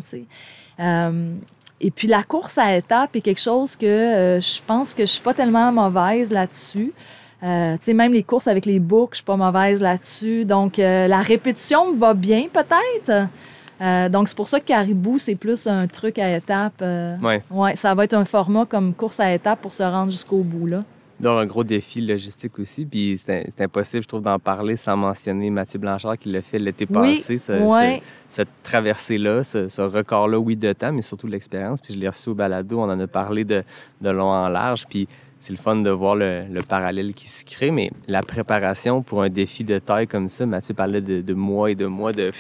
Euh, 0.80 1.34
et 1.82 1.92
puis 1.92 2.08
la 2.08 2.24
course 2.24 2.58
à 2.58 2.76
étapes 2.78 3.16
est 3.16 3.22
quelque 3.22 3.42
chose 3.42 3.76
que 3.76 3.86
euh, 3.86 4.40
je 4.40 4.60
pense 4.66 4.94
que 4.94 5.02
je 5.04 5.12
suis 5.12 5.22
pas 5.22 5.34
tellement 5.34 5.72
mauvaise 5.72 6.32
là-dessus. 6.32 6.94
Euh, 7.44 7.76
même 7.94 8.14
les 8.14 8.24
courses 8.24 8.48
avec 8.48 8.66
les 8.66 8.80
books, 8.80 9.12
je 9.14 9.16
suis 9.18 9.26
pas 9.26 9.36
mauvaise 9.36 9.82
là-dessus. 9.82 10.46
Donc, 10.46 10.78
la 10.78 11.22
répétition 11.22 11.94
me 11.94 11.98
va 12.00 12.14
bien, 12.14 12.46
peut-être. 12.52 13.28
Euh, 13.82 14.10
donc, 14.10 14.28
c'est 14.28 14.36
pour 14.38 14.48
ça 14.48 14.60
que 14.60 14.66
Caribou, 14.66 15.18
c'est 15.20 15.36
plus 15.36 15.68
un 15.68 15.88
truc 15.88 16.18
à 16.20 16.36
étapes. 16.36 16.82
euh, 16.82 17.16
ouais. 17.22 17.44
ouais, 17.52 17.76
ça 17.76 17.94
va 17.94 18.04
être 18.06 18.14
un 18.16 18.26
format 18.26 18.66
comme 18.66 18.94
course 18.94 19.20
à 19.20 19.34
étapes 19.34 19.62
pour 19.62 19.74
se 19.74 19.84
rendre 19.84 20.12
jusqu'au 20.12 20.40
bout, 20.40 20.66
là. 20.68 20.84
donc 21.20 21.40
un 21.40 21.46
gros 21.46 21.64
défi 21.64 22.00
logistique 22.02 22.58
aussi. 22.60 22.86
Puis 22.86 23.20
c'est 23.24 23.62
impossible, 23.62 24.04
je 24.04 24.08
trouve, 24.08 24.22
d'en 24.22 24.40
parler 24.40 24.78
sans 24.78 24.96
mentionner 24.98 25.50
Mathieu 25.50 25.80
Blanchard 25.80 26.18
qui 26.18 26.30
l'a 26.32 26.42
fait 26.42 26.60
l'été 26.60 26.86
Oui, 26.90 27.18
passé. 27.18 27.38
ce- 27.38 27.52
ouais. 27.54 28.02
ce- 28.30 28.36
cette 28.36 28.50
traversée-là, 28.64 29.44
ce, 29.44 29.68
ce 29.68 29.82
record-là, 29.82 30.40
oui, 30.40 30.56
de 30.56 30.74
temps, 30.74 30.92
mais 30.92 31.02
surtout 31.02 31.28
de 31.28 31.32
l'expérience. 31.32 31.80
Puis 31.82 31.94
je 31.94 32.00
l'ai 32.00 32.08
reçu 32.10 32.30
au 32.30 32.36
balado, 32.36 32.80
on 32.80 32.84
en 32.90 33.00
a 33.00 33.08
parlé 33.08 33.44
de, 33.44 33.64
de 34.02 34.10
long 34.10 34.30
en 34.30 34.48
large. 34.48 34.86
Puis 34.90 35.08
c'est 35.40 35.54
le 35.54 35.58
fun 35.58 35.76
de 35.78 35.90
voir 35.92 36.16
le, 36.16 36.44
le 36.52 36.62
parallèle 36.62 37.14
qui 37.14 37.30
se 37.30 37.46
crée. 37.46 37.72
Mais 37.72 37.92
la 38.08 38.22
préparation 38.24 39.02
pour 39.04 39.22
un 39.24 39.30
défi 39.30 39.64
de 39.64 39.78
taille 39.80 40.08
comme 40.08 40.30
ça, 40.30 40.46
Mathieu 40.46 40.74
parlait 40.74 41.02
de, 41.02 41.22
de 41.22 41.34
mois 41.34 41.70
et 41.72 41.76
de 41.76 41.86
mois 41.86 42.12
de 42.14 42.32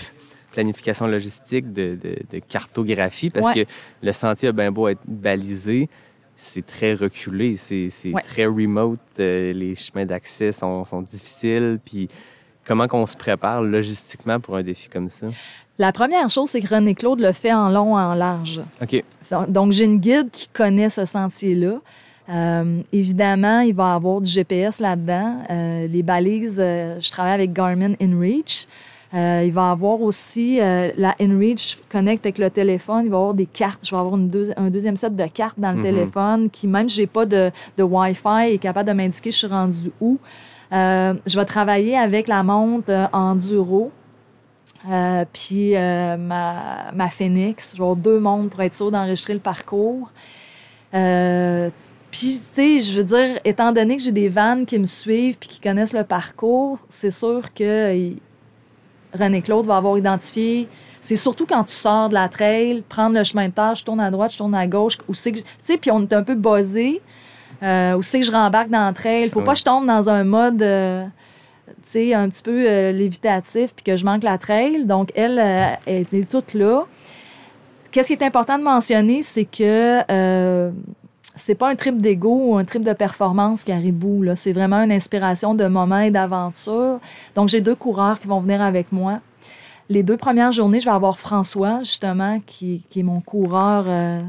planification 0.61 1.05
logistique, 1.07 1.71
de, 1.71 1.95
de- 2.01 2.17
de 2.33 2.39
cartographie, 2.39 3.29
parce 3.29 3.49
Ouais. 3.49 3.65
que 3.65 3.71
le 4.01 4.11
sentier 4.11 4.49
a 4.49 4.51
bien 4.51 4.71
beau 4.71 4.87
être 4.87 5.01
balisé, 5.05 5.87
c'est 6.35 6.65
très 6.65 6.95
reculé, 6.95 7.57
c'est 7.57 7.89
Ouais. 8.11 8.21
très 8.23 8.45
remote, 8.47 8.99
euh, 9.19 9.53
les 9.53 9.75
chemins 9.75 10.05
d'accès 10.05 10.51
sont, 10.51 10.83
sont 10.85 11.01
difficiles, 11.03 11.79
puis 11.85 12.09
comment 12.65 12.87
qu'on 12.87 13.05
se 13.05 13.15
prépare 13.15 13.61
logistiquement 13.61 14.39
pour 14.39 14.55
un 14.55 14.63
défi 14.63 14.89
comme 14.89 15.09
ça? 15.11 15.27
La 15.77 15.91
première 15.91 16.27
chose, 16.31 16.49
c'est 16.49 16.61
que 16.61 16.73
René 16.73 16.95
Claude 16.95 17.19
le 17.19 17.31
fait 17.33 17.53
en 17.53 17.69
long 17.69 17.91
et 17.99 18.01
en 18.01 18.15
large. 18.15 18.59
OK. 18.81 19.03
Donc, 19.47 19.71
j'ai 19.73 19.85
une 19.85 19.99
guide 19.99 20.31
qui 20.31 20.47
connaît 20.47 20.89
ce 20.89 21.05
sentier-là. 21.05 21.79
Euh, 22.29 22.81
évidemment, 22.91 23.59
il 23.61 23.75
va 23.75 23.93
avoir 23.93 24.19
du 24.21 24.29
GPS 24.31 24.79
là-dedans. 24.79 25.37
Euh, 25.51 25.87
les 25.87 26.01
balises, 26.03 26.57
je 26.57 27.11
travaille 27.11 27.33
avec 27.35 27.53
Garmin 27.53 27.93
InReach. 28.01 28.65
Euh, 29.13 29.43
il 29.45 29.53
va 29.53 29.69
y 29.69 29.71
avoir 29.71 30.01
aussi 30.01 30.59
euh, 30.59 30.91
la 30.97 31.15
InReach 31.21 31.77
connecte 31.89 32.25
avec 32.25 32.37
le 32.39 32.49
téléphone. 32.49 33.05
Il 33.05 33.09
va 33.11 33.15
y 33.17 33.19
avoir 33.19 33.33
des 33.33 33.45
cartes. 33.45 33.79
Je 33.85 33.91
vais 33.95 33.99
avoir 33.99 34.15
une 34.17 34.29
deuxi- 34.29 34.53
un 34.57 34.69
deuxième 34.69 34.97
set 34.97 35.15
de 35.15 35.25
cartes 35.27 35.57
dans 35.59 35.71
le 35.71 35.77
Mhm. 35.77 35.81
téléphone 35.83 36.49
qui, 36.49 36.67
même 36.67 36.89
si 36.89 36.97
j'ai 36.97 37.07
pas 37.07 37.25
de, 37.25 37.49
de 37.77 37.83
Wi-Fi, 37.83 38.51
est 38.53 38.57
capable 38.57 38.89
de 38.89 38.93
m'indiquer 38.93 39.31
je 39.31 39.37
suis 39.37 39.47
rendu 39.47 39.91
où. 40.01 40.17
Euh, 40.73 41.13
je 41.25 41.39
vais 41.39 41.45
travailler 41.45 41.97
avec 41.97 42.27
la 42.27 42.43
montre 42.43 43.09
Enduro. 43.13 43.91
Puis 45.33 45.73
ma, 45.73 46.91
ma 46.93 47.07
Phoenix, 47.09 47.71
je 47.73 47.77
vais 47.77 47.83
avoir 47.83 47.95
deux 47.95 48.19
montres 48.19 48.49
pour 48.51 48.61
être 48.61 48.73
sûr 48.73 48.91
d'enregistrer 48.91 49.33
le 49.33 49.39
parcours. 49.39 50.11
Puis, 50.91 52.39
tu 52.39 52.53
sais, 52.53 52.79
je 52.79 52.97
veux 52.97 53.03
dire, 53.03 53.39
étant 53.43 53.71
donné 53.71 53.97
que 53.97 54.01
j'ai 54.03 54.11
des 54.11 54.29
vannes 54.29 54.65
qui 54.65 54.79
me 54.79 54.85
suivent 54.85 55.37
puis 55.37 55.49
qui 55.49 55.59
connaissent 55.59 55.93
le 55.93 56.03
parcours, 56.03 56.79
c'est 56.89 57.11
sûr 57.11 57.53
que 57.53 57.93
il- 57.95 58.17
René 59.17 59.41
Claude 59.41 59.65
va 59.65 59.77
avoir 59.77 59.97
identifié. 59.97 60.67
C'est 61.01 61.15
surtout 61.15 61.45
quand 61.45 61.63
tu 61.63 61.73
sors 61.73 62.09
de 62.09 62.13
la 62.13 62.29
trail, 62.29 62.83
prendre 62.87 63.15
le 63.15 63.23
chemin 63.23 63.47
de 63.47 63.53
terre, 63.53 63.75
je 63.75 63.83
tourne 63.83 63.99
à 63.99 64.11
droite, 64.11 64.31
je 64.31 64.37
tourne 64.37 64.55
à 64.55 64.67
gauche, 64.67 64.97
où 65.07 65.13
c'est 65.13 65.31
que, 65.31 65.39
tu 65.39 65.45
sais, 65.61 65.77
puis 65.77 65.91
on 65.91 66.01
est 66.01 66.13
un 66.13 66.23
peu 66.23 66.35
buzzé. 66.35 67.01
Euh, 67.63 67.95
où 67.95 68.03
c'est 68.03 68.19
que 68.19 68.25
je 68.25 68.31
rembarque 68.31 68.69
dans 68.69 68.85
la 68.85 68.93
trail. 68.93 69.29
Faut 69.29 69.41
pas 69.41 69.53
que 69.53 69.59
je 69.59 69.63
tombe 69.63 69.87
dans 69.87 70.09
un 70.09 70.23
mode, 70.23 70.61
euh, 70.61 71.05
tu 71.67 71.73
sais, 71.83 72.13
un 72.13 72.29
petit 72.29 72.43
peu 72.43 72.65
euh, 72.67 72.91
lévitatif 72.91 73.73
puis 73.75 73.83
que 73.83 73.95
je 73.95 74.05
manque 74.05 74.23
la 74.23 74.37
trail. 74.37 74.85
Donc, 74.85 75.11
elle, 75.15 75.39
euh, 75.39 75.73
elle 75.85 76.05
est 76.13 76.29
toute 76.29 76.53
là. 76.53 76.85
Qu'est-ce 77.89 78.07
qui 78.07 78.13
est 78.13 78.23
important 78.23 78.59
de 78.59 78.63
mentionner, 78.63 79.23
c'est 79.23 79.45
que 79.45 80.71
c'est 81.37 81.55
pas 81.55 81.69
un 81.69 81.75
trip 81.75 82.01
d'ego 82.01 82.39
ou 82.49 82.57
un 82.57 82.65
trip 82.65 82.83
de 82.83 82.93
performance 82.93 83.63
caribou. 83.63 84.23
Là. 84.23 84.35
C'est 84.35 84.53
vraiment 84.53 84.81
une 84.81 84.91
inspiration 84.91 85.55
de 85.55 85.65
moments 85.65 85.99
et 85.99 86.11
d'aventure. 86.11 86.99
Donc, 87.35 87.49
j'ai 87.49 87.61
deux 87.61 87.75
coureurs 87.75 88.19
qui 88.19 88.27
vont 88.27 88.41
venir 88.41 88.61
avec 88.61 88.91
moi. 88.91 89.19
Les 89.89 90.03
deux 90.03 90.17
premières 90.17 90.51
journées, 90.51 90.81
je 90.81 90.85
vais 90.85 90.95
avoir 90.95 91.17
François, 91.17 91.79
justement, 91.79 92.41
qui, 92.45 92.83
qui 92.89 92.99
est 92.99 93.03
mon 93.03 93.21
coureur. 93.21 93.85
euh, 93.87 94.21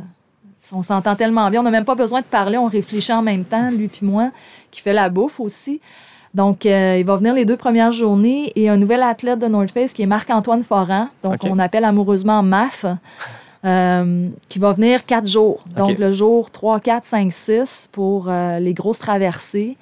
on 0.73 0.83
s'entend 0.83 1.17
tellement 1.17 1.51
bien. 1.51 1.61
On 1.61 1.65
n'a 1.65 1.71
même 1.71 1.85
pas 1.85 1.95
besoin 1.95 2.21
de 2.21 2.27
parler. 2.27 2.59
On 2.59 2.67
réfléchit 2.67 3.13
en 3.13 3.23
même 3.23 3.45
temps, 3.45 3.71
lui 3.71 3.89
puis 3.89 4.07
moi, 4.07 4.31
qui 4.71 4.81
fait 4.81 4.93
la 4.93 5.09
bouffe 5.09 5.41
aussi. 5.41 5.81
Donc, 6.35 6.67
euh, 6.67 6.97
il 6.99 7.07
va 7.07 7.17
venir 7.17 7.35
les 7.35 7.45
deux 7.45 7.57
premières 7.57 7.93
journées 7.93 8.53
et 8.55 8.69
un 8.69 8.77
nouvel 8.77 9.03
athlète 9.03 9.39
de 9.39 9.47
North 9.47 9.71
Face 9.71 9.93
qui 9.93 10.03
est 10.03 10.07
Marc-Antoine 10.07 10.63
Foran, 10.63 11.09
donc 11.23 11.39
on 11.45 11.59
appelle 11.59 11.85
amoureusement 11.85 12.43
MAF, 12.43 12.85
euh, 13.65 14.29
qui 14.49 14.59
va 14.59 14.73
venir 14.73 15.05
quatre 15.05 15.27
jours. 15.27 15.65
Donc, 15.77 15.99
le 15.99 16.13
jour 16.13 16.51
3, 16.51 16.81
4, 16.81 17.05
5, 17.07 17.33
6 17.33 17.89
pour 17.93 18.27
euh, 18.29 18.59
les 18.59 18.73
grosses 18.75 18.99
traversées. 18.99 19.77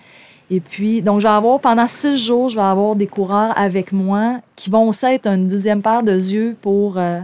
Et 0.50 0.60
puis, 0.60 1.02
donc, 1.02 1.20
je 1.20 1.26
vais 1.26 1.32
avoir, 1.32 1.58
pendant 1.60 1.86
six 1.88 2.16
jours, 2.16 2.48
je 2.48 2.54
vais 2.56 2.62
avoir 2.62 2.94
des 2.94 3.08
coureurs 3.08 3.52
avec 3.58 3.92
moi 3.92 4.36
qui 4.54 4.70
vont 4.70 4.88
aussi 4.88 5.04
être 5.06 5.26
une 5.26 5.48
deuxième 5.48 5.82
paire 5.82 6.04
de 6.04 6.12
yeux 6.14 6.56
pour, 6.62 6.98
euh, 6.98 7.18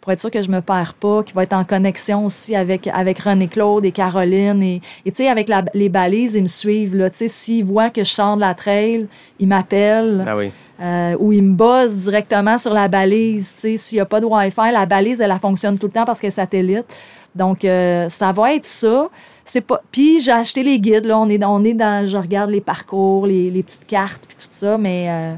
pour 0.00 0.10
être 0.10 0.18
sûr 0.20 0.30
que 0.30 0.42
je 0.42 0.50
me 0.50 0.60
perds 0.60 0.94
pas, 0.94 1.22
qui 1.22 1.32
va 1.34 1.44
être 1.44 1.52
en 1.52 1.62
connexion 1.64 2.26
aussi 2.26 2.56
avec, 2.56 2.88
avec 2.88 3.20
René-Claude 3.20 3.84
et 3.84 3.92
Caroline. 3.92 4.60
Et, 4.60 4.82
et 5.06 5.12
tu 5.12 5.18
sais, 5.18 5.28
avec 5.28 5.48
la- 5.48 5.64
les 5.72 5.88
balises, 5.88 6.34
ils 6.34 6.42
me 6.42 6.46
suivent. 6.48 6.96
Là, 6.96 7.10
tu 7.10 7.18
sais, 7.18 7.28
s'ils 7.28 7.64
voient 7.64 7.90
que 7.90 8.02
je 8.02 8.10
sors 8.10 8.34
de 8.34 8.40
la 8.40 8.54
trail, 8.54 9.06
ils 9.38 9.46
m'appellent. 9.46 10.24
Ah 10.26 10.36
oui. 10.36 10.50
Euh, 10.80 11.16
où 11.18 11.32
ils 11.32 11.42
me 11.42 11.54
buzzent 11.54 11.96
directement 11.96 12.58
sur 12.58 12.72
la 12.74 12.88
balise. 12.88 13.46
S'il 13.48 13.96
n'y 13.96 14.00
a 14.00 14.06
pas 14.06 14.20
de 14.20 14.26
Wi-Fi, 14.26 14.72
la 14.72 14.86
balise, 14.86 15.20
elle, 15.20 15.30
elle 15.30 15.38
fonctionne 15.38 15.78
tout 15.78 15.86
le 15.86 15.92
temps 15.92 16.04
parce 16.04 16.20
qu'elle 16.20 16.28
est 16.28 16.32
satellite. 16.32 16.86
Donc, 17.34 17.64
euh, 17.64 18.08
ça 18.08 18.32
va 18.32 18.54
être 18.54 18.66
ça. 18.66 19.08
C'est 19.44 19.60
pas. 19.60 19.80
Puis 19.90 20.20
j'ai 20.20 20.32
acheté 20.32 20.62
les 20.62 20.78
guides. 20.78 21.06
Là, 21.06 21.18
on 21.18 21.28
est, 21.28 21.42
on 21.44 21.64
est 21.64 21.74
dans. 21.74 22.06
Je 22.06 22.16
regarde 22.16 22.50
les 22.50 22.60
parcours, 22.60 23.26
les, 23.26 23.50
les 23.50 23.62
petites 23.62 23.86
cartes, 23.86 24.22
puis 24.26 24.36
tout 24.36 24.52
ça, 24.52 24.78
mais 24.78 25.06
euh, 25.08 25.34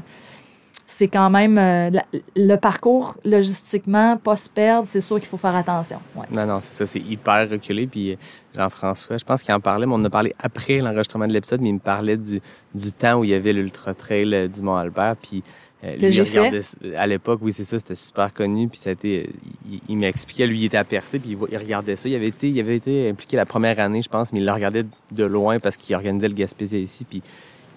c'est 0.89 1.09
quand 1.09 1.29
même 1.29 1.57
euh, 1.57 1.89
la- 1.89 2.05
le 2.37 2.55
parcours 2.55 3.17
logistiquement, 3.25 4.15
pas 4.17 4.37
se 4.37 4.49
perdre. 4.49 4.87
C'est 4.89 5.01
sûr 5.01 5.17
qu'il 5.19 5.27
faut 5.27 5.35
faire 5.37 5.53
attention. 5.55 5.99
Ouais. 6.15 6.25
Non, 6.33 6.45
non, 6.45 6.59
c'est 6.61 6.73
ça, 6.77 6.85
c'est 6.85 6.99
hyper 7.01 7.49
reculé. 7.49 7.87
Puis 7.87 8.13
euh, 8.13 8.15
Jean-François, 8.55 9.17
je 9.17 9.25
pense 9.25 9.43
qu'il 9.43 9.53
en 9.53 9.59
parlait, 9.59 9.85
mais 9.85 9.91
on 9.93 9.97
en 9.97 10.05
a 10.05 10.09
parlé 10.09 10.33
après 10.39 10.77
l'enregistrement 10.77 11.27
de 11.27 11.33
l'épisode, 11.33 11.59
mais 11.61 11.69
il 11.69 11.73
me 11.73 11.79
parlait 11.79 12.15
du, 12.17 12.41
du 12.73 12.91
temps 12.93 13.19
où 13.19 13.23
il 13.25 13.31
y 13.31 13.33
avait 13.33 13.51
l'Ultra 13.53 13.93
Trail 13.93 14.33
euh, 14.33 14.47
du 14.47 14.61
Mont-Albert. 14.61 15.15
Puis 15.21 15.43
euh, 15.83 15.95
Que 15.97 16.05
lui, 16.05 16.11
j'ai 16.13 16.23
il 16.23 16.39
regardait- 16.39 16.95
À 16.95 17.05
l'époque, 17.05 17.39
oui, 17.43 17.51
c'est 17.51 17.65
ça, 17.65 17.77
c'était 17.77 17.93
super 17.93 18.33
connu. 18.33 18.69
Puis 18.69 18.79
ça 18.79 18.89
a 18.89 18.93
été, 18.93 19.29
il, 19.69 19.81
il 19.89 19.97
m'expliquait, 19.97 20.47
lui, 20.47 20.59
il 20.59 20.65
était 20.65 20.77
à 20.77 20.85
Percé, 20.85 21.19
puis 21.19 21.37
il, 21.51 21.57
regardait 21.57 21.97
ça. 21.97 22.07
Il 22.07 22.15
avait, 22.15 22.29
été, 22.29 22.47
il 22.49 22.59
avait 22.61 22.77
été 22.77 23.09
impliqué 23.09 23.35
la 23.35 23.45
première 23.45 23.77
année, 23.81 24.01
je 24.01 24.09
pense, 24.09 24.31
mais 24.31 24.39
il 24.39 24.45
le 24.45 24.53
regardait 24.53 24.85
de 25.11 25.23
loin 25.25 25.59
parce 25.59 25.75
qu'il 25.75 25.93
organisait 25.95 26.29
le 26.29 26.33
Gaspésie 26.33 26.79
ici. 26.79 27.03
Puis 27.03 27.21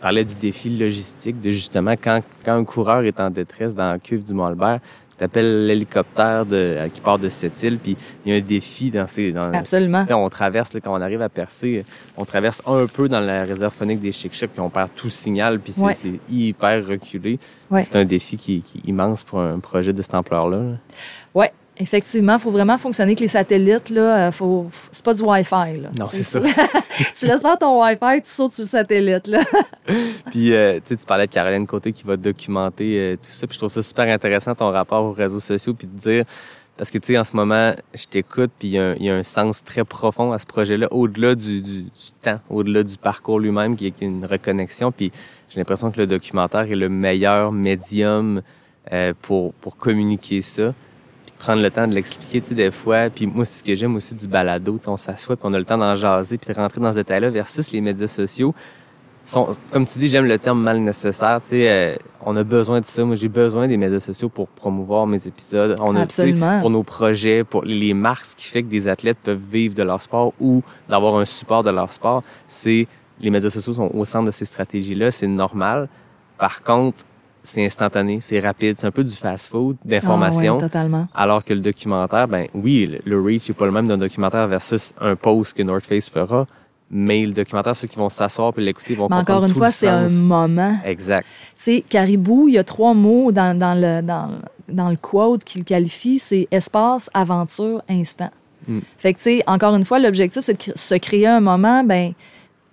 il 0.00 0.02
parlait 0.02 0.24
du 0.24 0.34
défi 0.34 0.70
logistique, 0.70 1.40
de 1.42 1.50
justement, 1.50 1.92
quand, 1.92 2.22
quand 2.44 2.54
un 2.54 2.64
coureur 2.64 3.02
est 3.02 3.20
en 3.20 3.28
détresse 3.28 3.74
dans 3.74 3.90
la 3.92 3.98
cuve 3.98 4.22
du 4.22 4.32
Mont-Albert, 4.32 4.80
tu 5.18 5.24
appelles 5.24 5.66
l'hélicoptère 5.66 6.46
de- 6.46 6.56
euh, 6.56 6.88
qui 6.88 7.02
part 7.02 7.18
de 7.18 7.28
cette 7.28 7.62
île, 7.62 7.76
puis 7.78 7.94
il 8.24 8.32
y 8.32 8.34
a 8.34 8.38
un 8.38 8.40
défi 8.40 8.90
dans 8.90 9.06
ces... 9.06 9.32
Dans, 9.32 9.42
Absolument. 9.42 10.06
On 10.08 10.30
traverse, 10.30 10.72
là, 10.72 10.80
quand 10.80 10.94
on 10.96 11.00
arrive 11.02 11.20
à 11.20 11.28
Percé, 11.28 11.84
on 12.16 12.24
traverse 12.24 12.62
un 12.66 12.86
peu 12.86 13.06
dans 13.10 13.20
la 13.20 13.44
réserve 13.44 13.74
phonique 13.74 14.00
des 14.00 14.12
Chic 14.12 14.30
puis 14.32 14.48
on 14.60 14.70
perd 14.70 14.88
tout 14.96 15.10
signal, 15.10 15.60
puis 15.60 15.74
c'est 15.74 15.82
Ouais. 15.82 15.96
hyper 16.30 16.86
reculé. 16.86 17.38
Ouais. 17.70 17.84
C'est 17.84 17.96
un 17.96 18.06
défi 18.06 18.38
qui, 18.38 18.62
qui 18.62 18.78
est 18.78 18.88
immense 18.88 19.22
pour 19.22 19.40
un 19.40 19.58
projet 19.58 19.92
de 19.92 20.00
cette 20.00 20.14
ampleur-là. 20.14 20.56
là. 20.56 20.76
Oui, 21.34 21.46
effectivement, 21.80 22.34
il 22.34 22.40
faut 22.40 22.50
vraiment 22.50 22.78
fonctionner 22.78 23.10
avec 23.10 23.20
les 23.20 23.28
satellites. 23.28 23.90
Là, 23.90 24.28
Euh, 24.28 24.32
faut, 24.32 24.66
c'est 24.92 25.04
pas 25.04 25.14
du 25.14 25.22
Wi-Fi. 25.22 25.80
Là, 25.80 25.88
Non, 25.98 26.06
c'est 26.10 26.22
ça. 26.22 26.40
tu 27.16 27.26
laisses 27.26 27.40
faire 27.42 27.58
ton 27.58 27.82
Wi-Fi, 27.82 28.22
tu 28.22 28.30
sautes 28.30 28.52
sur 28.52 28.64
le 28.64 28.68
satellite. 28.68 29.26
Là. 29.26 29.40
Puis, 30.30 30.52
euh, 30.54 30.78
tu 30.86 30.96
parlais 31.06 31.26
de 31.26 31.32
Caroline 31.32 31.66
Côté 31.66 31.92
qui 31.92 32.04
va 32.04 32.16
documenter 32.16 32.98
euh, 32.98 33.16
tout 33.16 33.30
ça. 33.30 33.46
Puis, 33.46 33.54
je 33.54 33.58
trouve 33.58 33.70
ça 33.70 33.82
super 33.82 34.08
intéressant, 34.12 34.54
ton 34.54 34.70
rapport 34.70 35.04
aux 35.04 35.12
réseaux 35.12 35.40
sociaux, 35.40 35.74
puis 35.74 35.86
de 35.86 35.98
dire... 35.98 36.24
Parce 36.76 36.90
que, 36.90 36.96
tu 36.96 37.12
sais, 37.12 37.18
en 37.18 37.24
ce 37.24 37.36
moment, 37.36 37.74
je 37.92 38.04
t'écoute, 38.06 38.50
puis 38.58 38.68
il 38.68 38.74
y, 38.74 38.78
a 38.78 38.84
un- 38.90 38.94
il 38.94 39.04
y 39.04 39.10
a 39.10 39.14
un 39.14 39.22
sens 39.22 39.62
très 39.62 39.84
profond 39.84 40.32
à 40.32 40.38
ce 40.38 40.46
projet-là, 40.46 40.88
au-delà 40.90 41.34
du, 41.34 41.60
du- 41.60 41.82
du 41.82 41.90
temps, 42.22 42.40
au-delà 42.48 42.82
du 42.82 42.96
parcours 42.96 43.38
lui-même, 43.38 43.76
qui 43.76 43.88
est 43.88 43.94
une 44.00 44.24
reconnexion. 44.24 44.90
Puis, 44.90 45.12
j'ai 45.50 45.58
l'impression 45.60 45.90
que 45.90 45.98
le 45.98 46.06
documentaire 46.06 46.62
est 46.62 46.74
le 46.76 46.88
meilleur 46.88 47.52
médium 47.52 48.40
euh, 48.94 49.12
pour, 49.20 49.52
pour 49.54 49.76
communiquer 49.76 50.40
ça. 50.40 50.72
Prendre 51.40 51.62
le 51.62 51.70
temps 51.70 51.88
de 51.88 51.94
l'expliquer, 51.94 52.40
tu 52.40 52.50
sais, 52.50 52.54
des 52.54 52.70
fois. 52.70 53.10
Puis, 53.10 53.26
moi, 53.26 53.44
c'est 53.44 53.58
ce 53.58 53.64
que 53.64 53.74
j'aime 53.74 53.96
aussi 53.96 54.14
du 54.14 54.28
balado. 54.28 54.76
Tu 54.78 54.84
sais, 54.84 54.88
on 54.88 54.96
s'assoit, 54.96 55.36
puis 55.36 55.46
on 55.48 55.54
a 55.54 55.58
le 55.58 55.64
temps 55.64 55.78
d'en 55.78 55.96
jaser, 55.96 56.38
puis 56.38 56.54
de 56.54 56.58
rentrer 56.58 56.80
dans 56.80 56.90
ce 56.90 56.96
détail-là, 56.96 57.30
versus 57.30 57.72
les 57.72 57.80
médias 57.80 58.06
sociaux 58.06 58.54
sont, 59.30 59.48
comme 59.70 59.86
tu 59.86 59.98
dis, 59.98 60.08
j'aime 60.08 60.26
le 60.26 60.38
terme 60.38 60.60
mal 60.60 60.80
nécessaire. 60.80 61.40
Tu 61.42 61.48
sais, 61.50 61.70
euh, 61.70 61.96
on 62.24 62.36
a 62.36 62.44
besoin 62.44 62.80
de 62.80 62.84
ça. 62.84 63.04
Moi, 63.04 63.16
j'ai 63.16 63.28
besoin 63.28 63.68
des 63.68 63.76
médias 63.76 64.00
sociaux 64.00 64.28
pour 64.28 64.48
promouvoir 64.48 65.06
mes 65.06 65.26
épisodes. 65.26 65.76
On 65.80 65.96
a, 65.96 66.02
Absolument. 66.02 66.60
pour 66.60 66.70
nos 66.70 66.82
projets, 66.82 67.44
pour 67.44 67.62
les 67.64 67.94
marques, 67.94 68.24
ce 68.26 68.36
qui 68.36 68.46
fait 68.46 68.62
que 68.62 68.68
des 68.68 68.88
athlètes 68.88 69.18
peuvent 69.22 69.42
vivre 69.50 69.74
de 69.74 69.82
leur 69.82 70.02
sport 70.02 70.32
ou 70.40 70.62
d'avoir 70.88 71.16
un 71.16 71.24
support 71.24 71.62
de 71.62 71.70
leur 71.70 71.92
sport. 71.92 72.22
C'est 72.48 72.86
les 73.20 73.30
médias 73.30 73.50
sociaux 73.50 73.74
sont 73.74 73.90
au 73.94 74.04
centre 74.04 74.26
de 74.26 74.30
ces 74.30 74.46
stratégies-là. 74.46 75.10
C'est 75.10 75.26
normal. 75.26 75.88
Par 76.38 76.62
contre, 76.62 77.04
c'est 77.42 77.64
instantané, 77.64 78.18
c'est 78.20 78.40
rapide. 78.40 78.76
C'est 78.78 78.86
un 78.86 78.90
peu 78.90 79.04
du 79.04 79.14
fast-food 79.14 79.76
d'information. 79.84 80.54
Ah 80.54 80.56
ouais, 80.56 80.68
totalement. 80.68 81.08
Alors 81.14 81.44
que 81.44 81.52
le 81.54 81.60
documentaire, 81.60 82.28
ben 82.28 82.46
oui, 82.54 82.98
le- 83.04 83.20
reach 83.20 83.48
n'est 83.48 83.54
pas 83.54 83.66
le 83.66 83.72
même 83.72 83.88
d'un 83.88 83.98
documentaire 83.98 84.46
versus 84.48 84.92
un 85.00 85.16
post 85.16 85.56
que 85.56 85.62
North 85.62 85.86
Face 85.86 86.08
fera, 86.08 86.46
mais 86.90 87.24
le 87.24 87.32
documentaire, 87.32 87.76
ceux 87.76 87.86
qui 87.88 87.96
vont 87.96 88.10
s'asseoir 88.10 88.52
et 88.56 88.60
l'écouter 88.60 88.94
vont 88.94 89.08
Mais 89.08 89.16
encore 89.16 89.44
une 89.44 89.52
tout 89.52 89.58
fois, 89.58 89.70
c'est 89.70 89.88
un 89.88 90.08
moment. 90.08 90.76
Exact. 90.84 91.24
Tu 91.24 91.52
sais, 91.56 91.84
caribou, 91.88 92.48
il 92.48 92.54
y 92.54 92.58
a 92.58 92.64
trois 92.64 92.94
mots 92.94 93.30
dans, 93.32 93.56
dans 93.58 93.74
le, 93.80 94.02
dans, 94.02 94.30
dans 94.68 94.90
le 94.90 94.96
quote 94.96 95.44
qui 95.44 95.58
le 95.58 95.64
qualifie, 95.64 96.18
c'est 96.18 96.48
espace, 96.50 97.08
aventure, 97.14 97.82
instant. 97.88 98.30
Mm. 98.66 98.78
Fait 98.98 99.12
que, 99.14 99.18
tu 99.18 99.24
sais, 99.24 99.42
encore 99.46 99.74
une 99.76 99.84
fois, 99.84 99.98
l'objectif, 99.98 100.42
c'est 100.42 100.68
de 100.68 100.72
se 100.76 100.94
créer 100.96 101.26
un 101.28 101.40
moment, 101.40 101.84
ben, 101.84 102.12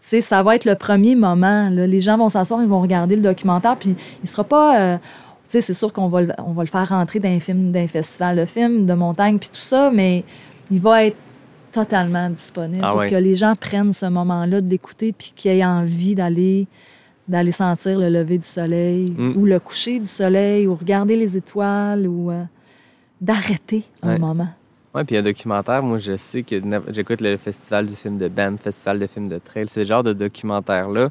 sais, 0.09 0.21
ça 0.21 0.41
va 0.43 0.55
être 0.55 0.65
le 0.65 0.75
premier 0.75 1.15
moment. 1.15 1.69
là. 1.69 1.87
Les 1.87 1.99
gens 1.99 2.17
vont 2.17 2.29
s'asseoir, 2.29 2.61
ils 2.61 2.67
vont 2.67 2.81
regarder 2.81 3.15
le 3.15 3.21
documentaire, 3.21 3.75
puis 3.77 3.95
il 4.23 4.29
sera 4.29 4.43
pas... 4.43 4.79
euh, 4.79 4.97
tu 4.97 5.51
sais, 5.53 5.61
c'est 5.61 5.73
sûr 5.73 5.93
qu'on 5.93 6.07
va, 6.09 6.21
le- 6.21 6.33
on 6.39 6.51
va 6.51 6.63
le 6.63 6.67
faire 6.69 6.89
rentrer 6.89 7.19
d'un 7.19 7.39
film, 7.39 7.71
d'un 7.71 7.87
festival 7.87 8.35
de 8.37 8.45
films, 8.45 8.85
de 8.85 8.93
montagne, 8.93 9.37
puis 9.39 9.49
tout 9.49 9.61
ça, 9.61 9.89
mais 9.93 10.23
il 10.69 10.79
va 10.81 11.05
être 11.05 11.15
totalement 11.71 12.29
disponible 12.29 12.83
Ah 12.83 12.91
pour 12.91 13.05
que 13.05 13.15
les 13.15 13.35
gens 13.35 13.53
prennent 13.55 13.93
ce 13.93 14.05
moment-là 14.07 14.61
de 14.61 14.69
l'écouter, 14.69 15.13
puis 15.17 15.31
qu'ils 15.35 15.51
aient 15.51 15.65
envie 15.65 16.15
d'aller 16.15 16.67
d'aller 17.29 17.51
sentir 17.51 17.99
le 17.99 18.07
lever 18.09 18.37
du 18.37 18.45
soleil 18.45 19.13
Mm. 19.17 19.33
ou 19.37 19.45
le 19.45 19.59
coucher 19.59 19.99
du 19.99 20.07
soleil 20.07 20.65
ou 20.65 20.75
regarder 20.75 21.17
les 21.17 21.35
étoiles 21.35 22.07
ou 22.07 22.31
euh, 22.31 22.41
d'arrêter 23.19 23.83
un 24.01 24.13
Ouais. 24.13 24.19
moment. 24.19 24.47
Oui, 24.95 25.03
puis 25.03 25.17
un 25.17 25.21
documentaire, 25.21 25.83
moi, 25.83 25.99
je 25.99 26.17
sais 26.17 26.43
que 26.43 26.55
j'écoute 26.89 27.21
le 27.21 27.37
festival 27.37 27.85
du 27.85 27.95
film 27.95 28.17
de 28.17 28.27
BAM, 28.29 28.57
festival 28.57 28.99
de 28.99 29.07
films 29.07 29.29
de 29.29 29.37
trail. 29.37 29.67
Ce 29.67 29.83
genre 29.83 30.01
de 30.01 30.13
documentaire-là, 30.13 31.09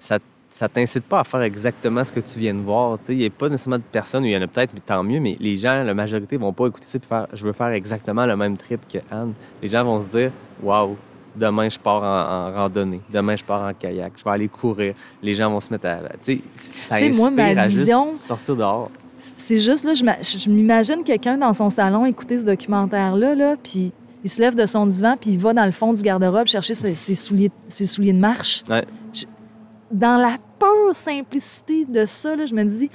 ça, 0.00 0.18
ça 0.48 0.68
t'incite 0.68 1.04
pas 1.04 1.20
à 1.20 1.24
faire 1.24 1.42
exactement 1.42 2.02
ce 2.02 2.12
que 2.12 2.20
tu 2.20 2.38
viens 2.40 2.54
de 2.54 2.60
voir. 2.60 2.98
Il 3.08 3.18
n'y 3.18 3.26
a 3.26 3.30
pas 3.30 3.48
nécessairement 3.48 3.78
de 3.78 3.82
personnes, 3.82 4.24
il 4.24 4.32
y 4.32 4.36
en 4.36 4.42
a 4.42 4.46
peut-être, 4.48 4.72
mais 4.74 4.80
tant 4.84 5.02
mieux, 5.04 5.20
mais 5.20 5.36
les 5.38 5.56
gens, 5.56 5.84
la 5.84 5.94
majorité, 5.94 6.38
vont 6.38 6.52
pas 6.52 6.66
écouter 6.66 6.86
ça 6.88 6.98
et 6.98 7.06
faire 7.06 7.26
je 7.32 7.44
veux 7.46 7.52
faire 7.52 7.68
exactement 7.68 8.26
le 8.26 8.36
même 8.36 8.56
trip 8.56 8.80
que 8.88 8.98
Anne. 9.12 9.34
Les 9.62 9.68
gens 9.68 9.84
vont 9.84 10.00
se 10.00 10.06
dire 10.06 10.32
waouh, 10.62 10.96
demain 11.36 11.68
je 11.68 11.78
pars 11.78 12.02
en, 12.02 12.48
en 12.48 12.52
randonnée, 12.52 13.00
demain 13.12 13.36
je 13.36 13.44
pars 13.44 13.62
en 13.68 13.74
kayak, 13.74 14.14
je 14.16 14.24
vais 14.24 14.30
aller 14.30 14.48
courir. 14.48 14.94
Les 15.22 15.34
gens 15.34 15.50
vont 15.50 15.60
se 15.60 15.70
mettre 15.70 15.86
à. 15.86 15.98
Tu 16.24 16.36
sais, 16.36 16.40
ça 16.82 16.96
sais, 16.96 17.10
moi, 17.10 17.30
ma 17.30 17.42
inspire 17.44 17.58
à 17.60 17.64
juste 17.66 17.76
vision- 17.78 18.14
sortir 18.14 18.56
dehors. 18.56 18.90
C'est 19.36 19.60
juste, 19.60 19.84
là, 19.84 19.94
je 19.94 20.04
m'a- 20.04 20.20
je 20.22 20.38
je 20.38 20.48
m'imagine 20.50 21.02
quelqu'un 21.04 21.36
dans 21.38 21.52
son 21.52 21.68
salon 21.70 22.06
écouter 22.06 22.38
ce 22.38 22.44
documentaire-là, 22.44 23.34
là, 23.34 23.56
puis 23.62 23.92
il 24.24 24.30
se 24.30 24.40
lève 24.40 24.54
de 24.54 24.66
son 24.66 24.86
divan, 24.86 25.16
puis 25.20 25.30
il 25.32 25.38
va 25.38 25.52
dans 25.52 25.64
le 25.66 25.72
fond 25.72 25.92
du 25.92 26.02
garde-robe 26.02 26.46
chercher 26.46 26.74
ses, 26.74 26.94
ses 26.94 27.14
souliers, 27.14 27.50
ses 27.68 27.86
souliers 27.86 28.12
de 28.12 28.18
marche. 28.18 28.62
Ouais. 28.68 28.84
Dans 29.90 30.16
la 30.16 30.36
pure 30.58 30.94
simplicité 30.94 31.84
de 31.84 32.06
ça, 32.06 32.36
là, 32.36 32.46
je 32.46 32.54
me 32.54 32.64
dis, 32.64 32.90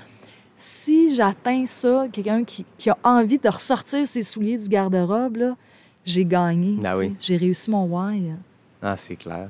si 0.57 1.13
j'atteins 1.13 1.65
ça, 1.67 2.05
quelqu'un 2.11 2.43
qui, 2.43 2.65
qui 2.77 2.89
a 2.89 2.97
envie 3.03 3.37
de 3.37 3.49
ressortir 3.49 4.07
ses 4.07 4.23
souliers 4.23 4.57
du 4.57 4.69
garde-robe, 4.69 5.55
j'ai 6.05 6.23
gagné. 6.25 6.77
Ah 6.85 6.97
oui. 6.97 7.13
J'ai 7.19 7.35
réussi 7.37 7.69
mon 7.69 7.83
why. 7.85 8.31
Ah, 8.81 8.95
c'est 8.97 9.15
clair. 9.15 9.49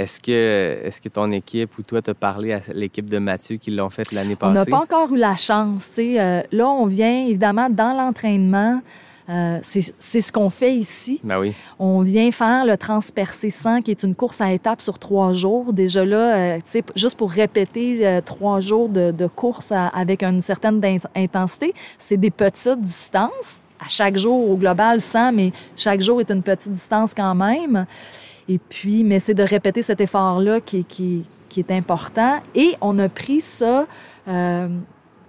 Est-ce 0.00 0.18
que, 0.20 0.78
est 0.86 0.98
que 1.02 1.08
ton 1.10 1.30
équipe 1.30 1.76
ou 1.78 1.82
toi, 1.82 2.00
t'as 2.00 2.14
parlé 2.14 2.54
à 2.54 2.60
l'équipe 2.72 3.04
de 3.08 3.18
Mathieu 3.18 3.56
qui 3.56 3.70
l'ont 3.70 3.90
fait 3.90 4.10
l'année 4.12 4.36
On 4.40 4.50
n'a 4.50 4.60
passée? 4.60 4.70
pas 4.70 4.78
encore 4.78 5.12
eu 5.12 5.18
la 5.18 5.36
chance. 5.36 5.90
Euh, 5.98 6.42
là, 6.50 6.68
on 6.68 6.86
vient 6.86 7.26
évidemment 7.26 7.68
dans 7.68 7.92
l'entraînement. 7.92 8.80
euh, 9.28 9.58
c'est 9.62 10.20
ce 10.22 10.32
qu'on 10.32 10.48
fait 10.48 10.74
ici. 10.74 11.20
Ben 11.22 11.38
oui. 11.38 11.52
On 11.78 12.00
vient 12.00 12.30
faire 12.32 12.64
le 12.64 12.76
Transpercé 12.78 13.50
100, 13.50 13.82
qui 13.82 13.90
est 13.90 14.02
une 14.02 14.14
course 14.14 14.40
à 14.40 14.50
étapes 14.52 14.80
sur 14.80 14.98
trois 14.98 15.34
jours. 15.34 15.72
Déjà 15.74 16.04
là, 16.04 16.56
euh, 16.56 16.58
juste 16.96 17.16
pour 17.18 17.30
répéter 17.30 18.06
euh, 18.06 18.20
trois 18.22 18.60
jours 18.60 18.88
de, 18.88 19.10
de 19.10 19.26
course 19.26 19.70
à- 19.70 19.88
avec 19.88 20.22
une 20.22 20.40
certaine 20.40 20.80
intensité, 21.14 21.74
c'est 21.98 22.16
des 22.16 22.30
petites 22.30 22.80
distances. 22.80 23.60
À 23.78 23.88
chaque 23.88 24.16
jour, 24.16 24.50
au 24.50 24.56
global, 24.56 25.00
100, 25.00 25.32
mais 25.32 25.52
chaque 25.76 26.00
jour 26.00 26.20
est 26.20 26.30
une 26.30 26.42
petite 26.42 26.72
distance 26.72 27.12
quand 27.14 27.34
même. 27.34 27.86
Et 28.48 28.58
puis, 28.58 29.04
mais 29.04 29.18
c'est 29.20 29.34
de 29.34 29.42
répéter 29.42 29.82
cet 29.82 30.00
effort-là 30.00 30.60
qui, 30.60 31.24
est 31.56 31.70
important. 31.70 32.40
Et 32.54 32.74
on 32.80 32.98
a 32.98 33.08
pris 33.08 33.40
ça. 33.40 33.86
euh, 34.28 34.68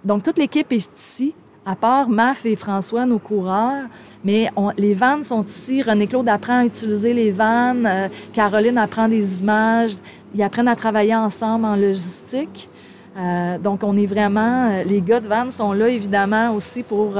donc, 0.04 0.22
toute 0.22 0.38
l'équipe 0.38 0.72
est 0.72 0.90
ici, 0.96 1.34
à 1.64 1.76
part 1.76 2.08
Maf 2.08 2.44
et 2.44 2.56
François, 2.56 3.06
nos 3.06 3.18
coureurs. 3.18 3.84
Mais 4.24 4.50
les 4.76 4.94
vannes 4.94 5.24
sont 5.24 5.44
ici. 5.44 5.82
René-Claude 5.82 6.28
apprend 6.28 6.60
à 6.60 6.64
utiliser 6.64 7.12
les 7.12 7.30
vannes. 7.30 7.86
Euh, 7.86 8.08
Caroline 8.32 8.78
apprend 8.78 9.08
des 9.08 9.40
images. 9.40 9.94
Ils 10.34 10.42
apprennent 10.42 10.68
à 10.68 10.76
travailler 10.76 11.14
ensemble 11.14 11.66
en 11.66 11.76
logistique. 11.76 12.68
Euh, 13.16 13.58
donc, 13.58 13.84
on 13.84 13.96
est 13.96 14.06
vraiment... 14.06 14.82
Les 14.84 15.02
gars 15.02 15.20
de 15.20 15.28
vannes 15.28 15.50
sont 15.52 15.72
là, 15.72 15.88
évidemment, 15.88 16.54
aussi 16.54 16.82
pour 16.82 17.14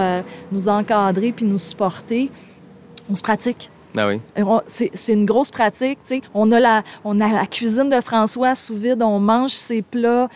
nous 0.50 0.68
encadrer 0.68 1.32
puis 1.32 1.44
nous 1.44 1.58
supporter. 1.58 2.30
On 3.10 3.14
se 3.14 3.22
pratique. 3.22 3.70
Ben 3.94 4.08
oui. 4.08 4.20
C'est 4.66 5.12
une 5.12 5.26
grosse 5.26 5.50
pratique. 5.50 5.98
tu 6.04 6.16
sais. 6.16 6.20
On 6.34 6.50
a, 6.52 6.60
la, 6.60 6.82
on 7.04 7.20
a 7.20 7.28
la 7.28 7.46
cuisine 7.46 7.88
de 7.88 8.00
François 8.00 8.54
sous 8.54 8.76
vide, 8.76 9.02
on 9.02 9.20
mange 9.20 9.50
ses 9.50 9.82
plats. 9.82 10.28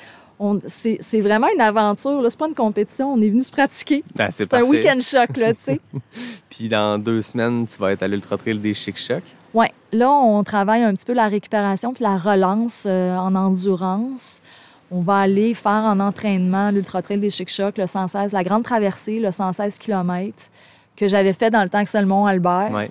C'est 0.67 1.21
vraiment 1.21 1.49
une 1.55 1.61
aventure. 1.61 2.23
C'est 2.29 2.39
pas 2.39 2.49
une 2.49 2.55
compétition. 2.55 3.13
On 3.13 3.21
est 3.21 3.31
venu 3.31 3.43
se 3.43 3.53
pratiquer. 3.53 4.05
Ben, 4.15 4.29
c'est 4.31 4.53
un 4.53 4.63
week-end 4.63 4.99
choc, 5.01 5.37
là, 5.37 5.55
tu 5.55 5.63
sais. 5.63 5.81
Puis 6.51 6.69
dans 6.69 6.99
deux 6.99 7.23
semaines, 7.23 7.67
tu 7.67 7.79
vas 7.79 7.93
être 7.93 8.03
à 8.03 8.09
l'Ultra 8.09 8.37
Trail 8.37 8.59
des 8.59 8.75
Chic 8.75 8.99
Chocs. 8.99 9.23
Ouais. 9.55 9.73
Là, 9.93 10.11
on 10.11 10.45
travaille 10.45 10.83
un 10.83 10.95
petit 10.95 11.07
peu 11.07 11.15
la 11.15 11.29
récupération 11.29 11.95
puis 11.95 12.03
la 12.05 12.19
relance 12.19 12.85
euh, 12.87 13.17
en 13.17 13.35
endurance. 13.35 14.43
on 14.91 15.01
va 15.01 15.19
aller 15.19 15.55
faire 15.55 15.85
en 15.85 15.99
entraînement 16.01 16.71
l'Ultra 16.71 17.01
Trail 17.01 17.19
des 17.19 17.31
Chic-Chocs, 17.31 17.79
le 17.79 17.87
116, 17.87 18.33
la 18.33 18.45
grande 18.45 18.65
traversée, 18.65 19.19
le 19.19 19.33
116 19.33 19.79
km, 19.79 20.51
que 20.97 21.09
j'avais 21.09 21.33
fait 21.33 21.51
dans 21.51 21.63
le 21.63 21.71
temps 21.71 21.83
que 21.83 22.05
Mont-Albert. 22.05 22.71
Ouais. 22.73 22.91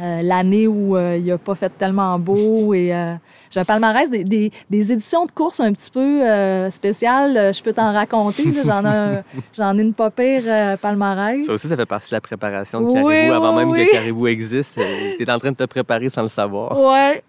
Euh, 0.00 0.22
l'année 0.22 0.66
où 0.66 0.96
euh, 0.96 1.18
il 1.18 1.26
n'a 1.26 1.36
pas 1.36 1.54
fait 1.54 1.68
tellement 1.76 2.18
beau. 2.18 2.72
Et 2.72 2.94
euh, 2.94 3.14
j'ai 3.50 3.60
un 3.60 3.64
palmarès 3.66 4.08
des, 4.08 4.24
des- 4.24 4.50
des 4.70 4.92
éditions 4.92 5.26
de 5.26 5.30
course 5.32 5.60
un 5.60 5.72
petit 5.74 5.90
peu 5.90 6.22
spéciales. 6.70 7.52
Je 7.54 7.62
peux 7.62 7.72
t'en 7.72 7.92
raconter. 7.92 8.44
J'en 8.64 8.84
ai, 8.84 8.88
un- 8.88 9.22
j'en 9.56 9.76
ai 9.78 9.82
une 9.82 9.92
pas 9.92 10.10
pire 10.10 10.42
palmarès. 10.80 11.44
Ça 11.44 11.52
aussi, 11.52 11.68
ça 11.68 11.76
fait 11.76 11.84
partie 11.86 12.08
de 12.10 12.14
la 12.14 12.20
préparation 12.20 12.80
de 12.80 12.86
Oui, 12.86 12.94
Caribou. 13.14 13.32
Avant 13.34 13.52
oui, 13.52 13.58
même 13.58 13.70
oui. 13.70 13.86
que 13.86 13.92
Caribou 13.92 14.26
existe, 14.26 14.80
tu 15.18 15.22
es 15.22 15.30
en 15.30 15.38
train 15.38 15.50
de 15.52 15.56
te 15.56 15.64
préparer 15.64 16.08
sans 16.08 16.22
le 16.22 16.28
savoir. 16.28 16.80
Ouais. 16.80 17.22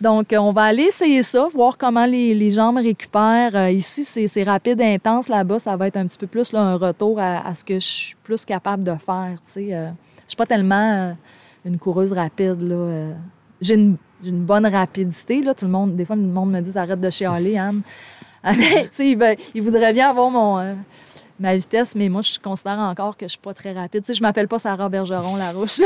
Donc, 0.00 0.34
on 0.36 0.52
va 0.52 0.62
aller 0.64 0.84
essayer 0.84 1.22
ça, 1.22 1.46
voir 1.54 1.78
comment 1.78 2.06
les, 2.06 2.34
les 2.34 2.50
jambes 2.50 2.78
récupèrent. 2.78 3.68
Ici, 3.70 4.02
c'est 4.02 4.26
c'est 4.26 4.42
rapide 4.42 4.80
et 4.80 4.94
intense. 4.94 5.28
Là-bas, 5.28 5.60
ça 5.60 5.76
va 5.76 5.86
être 5.86 5.96
un 5.98 6.06
petit 6.06 6.18
peu 6.18 6.26
plus 6.26 6.50
là, 6.52 6.60
un 6.62 6.76
retour 6.76 7.20
à, 7.20 7.46
à 7.46 7.54
ce 7.54 7.62
que 7.64 7.74
je 7.74 7.78
suis 7.86 8.16
plus 8.24 8.44
capable 8.44 8.82
de 8.82 8.94
faire. 8.96 9.36
je 9.54 9.60
suis 10.26 10.36
pas 10.36 10.46
tellement 10.46 11.14
une 11.64 11.78
coureuse 11.78 12.12
rapide. 12.12 12.60
là. 12.62 12.74
Euh, 12.74 13.12
J'ai 13.60 13.74
une, 13.74 13.96
une 14.24 14.44
bonne 14.44 14.66
rapidité. 14.66 15.42
Là. 15.42 15.54
Tout 15.54 15.64
le 15.64 15.70
monde, 15.70 15.96
des 15.96 16.04
fois, 16.04 16.16
le 16.16 16.22
monde 16.22 16.50
me 16.50 16.60
dit 16.60 16.76
arrête 16.76 17.00
de 17.00 17.10
chialer, 17.10 17.58
Anne. 17.58 17.82
Ah, 18.44 18.54
mais, 18.58 18.88
sais, 18.90 19.16
il, 19.54 19.62
voudrait 19.62 19.92
bien 19.92 20.10
avoir 20.10 20.28
mon, 20.28 20.58
euh, 20.58 20.74
ma 21.38 21.54
vitesse, 21.54 21.94
mais 21.94 22.08
moi, 22.08 22.22
je 22.22 22.40
considère 22.40 22.76
encore 22.80 23.16
que 23.16 23.26
je 23.26 23.30
suis 23.30 23.38
pas 23.38 23.54
très 23.54 23.72
rapide. 23.72 24.04
Sais, 24.04 24.14
je 24.14 24.20
m'appelle 24.20 24.48
pas 24.48 24.58
Sarah 24.58 24.88
Bergeron, 24.88 25.36
la 25.36 25.52
rouche. 25.52 25.78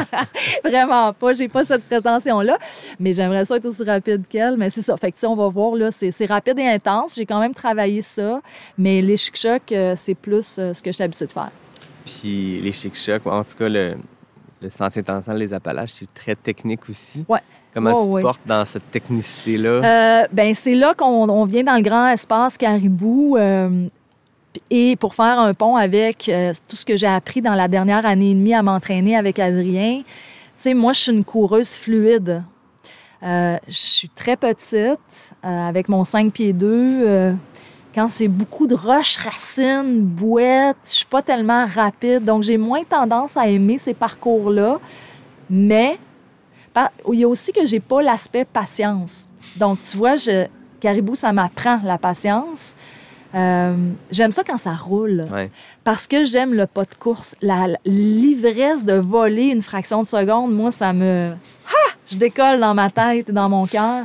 Vraiment 0.64 1.12
pas. 1.12 1.32
J'ai 1.34 1.48
pas 1.48 1.64
cette 1.64 1.82
prétention-là. 1.88 2.56
Mais 3.00 3.12
j'aimerais 3.12 3.44
ça 3.44 3.56
être 3.56 3.66
aussi 3.66 3.82
rapide 3.82 4.28
qu'elle. 4.28 4.56
Mais 4.56 4.70
c'est 4.70 4.82
ça. 4.82 4.96
Fait 4.96 5.10
que, 5.10 5.26
on 5.26 5.34
va 5.34 5.48
voir, 5.48 5.74
là, 5.74 5.90
c'est 5.90 6.26
rapide 6.26 6.60
et 6.60 6.68
intense. 6.68 7.16
J'ai 7.16 7.26
quand 7.26 7.40
même 7.40 7.52
travaillé 7.52 8.00
ça. 8.00 8.40
Mais 8.76 9.02
les 9.02 9.16
chic-chocs, 9.16 9.72
euh, 9.72 9.94
c'est 9.96 10.14
plus 10.14 10.46
ce 10.46 10.80
que 10.80 10.90
je 10.90 10.92
suis 10.92 11.02
habituée 11.02 11.26
de 11.26 11.32
faire. 11.32 11.50
Puis 12.06 12.60
les 12.60 12.72
chic-chocs, 12.72 13.26
en 13.26 13.42
tout 13.42 13.56
cas, 13.58 13.68
le, 13.68 13.96
le 14.60 14.70
sentier 14.70 15.00
intensal 15.00 15.38
des 15.38 15.54
Appalaches, 15.54 15.92
c'est 15.92 16.12
très 16.12 16.34
technique 16.34 16.88
aussi. 16.88 17.24
Ouais. 17.28 17.40
Comment 17.74 17.96
tu 17.96 18.10
te 18.10 18.20
portes 18.20 18.40
dans 18.46 18.64
cette 18.64 18.90
technicité-là? 18.90 19.68
Euh, 19.68 20.26
ben 20.32 20.54
c'est 20.54 20.74
là 20.74 20.94
qu'on 20.94 21.28
on 21.28 21.44
vient 21.44 21.62
dans 21.62 21.76
le 21.76 21.82
grand 21.82 22.08
espace 22.08 22.56
Caribou 22.56 23.36
euh, 23.36 23.88
et 24.70 24.96
pour 24.96 25.14
faire 25.14 25.38
un 25.38 25.54
pont 25.54 25.76
avec 25.76 26.28
euh, 26.28 26.52
tout 26.66 26.76
ce 26.76 26.84
que 26.84 26.96
j'ai 26.96 27.06
appris 27.06 27.42
dans 27.42 27.54
la 27.54 27.68
dernière 27.68 28.04
année 28.06 28.30
et 28.30 28.34
demie 28.34 28.54
à 28.54 28.62
m'entraîner 28.62 29.16
avec 29.16 29.38
Adrien. 29.38 29.98
Tu 30.00 30.04
sais, 30.56 30.74
moi, 30.74 30.92
je 30.92 31.00
suis 31.00 31.12
une 31.12 31.24
coureuse 31.24 31.74
fluide. 31.74 32.42
Je 33.22 33.58
suis 33.68 34.08
très 34.08 34.36
petite, 34.36 35.32
avec 35.42 35.88
mon 35.88 36.04
5 36.04 36.32
pieds 36.32 36.52
2. 36.52 37.34
Quand 37.98 38.08
c'est 38.08 38.28
beaucoup 38.28 38.68
de 38.68 38.76
roches, 38.76 39.16
racines, 39.16 40.02
bouettes, 40.02 40.76
je 40.84 40.90
suis 40.90 41.06
pas 41.06 41.20
tellement 41.20 41.66
rapide. 41.66 42.24
Donc, 42.24 42.44
j'ai 42.44 42.56
moins 42.56 42.84
tendance 42.84 43.36
à 43.36 43.48
aimer 43.48 43.76
ces 43.78 43.92
parcours-là. 43.92 44.78
Mais 45.50 45.98
il 47.12 47.18
y 47.18 47.24
a 47.24 47.28
aussi 47.28 47.50
que 47.52 47.66
j'ai 47.66 47.80
pas 47.80 48.00
l'aspect 48.00 48.44
patience. 48.44 49.26
Donc, 49.56 49.80
tu 49.82 49.96
vois, 49.96 50.14
je, 50.14 50.46
Caribou, 50.78 51.16
ça 51.16 51.32
m'apprend 51.32 51.80
la 51.82 51.98
patience. 51.98 52.76
Euh, 53.34 53.74
j'aime 54.12 54.30
ça 54.30 54.44
quand 54.44 54.58
ça 54.58 54.74
roule 54.76 55.26
Ouais. 55.32 55.50
parce 55.82 56.06
que 56.06 56.24
j'aime 56.24 56.54
le 56.54 56.68
pas 56.68 56.84
de 56.84 56.94
course. 56.94 57.34
La- 57.42 57.66
L'ivresse 57.84 58.84
de 58.84 58.94
voler 58.94 59.46
une 59.48 59.60
fraction 59.62 60.02
de 60.02 60.06
seconde, 60.06 60.54
moi, 60.54 60.70
ça 60.70 60.92
me... 60.92 61.32
Ha! 61.32 61.92
Je 62.10 62.16
décolle 62.16 62.60
dans 62.60 62.74
ma 62.74 62.90
tête 62.90 63.28
et 63.28 63.32
dans 63.32 63.48
mon 63.48 63.66
cœur. 63.66 64.04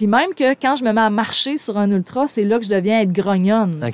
Puis 0.00 0.06
même 0.06 0.32
que 0.34 0.54
quand 0.54 0.76
je 0.76 0.82
me 0.82 0.92
mets 0.92 1.00
à 1.02 1.10
marcher 1.10 1.58
sur 1.58 1.76
un 1.76 1.90
ultra, 1.90 2.26
c'est 2.26 2.42
là 2.42 2.58
que 2.58 2.64
je 2.64 2.70
deviens 2.70 3.00
être 3.00 3.12
grognonne. 3.12 3.86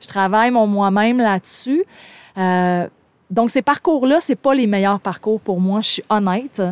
Je 0.00 0.08
travaille 0.08 0.50
mon 0.50 0.66
moi-même 0.66 1.18
là-dessus. 1.18 1.84
Euh, 2.38 2.88
donc, 3.30 3.50
ces 3.50 3.60
parcours-là, 3.60 4.20
c'est 4.22 4.34
pas 4.34 4.54
les 4.54 4.66
meilleurs 4.66 4.98
parcours 4.98 5.38
pour 5.42 5.60
moi, 5.60 5.82
je 5.82 5.88
suis 5.88 6.02
honnête. 6.08 6.62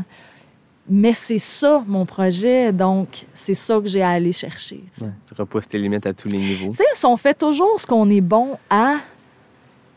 Mais 0.89 1.13
c'est 1.13 1.39
ça, 1.39 1.85
mon 1.87 2.07
projet. 2.07 2.73
Donc, 2.73 3.27
c'est 3.35 3.53
ça 3.53 3.79
que 3.81 3.87
j'ai 3.87 4.01
à 4.01 4.09
aller 4.09 4.33
chercher. 4.33 4.83
tu. 4.97 5.05
Ouais. 5.05 5.11
Repousses 5.37 5.69
tes 5.69 5.77
limites 5.77 6.07
à 6.07 6.15
tous 6.15 6.29
les 6.29 6.39
niveaux. 6.39 6.71
Tu 6.71 6.83
sais, 6.95 7.07
on 7.07 7.19
fait 7.19 7.39
toujours 7.39 7.79
ce 7.79 7.87
qu'on 7.87 8.09
est 8.09 8.23
bon 8.23 8.57
à, 8.71 8.95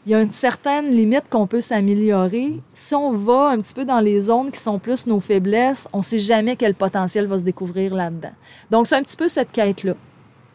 il 0.06 0.12
y 0.12 0.16
a 0.16 0.22
une 0.22 0.32
certaine 0.32 0.90
limite 0.90 1.30
qu'on 1.30 1.48
peut 1.48 1.62
s'améliorer. 1.62 2.60
Si 2.74 2.94
on 2.94 3.14
va 3.14 3.50
un 3.50 3.62
petit 3.62 3.74
peu 3.74 3.86
dans 3.86 4.00
les 4.00 4.20
zones 4.22 4.52
qui 4.52 4.60
sont 4.60 4.78
plus 4.80 5.08
nos 5.08 5.20
faiblesses, 5.22 5.88
on 5.94 6.00
ne 6.00 6.04
sait 6.04 6.20
jamais 6.20 6.56
quel 6.58 6.76
potentiel 6.76 7.26
va 7.28 7.40
se 7.40 7.44
découvrir 7.44 7.96
là-dedans. 7.96 8.34
Donc, 8.70 8.88
c'est 8.88 8.96
un 8.96 9.04
petit 9.04 9.16
peu 9.16 9.28
cette 9.30 9.52
quête-là. 9.52 9.94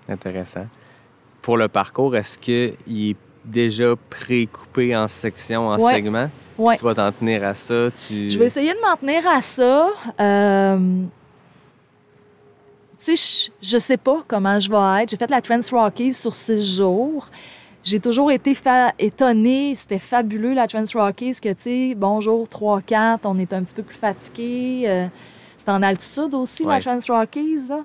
Intéressant. 0.09 0.67
Pour 1.41 1.57
le 1.57 1.69
parcours, 1.69 2.15
est-ce 2.17 2.39
qu'il 2.39 2.75
est 3.11 3.17
déjà 3.45 3.95
pré-coupé 4.11 4.95
en 4.95 5.09
sections, 5.09 5.69
en 5.69 5.79
Ouais. 5.81 5.95
segments? 5.95 6.31
Ouais. 6.59 6.77
Tu 6.77 6.85
vas 6.85 6.95
t'en 6.95 7.13
tenir 7.13 7.45
à 7.45 7.55
ça? 7.55 7.89
Tu... 8.07 8.29
Je 8.29 8.39
vais 8.39 8.47
essayer 8.47 8.75
de 8.75 8.81
m'en 8.81 8.97
tenir 8.97 9.27
à 9.29 9.41
ça. 9.41 9.89
Euh, 10.21 10.79
Tu 13.01 13.17
sais, 13.17 13.51
je, 13.63 13.69
je 13.75 13.79
sais 13.79 13.97
pas 13.97 14.23
comment 14.27 14.59
je 14.59 14.69
vais 14.69 15.03
être. 15.05 15.11
J'ai 15.11 15.17
fait 15.17 15.31
la 15.31 15.41
Trans 15.41 15.61
Rockies 15.71 16.13
sur 16.15 16.35
six 16.35 16.77
jours. 16.77 17.29
J'ai 17.89 18.01
toujours 18.01 18.31
été 18.31 18.55
étonnée. 18.99 19.75
C'était 19.75 19.99
fabuleux, 19.99 20.53
la 20.53 20.67
Trans 20.67 20.85
Rockies, 20.95 21.41
que, 21.41 21.49
tu 21.49 21.63
sais, 21.63 21.95
bonjour, 21.97 22.47
3-4, 22.47 23.21
on 23.25 23.39
est 23.39 23.51
un 23.55 23.63
petit 23.63 23.75
peu 23.75 23.83
plus 23.83 23.97
fatigué. 23.97 24.85
Euh, 24.87 25.07
c'est 25.57 25.71
en 25.71 25.83
altitude 25.83 26.35
aussi, 26.35 26.65
la. 26.65 26.81
Trans 26.81 26.99
Rockies, 27.09 27.67
là. 27.71 27.81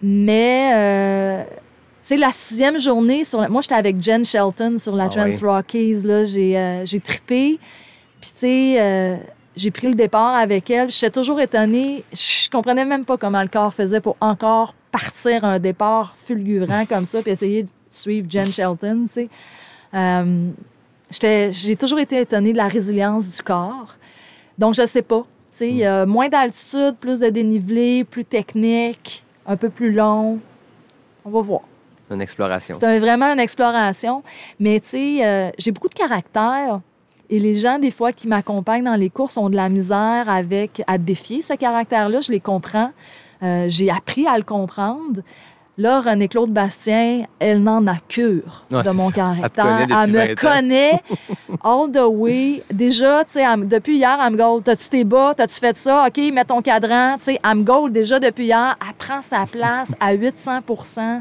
Mais, 0.00 0.70
euh, 0.74 1.44
tu 1.44 1.50
sais, 2.02 2.16
la 2.16 2.30
sixième 2.32 2.78
journée, 2.78 3.24
sur 3.24 3.42
la- 3.42 3.48
moi, 3.48 3.60
j'étais 3.60 3.74
avec 3.74 4.00
Jen 4.00 4.24
Shelton 4.24 4.78
sur 4.78 4.96
la 4.96 5.04
Ah 5.04 5.08
Trans 5.10 5.24
ouais. 5.26 5.38
Rockies, 5.42 6.00
là. 6.02 6.24
J'ai 6.24 6.56
euh, 6.56 6.86
j'ai 6.86 7.00
trippé. 7.00 7.58
Puis, 8.22 8.30
tu 8.30 8.38
sais, 8.38 8.76
euh, 8.80 9.16
j'ai 9.54 9.70
pris 9.70 9.86
le 9.88 9.94
départ 9.94 10.34
avec 10.34 10.70
elle. 10.70 10.90
J'étais 10.90 11.10
toujours 11.10 11.40
étonnée. 11.42 12.04
Je 12.12 12.48
comprenais 12.48 12.86
même 12.86 13.04
pas 13.04 13.18
comment 13.18 13.42
le 13.42 13.48
corps 13.48 13.74
faisait 13.74 14.00
pour 14.00 14.16
encore 14.20 14.74
partir 14.90 15.44
un 15.44 15.58
départ 15.58 16.14
fulgurant 16.16 16.86
comme 16.86 17.04
ça, 17.04 17.20
puis 17.20 17.32
essayer 17.32 17.64
de 17.64 17.68
suivre 17.96 18.26
Jen 18.30 18.50
Shelton, 18.52 19.04
tu 19.06 19.12
sais. 19.12 19.28
Euh, 19.94 20.50
j'ai 21.10 21.76
toujours 21.76 21.98
été 22.00 22.20
étonnée 22.20 22.52
de 22.52 22.56
la 22.56 22.68
résilience 22.68 23.28
du 23.28 23.42
corps. 23.42 23.94
Donc, 24.58 24.74
je 24.74 24.84
sais 24.86 25.02
pas. 25.02 25.22
Tu 25.52 25.58
sais, 25.58 25.70
y 25.72 25.84
a 25.84 26.04
moins 26.04 26.28
d'altitude, 26.28 26.96
plus 27.00 27.18
de 27.18 27.28
dénivelé, 27.28 28.04
plus 28.04 28.24
technique, 28.24 29.24
un 29.46 29.56
peu 29.56 29.70
plus 29.70 29.92
long. 29.92 30.38
On 31.24 31.30
va 31.30 31.40
voir. 31.40 31.60
Une 32.10 32.20
exploration. 32.20 32.74
C'est 32.78 32.86
un- 32.86 32.98
vraiment 33.00 33.26
une 33.32 33.40
exploration. 33.40 34.22
Mais 34.60 34.78
tu 34.80 34.88
sais, 34.88 35.26
euh, 35.26 35.50
j'ai 35.58 35.72
beaucoup 35.72 35.88
de 35.88 35.94
caractère. 35.94 36.80
Et 37.28 37.38
les 37.40 37.54
gens, 37.54 37.78
des 37.78 37.90
fois, 37.90 38.12
qui 38.12 38.28
m'accompagnent 38.28 38.84
dans 38.84 38.94
les 38.94 39.10
courses 39.10 39.36
ont 39.36 39.50
de 39.50 39.56
la 39.56 39.68
misère 39.68 40.28
avec 40.28 40.82
à 40.86 40.98
défier 40.98 41.42
ce 41.42 41.54
caractère-là. 41.54 42.20
Je 42.20 42.30
les 42.30 42.38
comprends. 42.40 42.92
Euh, 43.42 43.64
j'ai 43.68 43.90
appris 43.90 44.26
à 44.28 44.36
le 44.38 44.44
comprendre. 44.44 45.20
Là, 45.78 46.00
René-Claude 46.00 46.50
Bastien, 46.50 47.24
elle 47.38 47.62
n'en 47.62 47.86
a 47.86 47.96
cure 48.08 48.64
Ouais, 48.70 48.82
de 48.82 48.90
mon 48.90 49.10
ça. 49.10 49.34
Elle 49.34 49.50
caractère. 49.50 49.86
depuis 49.86 50.12
me 50.12 50.18
20 50.18 50.30
ans. 50.30 50.34
connaît 50.40 51.02
all 51.62 51.92
the 51.92 52.06
way. 52.08 52.62
Déjà, 52.72 53.24
tu 53.24 53.32
sais, 53.32 53.42
elle 53.42 53.68
depuis 53.68 53.96
hier, 53.96 54.18
elle 54.24 54.32
me 54.32 54.38
gold. 54.38 54.64
T'as-tu 54.64 54.88
tes 54.88 55.04
bas? 55.04 55.34
T'as-tu 55.36 55.54
fait 55.60 55.76
ça? 55.76 56.06
OK, 56.08 56.16
mets 56.32 56.44
ton 56.46 56.62
cadran. 56.62 57.16
Tu 57.18 57.24
sais, 57.24 57.40
elle 57.44 57.58
me 57.58 57.62
gold 57.64 57.92
déjà 57.92 58.18
depuis 58.18 58.44
hier. 58.46 58.74
Elle 58.80 58.94
prend 58.94 59.20
sa 59.20 59.44
place 59.44 59.92
à 60.00 60.14
800% 60.14 61.20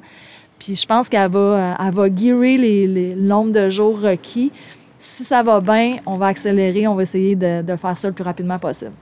puis 0.57 0.73
je 0.77 0.85
pense 0.85 1.09
qu'elle 1.09 1.29
va, 1.29 1.39
euh, 1.39 1.73
elle 1.85 1.93
va 1.93 2.07
gearer 2.15 2.55
les, 2.55 2.87
les- 2.87 3.13
le 3.13 3.21
nombre 3.21 3.51
de 3.51 3.69
jours 3.69 3.99
requis. 3.99 4.53
Si 4.97 5.25
ça 5.25 5.43
va 5.43 5.59
bien, 5.59 5.97
on 6.05 6.15
va 6.15 6.27
accélérer, 6.27 6.87
on 6.87 6.95
va 6.95 7.03
essayer 7.03 7.35
de, 7.35 7.61
de 7.61 7.75
faire 7.75 7.97
ça 7.97 8.07
le 8.07 8.13
plus 8.13 8.23
rapidement 8.23 8.57
possible. 8.57 8.93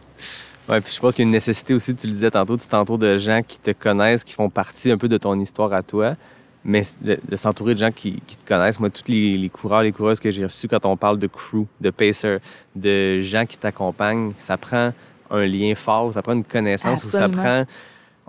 Ouais, 0.70 0.80
puis 0.80 0.94
je 0.94 1.00
pense 1.00 1.14
qu'il 1.16 1.24
y 1.24 1.26
a 1.26 1.28
une 1.28 1.34
nécessité 1.34 1.74
aussi, 1.74 1.94
tu 1.94 2.08
le 2.08 2.14
disais 2.14 2.32
tantôt, 2.32 2.56
tu 2.58 2.68
t'entoures 2.68 2.98
de 2.98 3.18
gens 3.18 3.42
qui 3.46 3.60
te 3.60 3.72
connaissent, 3.72 4.24
qui 4.24 4.34
font 4.34 4.50
partie 4.50 4.92
un 4.92 4.98
peu 4.98 5.10
de 5.10 5.18
ton 5.18 5.38
histoire 5.40 5.74
à 5.74 5.84
toi, 5.84 6.16
mais 6.64 6.84
de, 7.02 7.20
de 7.28 7.36
s'entourer 7.36 7.74
de 7.74 7.80
gens 7.80 7.92
qui, 7.92 8.22
qui 8.26 8.38
te 8.38 8.48
connaissent. 8.48 8.80
Moi, 8.80 8.90
tous 8.90 9.12
les, 9.12 9.38
les 9.38 9.50
coureurs, 9.50 9.84
les 9.84 9.92
coureuses 9.92 10.22
que 10.22 10.32
j'ai 10.32 10.46
reçus 10.46 10.70
quand 10.70 10.86
on 10.86 10.96
parle 10.96 11.20
de 11.20 11.28
crew, 11.28 11.66
de 11.82 11.90
pacer, 11.90 12.38
de 12.76 13.20
gens 13.20 13.46
qui 13.46 13.58
t'accompagnent, 13.58 14.32
ça 14.38 14.56
prend 14.56 14.94
un 15.30 15.46
lien 15.46 15.74
fort, 15.76 16.14
ça 16.14 16.22
prend 16.22 16.34
une 16.34 16.46
connaissance, 16.46 17.04
ou 17.04 17.08
ça 17.08 17.28
prend... 17.28 17.66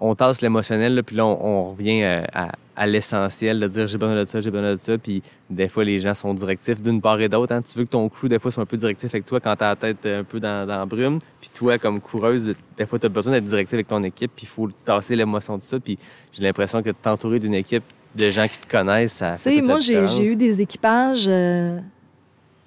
On 0.06 0.14
tasse 0.14 0.42
l'émotionnel, 0.42 1.02
puis 1.04 1.16
là, 1.16 1.24
on, 1.24 1.38
on 1.44 1.70
revient 1.72 2.02
euh, 2.02 2.22
à, 2.34 2.52
à 2.76 2.86
l'essentiel, 2.86 3.58
de 3.60 3.66
dire 3.68 3.86
j'ai 3.86 3.96
besoin 3.96 4.16
de 4.16 4.24
ça, 4.26 4.40
j'ai 4.40 4.50
besoin 4.50 4.72
de 4.72 4.76
ça, 4.76 4.98
puis 4.98 5.22
des 5.48 5.68
fois, 5.68 5.82
les 5.84 5.98
gens 6.00 6.12
sont 6.14 6.34
directifs 6.34 6.82
d'une 6.82 7.00
part 7.00 7.20
et 7.20 7.28
d'autre. 7.28 7.54
hein. 7.54 7.62
Tu 7.62 7.78
veux 7.78 7.84
que 7.84 7.90
ton 7.90 8.08
crew, 8.08 8.26
des 8.28 8.38
fois, 8.38 8.50
soit 8.52 8.62
un 8.64 8.66
peu 8.66 8.76
directif 8.76 9.14
avec 9.14 9.24
toi 9.24 9.40
quand 9.40 9.54
t'as 9.56 9.68
la 9.68 9.76
tête 9.76 10.04
un 10.04 10.24
peu 10.24 10.40
dans, 10.40 10.66
dans 10.66 10.78
la 10.78 10.84
brume, 10.84 11.18
puis 11.40 11.48
toi, 11.54 11.78
comme 11.78 12.00
coureuse, 12.00 12.54
des 12.76 12.86
fois, 12.86 12.98
t'as 12.98 13.08
besoin 13.08 13.32
d'être 13.34 13.44
directif 13.46 13.74
avec 13.74 13.88
ton 13.88 14.02
équipe, 14.02 14.32
puis 14.36 14.44
il 14.44 14.48
faut 14.48 14.68
tasser 14.84 15.16
l'émotion 15.16 15.56
de 15.56 15.62
ça, 15.62 15.78
puis 15.80 15.98
j'ai 16.32 16.42
l'impression 16.42 16.82
que 16.82 16.90
t'entourer 16.90 17.38
d'une 17.38 17.54
équipe 17.54 17.84
de 18.14 18.30
gens 18.30 18.46
qui 18.46 18.58
te 18.58 18.68
connaissent, 18.70 19.14
ça 19.14 19.34
Tu 19.36 19.42
sais, 19.42 19.62
moi, 19.62 19.78
j'ai 19.78 20.24
eu 20.24 20.36
des 20.36 20.60
équipages 20.60 21.26
euh, 21.28 21.78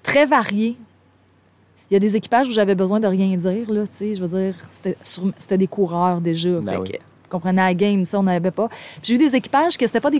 très 0.03 0.25
variés. 0.25 0.75
Il 1.89 1.93
y 1.93 1.97
a 1.97 1.99
des 1.99 2.17
équipages 2.17 2.49
où 2.49 2.51
j'avais 2.51 2.75
besoin 2.75 2.99
de 2.99 3.07
rien 3.07 3.37
dire, 3.37 3.71
là, 3.71 3.83
tu 3.83 3.93
sais, 3.93 4.15
je 4.15 4.21
veux 4.23 4.39
dire, 4.39 4.55
c'était 4.71 4.97
sur- 5.01 5.31
c'était 5.37 5.57
des 5.57 5.67
coureurs 5.67 6.19
déjà. 6.19 6.49
Ben 6.59 6.73
fait 6.73 6.77
oui. 6.79 6.91
que 6.91 6.97
comprenait 7.29 7.63
la 7.65 7.73
game, 7.73 8.05
ça, 8.05 8.19
on 8.19 8.23
n'avait 8.23 8.51
pas. 8.51 8.69
J'ai 9.03 9.15
eu 9.15 9.17
des 9.17 9.35
équipages 9.35 9.77
que 9.77 9.85
c'était 9.85 9.99
pas 9.99 10.11
des 10.11 10.19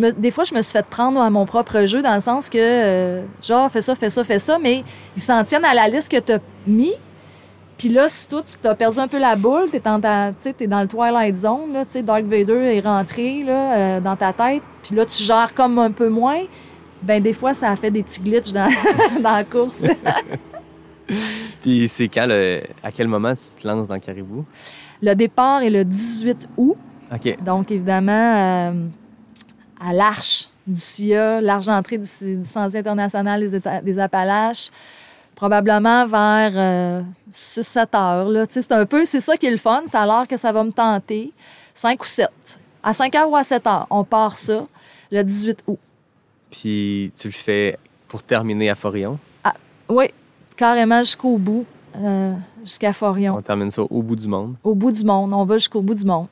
me, 0.00 0.12
des 0.12 0.30
fois, 0.30 0.44
je 0.44 0.54
me 0.54 0.62
suis 0.62 0.72
fait 0.72 0.86
prendre 0.86 1.20
à 1.20 1.30
mon 1.30 1.46
propre 1.46 1.86
jeu 1.86 2.02
dans 2.02 2.14
le 2.14 2.20
sens 2.20 2.48
que, 2.48 2.58
euh, 2.58 3.22
genre, 3.42 3.70
fais 3.70 3.82
ça, 3.82 3.94
fais 3.94 4.10
ça, 4.10 4.24
fais 4.24 4.38
ça, 4.38 4.58
mais 4.58 4.84
ils 5.16 5.22
s'en 5.22 5.42
tiennent 5.44 5.64
à 5.64 5.74
la 5.74 5.88
liste 5.88 6.10
que 6.10 6.18
tu 6.20 6.32
as 6.32 6.40
mis. 6.66 6.94
Puis 7.78 7.88
là, 7.88 8.08
si 8.08 8.28
toi, 8.28 8.42
tu 8.42 8.56
t'as 8.60 8.74
perdu 8.74 8.98
un 9.00 9.08
peu 9.08 9.18
la 9.18 9.34
boule, 9.34 9.68
t'es 9.70 9.80
dans, 9.80 10.00
ta, 10.00 10.32
t'es 10.32 10.66
dans 10.66 10.80
le 10.80 10.88
Twilight 10.88 11.36
Zone, 11.36 11.72
là, 11.72 11.84
Dark 12.02 12.24
Vader 12.24 12.76
est 12.76 12.80
rentré 12.80 13.42
là, 13.42 13.74
euh, 13.74 14.00
dans 14.00 14.14
ta 14.16 14.32
tête, 14.32 14.62
puis 14.82 14.94
là, 14.94 15.04
tu 15.04 15.22
gères 15.22 15.52
comme 15.54 15.78
un 15.78 15.90
peu 15.90 16.08
moins, 16.08 16.42
ben 17.02 17.22
des 17.22 17.32
fois, 17.32 17.52
ça 17.52 17.70
a 17.70 17.76
fait 17.76 17.90
des 17.90 18.02
petits 18.02 18.20
glitches 18.20 18.52
dans, 18.52 18.68
la 19.22 19.44
course. 19.44 19.82
Puis 21.62 21.88
c'est 21.88 22.08
quand, 22.08 22.26
le- 22.26 22.62
à 22.82 22.90
quel 22.92 23.08
moment 23.08 23.34
tu 23.34 23.60
te 23.60 23.66
lances 23.66 23.88
dans 23.88 23.98
Caribou? 23.98 24.44
Le 25.04 25.14
départ 25.14 25.62
est 25.62 25.70
le 25.70 25.84
18 25.84 26.48
août, 26.56 26.76
OK. 27.12 27.42
donc 27.44 27.70
évidemment, 27.70 28.12
euh, 28.12 28.86
à 29.80 29.92
l'Arche 29.92 30.48
du 30.66 30.78
SIA, 30.78 31.40
l'arche 31.40 31.66
d'entrée 31.66 31.98
du, 31.98 32.36
du 32.36 32.44
Sentier 32.44 32.80
international 32.80 33.50
des, 33.82 33.98
Appalaches, 33.98 34.70
probablement 35.34 36.06
vers 36.06 37.04
6-7 37.30 37.96
heures. 37.96 38.28
Là. 38.28 38.46
Tu 38.46 38.54
sais, 38.54 38.62
C'est 38.62 38.72
un 38.72 38.86
peu, 38.86 39.04
c'est 39.04 39.20
ça 39.20 39.36
qui 39.36 39.46
est 39.46 39.50
le 39.50 39.58
fun, 39.58 39.82
c'est 39.90 39.96
à 39.96 40.06
l'heure 40.06 40.26
que 40.26 40.38
ça 40.38 40.52
va 40.52 40.64
me 40.64 40.72
tenter, 40.72 41.32
5 41.74 42.02
ou 42.02 42.06
7. 42.06 42.28
À 42.82 42.94
5 42.94 43.14
heures 43.14 43.30
ou 43.30 43.36
à 43.36 43.44
7 43.44 43.66
heures, 43.66 43.86
on 43.90 44.04
part 44.04 44.38
ça 44.38 44.66
le 45.10 45.22
18 45.22 45.64
août. 45.66 45.78
Puis 46.50 47.12
tu 47.16 47.28
le 47.28 47.32
fais 47.32 47.78
pour 48.08 48.22
terminer 48.22 48.70
à 48.70 48.74
Forion? 48.74 49.18
Oui, 49.88 50.06
carrément 50.56 51.00
jusqu'au 51.00 51.36
bout, 51.36 51.66
euh, 51.98 52.32
jusqu'à 52.64 52.92
Forion. 52.92 53.34
On 53.36 53.42
termine 53.42 53.70
ça 53.70 53.82
au 53.82 54.02
bout 54.02 54.16
du 54.16 54.28
monde. 54.28 54.54
Au 54.62 54.74
bout 54.74 54.90
du 54.92 55.04
monde, 55.04 55.32
on 55.32 55.44
va 55.44 55.58
jusqu'au 55.58 55.80
bout 55.80 55.94
du 55.94 56.04
monde. 56.04 56.26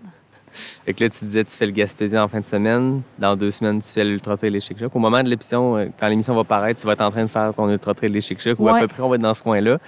Fait 0.84 0.92
que 0.92 1.04
là, 1.04 1.08
tu 1.10 1.24
disais, 1.24 1.44
tu 1.44 1.52
fais 1.52 1.64
le 1.64 1.72
Gaspésie 1.72 2.18
en 2.18 2.28
fin 2.28 2.40
de 2.40 2.44
semaine. 2.44 3.00
Dans 3.18 3.34
deux 3.36 3.50
semaines, 3.50 3.80
tu 3.80 3.88
fais 3.88 4.04
l'Ultra 4.04 4.36
Trail 4.36 4.50
des 4.52 4.60
Chic. 4.60 4.76
Au 4.94 4.98
moment 4.98 5.22
de 5.22 5.28
l'émission, 5.30 5.76
euh, 5.76 5.86
quand 5.98 6.06
l'émission 6.08 6.34
va 6.34 6.44
paraître, 6.44 6.78
tu 6.80 6.86
vas 6.86 6.92
être 6.92 7.00
en 7.00 7.10
train 7.10 7.22
de 7.22 7.30
faire 7.30 7.54
ton 7.54 7.70
Ultra 7.70 7.94
Trail 7.94 8.10
des 8.10 8.20
Chic 8.20 8.38
ou 8.58 8.68
à 8.68 8.78
peu 8.80 8.86
près, 8.88 9.02
on 9.02 9.08
va 9.08 9.16
être 9.16 9.22
dans 9.22 9.32
ce 9.32 9.42
coin-là. 9.42 9.78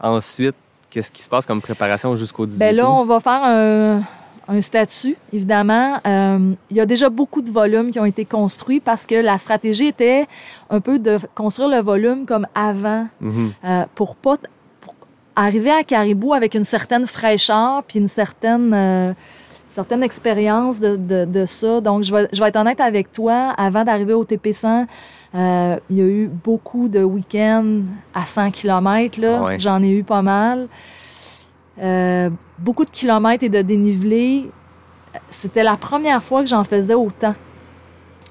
Ensuite, 0.00 0.54
qu'est-ce 0.88 1.10
qui 1.12 1.22
se 1.22 1.28
passe 1.28 1.44
comme 1.44 1.60
préparation 1.60 2.16
jusqu'au 2.16 2.46
18 2.46 2.58
Ben 2.58 2.74
là, 2.74 2.90
on 2.90 3.04
va 3.04 3.20
faire 3.20 3.42
un, 3.44 4.00
un 4.48 4.60
statut, 4.62 5.16
évidemment. 5.32 5.98
Euh, 6.06 6.54
il 6.70 6.76
y 6.76 6.80
a 6.80 6.86
déjà 6.86 7.10
beaucoup 7.10 7.42
de 7.42 7.50
volumes 7.50 7.90
qui 7.90 8.00
ont 8.00 8.04
été 8.06 8.24
construits 8.24 8.80
parce 8.80 9.04
que 9.06 9.16
la 9.16 9.36
stratégie 9.36 9.88
était 9.88 10.26
un 10.70 10.80
peu 10.80 10.98
de 10.98 11.18
construire 11.34 11.68
le 11.68 11.80
volume 11.82 12.24
comme 12.24 12.46
avant 12.54 13.06
Mhm. 13.20 13.52
euh, 13.64 13.84
pour 13.94 14.16
pas 14.16 14.36
arriver 15.36 15.70
à 15.70 15.84
Caribou 15.84 16.34
avec 16.34 16.54
une 16.54 16.64
certaine 16.64 17.06
fraîcheur 17.06 17.82
puis 17.84 17.98
une 17.98 18.08
certaine 18.08 18.72
euh, 18.74 19.12
certaine 19.74 20.02
expérience 20.02 20.78
de, 20.78 20.96
de, 20.96 21.24
de 21.24 21.46
ça. 21.46 21.80
Donc, 21.80 22.04
je 22.04 22.14
vais, 22.14 22.28
je 22.32 22.40
vais 22.40 22.48
être 22.48 22.56
honnête 22.56 22.80
avec 22.80 23.10
toi. 23.10 23.52
Avant 23.56 23.84
d'arriver 23.84 24.14
au 24.14 24.24
TP100, 24.24 24.86
euh, 25.34 25.76
il 25.90 25.96
y 25.96 26.00
a 26.00 26.04
eu 26.04 26.28
beaucoup 26.28 26.88
de 26.88 27.02
week-ends 27.02 27.80
à 28.14 28.24
100 28.24 28.52
km. 28.52 29.20
Là. 29.20 29.42
Ouais. 29.42 29.58
J'en 29.58 29.82
ai 29.82 29.90
eu 29.90 30.04
pas 30.04 30.22
mal. 30.22 30.68
Euh, 31.82 32.30
beaucoup 32.58 32.84
de 32.84 32.90
kilomètres 32.90 33.44
et 33.44 33.48
de 33.48 33.62
dénivelé. 33.62 34.50
C'était 35.28 35.64
la 35.64 35.76
première 35.76 36.22
fois 36.22 36.42
que 36.42 36.48
j'en 36.48 36.64
faisais 36.64 36.94
autant. 36.94 37.34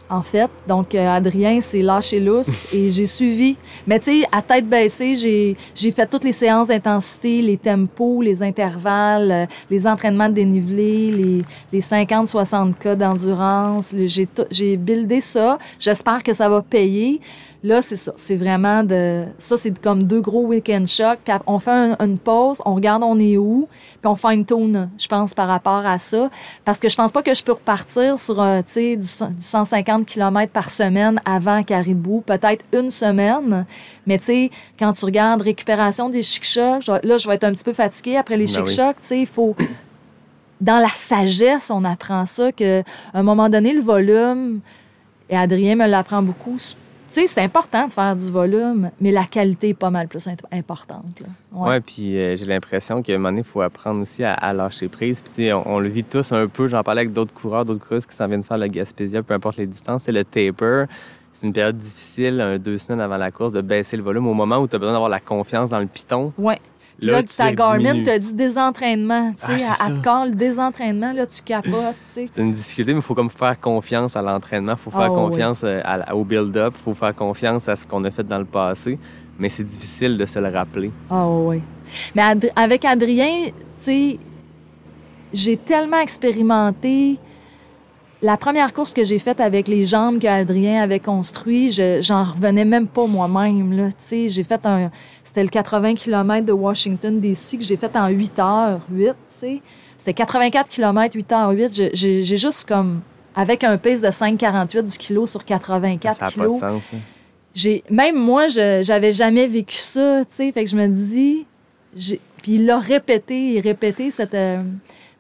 En 0.10 0.22
fait, 0.22 0.50
donc 0.68 0.94
euh, 0.94 1.08
Adrien 1.10 1.60
s'est 1.62 1.82
lâché 1.82 2.20
lousse 2.20 2.68
et 2.74 2.92
j'ai 2.92 3.06
suivi. 3.06 3.56
Mais 3.88 4.00
tu 4.00 4.22
sais, 4.22 4.28
à 4.32 4.42
tête 4.42 4.68
baissée, 4.68 5.16
j'ai 5.16 5.56
j'ai 5.74 5.92
fait 5.92 6.06
toutes 6.06 6.24
les 6.26 6.34
séances 6.34 6.68
d'intensité, 6.68 7.42
les 7.42 7.58
tempos, 7.58 8.22
les 8.22 8.44
intervalles, 8.44 9.32
euh, 9.32 9.46
les 9.72 9.88
entraînements 9.88 10.30
de 10.30 10.34
dénivelé, 10.36 11.10
les, 11.12 11.42
les 11.72 11.82
50-60 11.82 12.74
cas 12.76 12.96
d'endurance. 12.96 13.92
Les- 13.94 14.08
J'ai 14.08 14.28
tout- 14.28 14.46
j'ai 14.52 14.78
buildé 14.78 15.20
ça. 15.22 15.58
J'espère 15.80 16.22
que 16.22 16.34
ça 16.34 16.48
va 16.50 16.62
payer. 16.62 17.20
Là, 17.66 17.82
c'est 17.82 17.96
ça. 17.96 18.12
C'est 18.18 18.36
vraiment 18.36 18.84
de. 18.84 19.24
Ça, 19.40 19.56
c'est 19.58 19.80
comme 19.80 20.04
deux 20.04 20.20
gros 20.20 20.46
week-end 20.48 20.84
chocs. 20.86 21.20
Puis 21.24 21.34
on 21.48 21.60
fait 21.60 21.72
un- 21.72 21.96
une 22.02 22.18
pause, 22.20 22.58
on 22.66 22.76
regarde 22.76 23.04
on 23.04 23.18
est 23.20 23.38
où, 23.38 23.70
puis 24.02 24.12
on 24.12 24.16
fait 24.16 24.34
une 24.34 24.44
tourne, 24.46 24.90
je 24.98 25.08
pense, 25.08 25.34
par 25.34 25.48
rapport 25.48 25.86
à 25.86 25.98
ça. 25.98 26.30
Parce 26.66 26.78
que 26.78 26.90
je 26.90 26.96
pense 26.98 27.14
pas 27.14 27.22
que 27.24 27.34
je 27.34 27.42
peux 27.42 27.54
repartir 27.54 28.20
sur 28.20 28.42
euh, 28.42 28.60
tu 28.66 28.74
sais, 28.74 28.98
du, 28.98 29.36
du 29.36 29.42
150 29.44 30.06
km 30.06 30.52
par 30.52 30.70
semaine 30.70 31.22
avant 31.24 31.64
Caribou, 31.64 32.22
peut-être 32.26 32.66
une 32.74 32.92
semaine. 32.92 33.66
Mais 34.06 34.18
tu 34.18 34.26
sais, 34.26 34.50
quand 34.78 34.92
tu 34.92 35.06
regardes 35.06 35.42
récupération 35.42 36.10
des 36.10 36.22
chic-chocs, 36.22 36.86
là, 36.88 37.18
je 37.18 37.26
vais 37.30 37.36
être 37.36 37.46
un 37.46 37.54
petit 37.54 37.64
peu 37.64 37.72
fatiguée 37.74 38.18
après 38.18 38.36
les 38.36 38.46
Ben 38.46 38.62
oui. 38.62 38.68
chic-chocs. 38.68 38.98
Tu 39.00 39.08
sais, 39.08 39.20
il 39.22 39.26
faut 39.28 39.56
dans 40.60 40.80
la 40.80 40.90
sagesse, 40.90 41.72
on 41.72 41.86
apprend 41.86 42.26
ça, 42.26 42.52
que 42.52 42.82
à 42.82 42.84
un 43.20 43.24
moment 43.24 43.48
donné, 43.48 43.72
le 43.74 43.82
volume, 43.82 44.60
et 45.30 45.38
Adrien 45.38 45.76
me 45.76 45.88
l'apprend 45.88 46.22
beaucoup, 46.22 46.58
tu 47.14 47.22
sais, 47.22 47.28
c'est 47.28 47.42
important 47.42 47.88
de 47.88 47.92
faire 47.94 48.16
du 48.16 48.32
volume, 48.32 48.90
mais 49.00 49.12
la 49.12 49.26
qualité 49.26 49.70
est 49.70 49.74
pas 49.76 49.92
mal 49.92 50.08
plus 50.08 50.28
importante. 50.52 51.22
là. 51.22 51.28
Ouais. 51.52 51.80
Puis 51.80 52.18
euh, 52.18 52.36
j'ai 52.36 52.46
l'impression 52.46 53.04
qu'à 53.04 53.14
un 53.14 53.18
moment 53.18 53.30
donné, 53.30 53.42
il 53.42 53.44
faut 53.46 53.62
apprendre 53.62 54.02
aussi 54.02 54.24
à, 54.24 54.34
à 54.34 54.52
lâcher 54.52 54.88
prise. 54.88 55.22
Puis, 55.22 55.54
on, 55.54 55.76
on 55.76 55.80
le 55.80 55.90
vit 55.90 56.04
tous 56.04 56.32
un 56.32 56.48
peu. 56.48 56.68
J'en 56.68 56.82
parlais 56.82 57.02
avec 57.02 57.14
d'autres 57.14 57.34
coureurs, 57.34 57.66
d'autres 57.66 57.86
coureuses 57.86 58.06
qui 58.08 58.16
s'en 58.16 58.28
viennent 58.28 58.44
faire 58.44 58.58
le 58.58 58.68
Gaspésia, 58.68 59.22
peu 59.22 59.36
importe 59.36 59.58
les 59.58 59.68
distances. 59.68 60.04
C'est 60.04 60.12
le 60.12 60.24
taper. 60.24 60.86
C'est 61.32 61.48
une 61.48 61.54
période 61.54 61.78
difficile, 61.78 62.40
un, 62.42 62.58
deux 62.60 62.78
semaines 62.78 63.02
avant 63.02 63.18
la 63.18 63.32
course, 63.32 63.52
de 63.52 63.62
baisser 63.62 63.98
le 63.98 64.04
volume 64.04 64.28
au 64.28 64.34
moment 64.36 64.58
où 64.58 64.68
tu 64.68 64.76
as 64.76 64.80
besoin 64.80 64.94
d'avoir 64.94 65.10
la 65.10 65.20
confiance 65.20 65.68
dans 65.70 65.80
le 65.80 65.88
piton. 65.88 66.32
Ouais. 66.38 66.60
Là, 67.00 67.22
tu 67.24 67.36
ta 67.36 67.52
Garmin 67.54 68.04
te 68.04 68.18
dit 68.18 68.34
désentraînement. 68.34 69.32
Tu 69.32 69.38
Ah, 69.42 69.46
sais, 69.48 69.58
c'est 69.58 69.84
à, 69.84 69.86
à 69.86 69.90
te 69.90 70.04
call, 70.04 70.36
désentraînement, 70.36 71.12
là, 71.12 71.26
tu 71.26 71.42
capotes. 71.42 71.74
tu 71.74 72.14
sais. 72.14 72.26
C'est 72.34 72.42
une 72.42 72.54
difficulté, 72.54 72.94
mais 72.94 73.00
il 73.00 73.04
faut 73.04 73.16
comme 73.16 73.30
faire 73.30 73.60
confiance 73.60 74.16
à 74.16 74.22
l'entraînement. 74.22 74.74
Il 74.74 74.78
faut 74.78 74.92
faire 74.92 75.02
Ah, 75.02 75.10
confiance 75.10 75.64
euh, 75.64 75.82
à- 75.84 76.16
au 76.16 76.24
build-up. 76.24 76.74
Il 76.80 76.84
faut 76.84 76.94
faire 76.94 77.14
confiance 77.16 77.68
à 77.68 77.76
ce 77.76 77.86
qu'on 77.86 78.04
a 78.06 78.12
fait 78.12 78.24
dans 78.24 78.40
le 78.40 78.46
passé. 78.46 78.98
Mais 79.40 79.50
c'est 79.50 79.64
difficile 79.64 80.18
de 80.18 80.26
se 80.26 80.38
le 80.40 80.48
rappeler. 80.50 80.92
Ah 81.10 81.28
oui. 81.28 81.62
Mais 82.16 82.22
Ad- 82.22 82.52
avec 82.56 82.86
Adrien, 82.86 83.48
tu 83.48 83.54
sais, 83.80 84.20
j'ai 85.34 85.58
tellement 85.58 86.00
expérimenté. 86.00 87.18
La 88.24 88.38
première 88.38 88.74
course 88.74 88.94
que 88.94 89.04
j'ai 89.04 89.20
faite 89.20 89.42
avec 89.42 89.68
les 89.68 89.84
jambes 89.84 90.18
qu'Adrien 90.18 90.82
avait 90.82 91.00
construit, 91.02 91.72
je, 91.72 92.02
j'en 92.02 92.24
revenais 92.24 92.64
même 92.64 92.88
pas 92.88 93.06
moi-même. 93.06 93.76
Là, 93.76 93.90
tu 93.90 93.96
sais, 93.98 94.30
j'ai 94.30 94.44
fait 94.46 94.66
un, 94.66 94.90
c'était 95.26 95.44
le 95.44 95.50
80 95.50 95.96
km 95.96 96.46
de 96.46 96.54
Washington 96.54 97.20
DC 97.20 97.58
que 97.58 97.64
j'ai 97.66 97.76
fait 97.76 97.94
en 97.98 98.08
8 98.08 98.40
heures 98.40 98.80
8. 98.90 99.08
tu 99.08 99.14
sais. 99.40 99.62
C'était 99.98 100.14
84 100.14 100.70
km 100.70 101.16
8 101.16 101.32
heures 101.34 101.50
8. 101.52 101.76
Je- 101.76 101.90
J'ai, 101.94 102.24
juste 102.38 102.66
comme 102.68 103.02
avec 103.36 103.64
un 103.66 103.78
pace 103.78 104.02
de 104.02 104.08
5,48 104.08 104.84
du 104.90 104.98
kilo 104.98 105.28
sur 105.28 105.44
84 105.44 106.18
ça 106.18 106.26
n'a 106.26 106.32
pas 106.32 106.44
de 106.48 106.60
sens. 106.60 106.92
hein. 106.94 106.98
j'ai 107.56 107.84
même 107.90 108.16
moi 108.16 108.48
je 108.48 108.82
j'avais 108.84 109.12
jamais 109.12 109.48
vécu 109.48 109.76
ça 109.78 110.24
tu 110.26 110.36
sais 110.36 110.52
fait 110.52 110.64
que 110.64 110.70
je 110.70 110.76
me 110.76 110.88
dis 110.88 111.46
j'ai- 111.96 112.20
puis 112.44 112.54
il 112.56 112.66
l'a 112.68 112.78
répété 112.80 113.56
et 113.56 113.60
répété 113.60 114.12
cette 114.12 114.34
euh, 114.36 114.62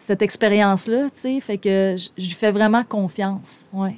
cette 0.03 0.21
expérience 0.21 0.87
là 0.87 1.05
tu 1.13 1.19
sais 1.19 1.39
fait 1.39 1.57
que 1.57 1.95
je 1.97 2.09
je 2.17 2.25
lui 2.27 2.35
fais 2.35 2.51
vraiment 2.51 2.83
confiance 2.83 3.65
ouais 3.73 3.95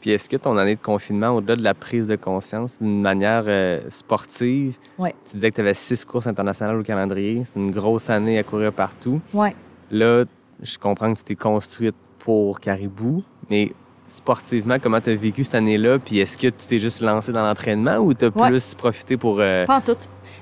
Puis 0.00 0.10
est-ce 0.10 0.28
que 0.28 0.36
ton 0.36 0.56
année 0.56 0.76
de 0.76 0.80
confinement, 0.82 1.30
au-delà 1.36 1.56
de 1.56 1.62
la 1.64 1.74
prise 1.74 2.06
de 2.06 2.16
conscience, 2.16 2.78
d'une 2.80 3.00
manière 3.00 3.44
euh, 3.46 3.80
sportive, 3.90 4.76
Ouais. 4.98 5.14
tu 5.24 5.34
disais 5.36 5.50
que 5.50 5.56
tu 5.56 5.60
avais 5.62 5.74
six 5.74 6.04
courses 6.04 6.26
internationales 6.28 6.76
au 6.78 6.82
calendrier. 6.84 7.42
C'est 7.46 7.58
une 7.58 7.70
grosse 7.72 8.08
année 8.10 8.38
à 8.38 8.42
courir 8.44 8.72
partout. 8.72 9.20
ouais 9.34 9.54
Là, 9.90 10.24
je 10.62 10.78
comprends 10.78 11.12
que 11.12 11.18
tu 11.18 11.24
t'es 11.24 11.34
construite 11.34 11.96
pour 12.20 12.60
Caribou, 12.60 13.22
mais 13.50 13.72
sportivement, 14.06 14.78
comment 14.80 15.00
tu 15.00 15.10
as 15.10 15.16
vécu 15.16 15.42
cette 15.44 15.56
année-là? 15.56 15.98
Puis 15.98 16.18
est-ce 16.20 16.36
que 16.38 16.48
tu 16.48 16.66
t'es 16.68 16.78
juste 16.78 17.00
lancé 17.00 17.32
dans 17.32 17.44
l'entraînement 17.44 17.96
ou 17.98 18.14
tu 18.14 18.26
as 18.26 18.28
Ouais. 18.36 18.48
plus 18.50 18.74
profité 18.74 19.16
pour. 19.16 19.40
euh, 19.40 19.64
pas 19.66 19.78
en 19.78 19.80
tout 19.80 19.96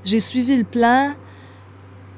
j'ai 0.04 0.20
suivi 0.20 0.56
le 0.58 0.64
plan 0.64 1.14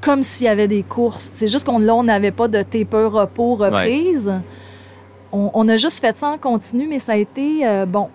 comme 0.01 0.23
s'il 0.23 0.47
y 0.47 0.49
avait 0.49 0.69
des 0.69 0.83
courses 0.83 1.29
c'est 1.33 1.49
juste 1.49 1.65
qu'on 1.65 1.79
là 1.79 1.95
on 1.95 2.05
n'avait 2.05 2.31
pas 2.31 2.49
de 2.49 2.63
taper 2.63 3.05
repos 3.05 3.57
reprise 3.57 4.33
on, 5.33 5.51
on 5.55 5.69
a 5.69 5.77
juste 5.77 6.01
fait 6.01 6.17
ça 6.17 6.29
en 6.29 6.39
continu 6.39 6.87
mais 6.89 6.99
ça 6.99 7.13
a 7.13 7.17
été 7.17 7.67
euh, 7.67 7.87
bon 7.87 8.09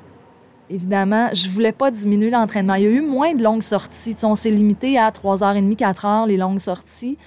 évidemment, 0.72 1.30
je 1.34 1.50
voulais 1.50 1.72
pas 1.72 1.92
diminuer 1.92 2.30
l'entraînement. 2.30 2.76
Il 2.76 2.84
y 2.84 2.88
a 2.88 2.90
eu 2.90 3.02
moins 3.02 3.34
de 3.34 3.44
longues 3.44 3.62
sorties. 3.62 4.14
Tu 4.14 4.22
sais, 4.22 4.26
on 4.26 4.36
s'est 4.36 4.52
limité 4.52 4.98
à 4.98 5.10
3h30, 5.10 5.76
4 5.76 6.06
heures, 6.06 6.26
les 6.26 6.38
longues 6.38 6.60
sorties. 6.60 7.18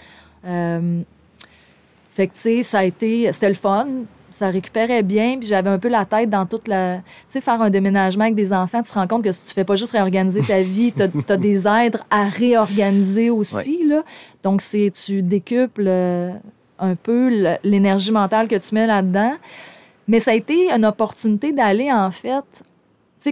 Euh, 0.47 1.03
fait 2.11 2.29
que, 2.29 2.35
tu 2.35 2.41
sais, 2.41 2.63
ça 2.63 2.81
a 2.81 2.85
été... 2.85 3.31
C'était 3.33 3.49
le 3.49 3.55
fun. 3.55 3.87
Ça 4.35 4.49
récupérait 4.51 5.05
bien, 5.05 5.39
puis 5.39 5.47
j'avais 5.47 5.71
un 5.71 5.79
peu 5.79 5.87
la 5.87 6.05
tête 6.05 6.29
dans 6.29 6.45
toute 6.45 6.67
la... 6.67 6.97
Tu 6.97 7.03
sais, 7.29 7.41
faire 7.41 7.63
un 7.63 7.71
déménagement 7.71 8.25
avec 8.25 8.35
des 8.35 8.53
enfants, 8.53 8.83
tu 8.83 8.91
te 8.91 8.95
rends 8.99 9.07
compte 9.07 9.23
que 9.23 9.31
si 9.31 9.45
tu 9.45 9.55
fais 9.55 9.63
pas 9.63 9.77
juste 9.77 9.93
réorganiser 9.93 10.41
ta 10.41 10.61
vie, 10.63 10.93
t'as 10.93 11.07
as 11.29 11.37
des 11.37 11.69
aides 11.69 12.01
à 12.11 12.25
réorganiser 12.25 13.31
aussi, 13.31 13.87
là. 13.87 14.03
Donc, 14.43 14.61
c'est... 14.61 14.91
Tu 14.91 15.23
décuples 15.23 15.85
euh, 15.87 16.33
un 16.81 16.97
peu 16.97 17.57
l'énergie 17.63 18.11
mentale 18.11 18.49
que 18.49 18.57
tu 18.57 18.75
mets 18.75 18.89
là-dedans. 18.89 19.35
Mais 20.09 20.19
ça 20.19 20.33
a 20.33 20.35
été 20.35 20.69
une 20.69 20.85
opportunité 20.85 21.53
d'aller, 21.53 21.93
en 21.93 22.11
fait, 22.11 22.43
tu 22.57 22.65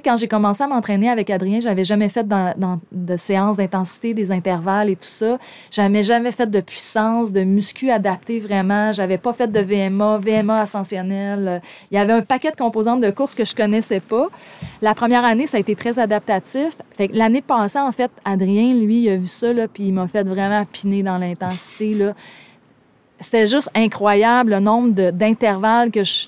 quand 0.01 0.17
j'ai 0.17 0.29
commencé 0.29 0.63
à 0.63 0.67
m'entraîner 0.67 1.11
avec 1.11 1.29
Adrien, 1.31 1.61
j'avais 1.61 1.85
jamais 1.85 2.09
fait 2.09 2.27
de 2.27 3.17
séances 3.17 3.57
d'intensité, 3.57 4.15
des 4.15 4.31
intervalles 4.33 4.91
et 4.91 4.97
tout 4.97 5.09
ça. 5.09 5.39
J'avais 5.71 6.03
jamais 6.03 6.33
fait 6.33 6.51
de 6.51 6.61
puissance, 6.61 7.33
de 7.33 7.43
muscu 7.43 7.91
adapté 7.91 8.41
vraiment. 8.41 8.93
J'avais 8.93 9.19
pas 9.19 9.33
fait 9.33 9.51
de 9.51 9.61
VMA, 9.61 10.19
VMA 10.19 10.61
ascensionnel. 10.61 11.61
Il 11.91 11.97
y 11.97 11.99
avait 11.99 12.13
un 12.13 12.23
paquet 12.23 12.51
de 12.51 12.57
composantes 12.57 13.01
de 13.01 13.11
course 13.11 13.35
que 13.35 13.45
je 13.45 13.55
connaissais 13.55 14.01
pas. 14.01 14.29
La 14.81 14.95
première 14.95 15.25
année, 15.25 15.47
ça 15.47 15.59
a 15.59 15.61
été 15.61 15.77
très 15.77 15.99
adaptatif. 15.99 16.77
L'année 17.13 17.43
passée, 17.43 17.79
en 17.79 17.93
fait, 17.93 18.11
Adrien, 18.25 18.75
lui, 18.75 19.03
il 19.03 19.09
a 19.11 19.17
vu 19.17 19.27
ça, 19.27 19.53
là, 19.53 19.69
puis 19.69 19.85
il 19.85 19.93
m'a 19.93 20.09
fait 20.09 20.27
vraiment 20.27 20.65
piner 20.65 21.03
dans 21.03 21.19
l'intensité, 21.19 21.95
là. 21.95 22.15
C'était 23.21 23.47
juste 23.47 23.71
incroyable 23.73 24.51
le 24.51 24.59
nombre 24.59 25.11
d'intervalles 25.13 25.93
que 25.93 26.03
je 26.03 26.27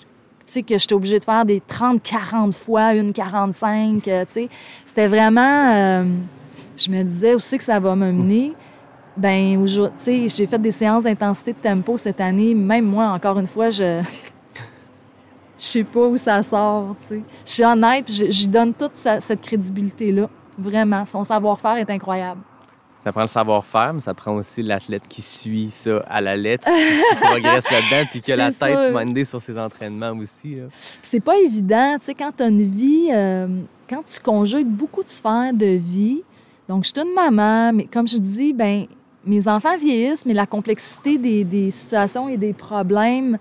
sais, 0.53 0.63
que 0.63 0.79
j'étais 0.79 0.95
obligée 0.95 1.19
de 1.19 1.25
faire 1.25 1.45
des 1.45 1.61
30, 1.61 2.03
40 2.03 2.55
fois, 2.55 2.95
une 2.95 3.13
45, 3.13 4.07
euh, 4.09 4.25
tu 4.25 4.33
sais. 4.33 4.49
C'était 4.85 5.07
vraiment... 5.07 5.73
euh, 5.73 6.05
je 6.77 6.91
me 6.91 7.03
disais 7.03 7.35
aussi 7.35 7.57
que 7.59 7.65
ça 7.65 7.79
va 7.79 7.95
me 7.95 8.11
mener. 8.11 8.53
Ben, 9.17 9.59
aujourd'hui, 9.59 10.29
j'ai 10.29 10.47
fait 10.47 10.59
des 10.59 10.73
séances 10.73 11.05
d'intensité 11.05 11.53
de 11.53 11.59
tempo 11.59 11.97
cette 11.97 12.21
année. 12.21 12.55
Même 12.55 12.85
moi, 12.85 13.07
encore 13.07 13.39
une 13.39 13.47
fois, 13.47 13.71
je... 13.71 14.03
Je 15.57 15.65
sais 15.67 15.85
pas 15.85 16.01
où 16.01 16.17
ça 16.17 16.43
sort, 16.43 16.97
tu 17.03 17.07
sais. 17.07 17.23
Je 17.47 17.51
suis 17.53 17.65
honnête, 17.65 18.07
j'y 18.09 18.49
donne 18.49 18.75
toute 18.75 18.97
cette 18.97 19.41
crédibilité-là. 19.41 20.29
Vraiment, 20.59 21.05
son 21.05 21.23
savoir-faire 21.23 21.77
est 21.77 21.89
incroyable. 21.89 22.41
Ça 23.05 23.13
prend 23.13 23.23
le 23.23 23.29
savoir-faire, 23.29 23.93
mais 23.95 24.01
ça 24.01 24.15
prend 24.15 24.35
aussi 24.37 24.63
l'athlète 24.63 25.07
qui 25.09 25.21
suit 25.21 25.71
ça 25.71 25.99
à 26.09 26.21
la 26.21 26.37
lettre, 26.37 26.67
qui 26.67 27.17
progresse 27.21 27.71
là-dedans, 27.71 28.09
puis 28.11 28.21
qui 28.23 28.33
a 28.33 28.37
la 28.37 28.51
tête 28.51 28.79
sûr. 28.79 28.99
mindée 28.99 29.25
sur 29.27 29.43
ses 29.43 29.59
entraînements 29.59 30.13
aussi. 30.13 30.57
c'est 31.03 31.21
pas 31.21 31.37
évident, 31.37 31.97
tu 31.99 32.07
sais, 32.07 32.15
quand 32.15 32.33
tu 32.37 32.43
as 32.43 32.49
une 32.49 32.71
vie, 32.71 33.09
euh, 33.13 33.47
quand 33.91 34.03
tu 34.03 34.19
conjugues 34.21 34.69
beaucoup 34.69 35.03
de 35.03 35.09
sphères 35.09 35.53
de 35.53 35.67
vie. 35.67 36.23
Donc, 36.67 36.85
je 36.85 36.93
suis 36.95 37.07
une 37.07 37.15
maman, 37.15 37.75
mais 37.75 37.85
comme 37.85 38.09
je 38.09 38.17
dis, 38.17 38.55
ben 38.55 38.87
mes 39.27 39.49
enfants 39.49 39.77
vieillissent, 39.77 40.27
mais 40.27 40.35
la 40.35 40.47
complexité 40.47 41.19
des, 41.19 41.45
des 41.45 41.71
situations 41.71 42.29
et 42.29 42.37
des 42.37 42.53
problèmes 42.53 43.39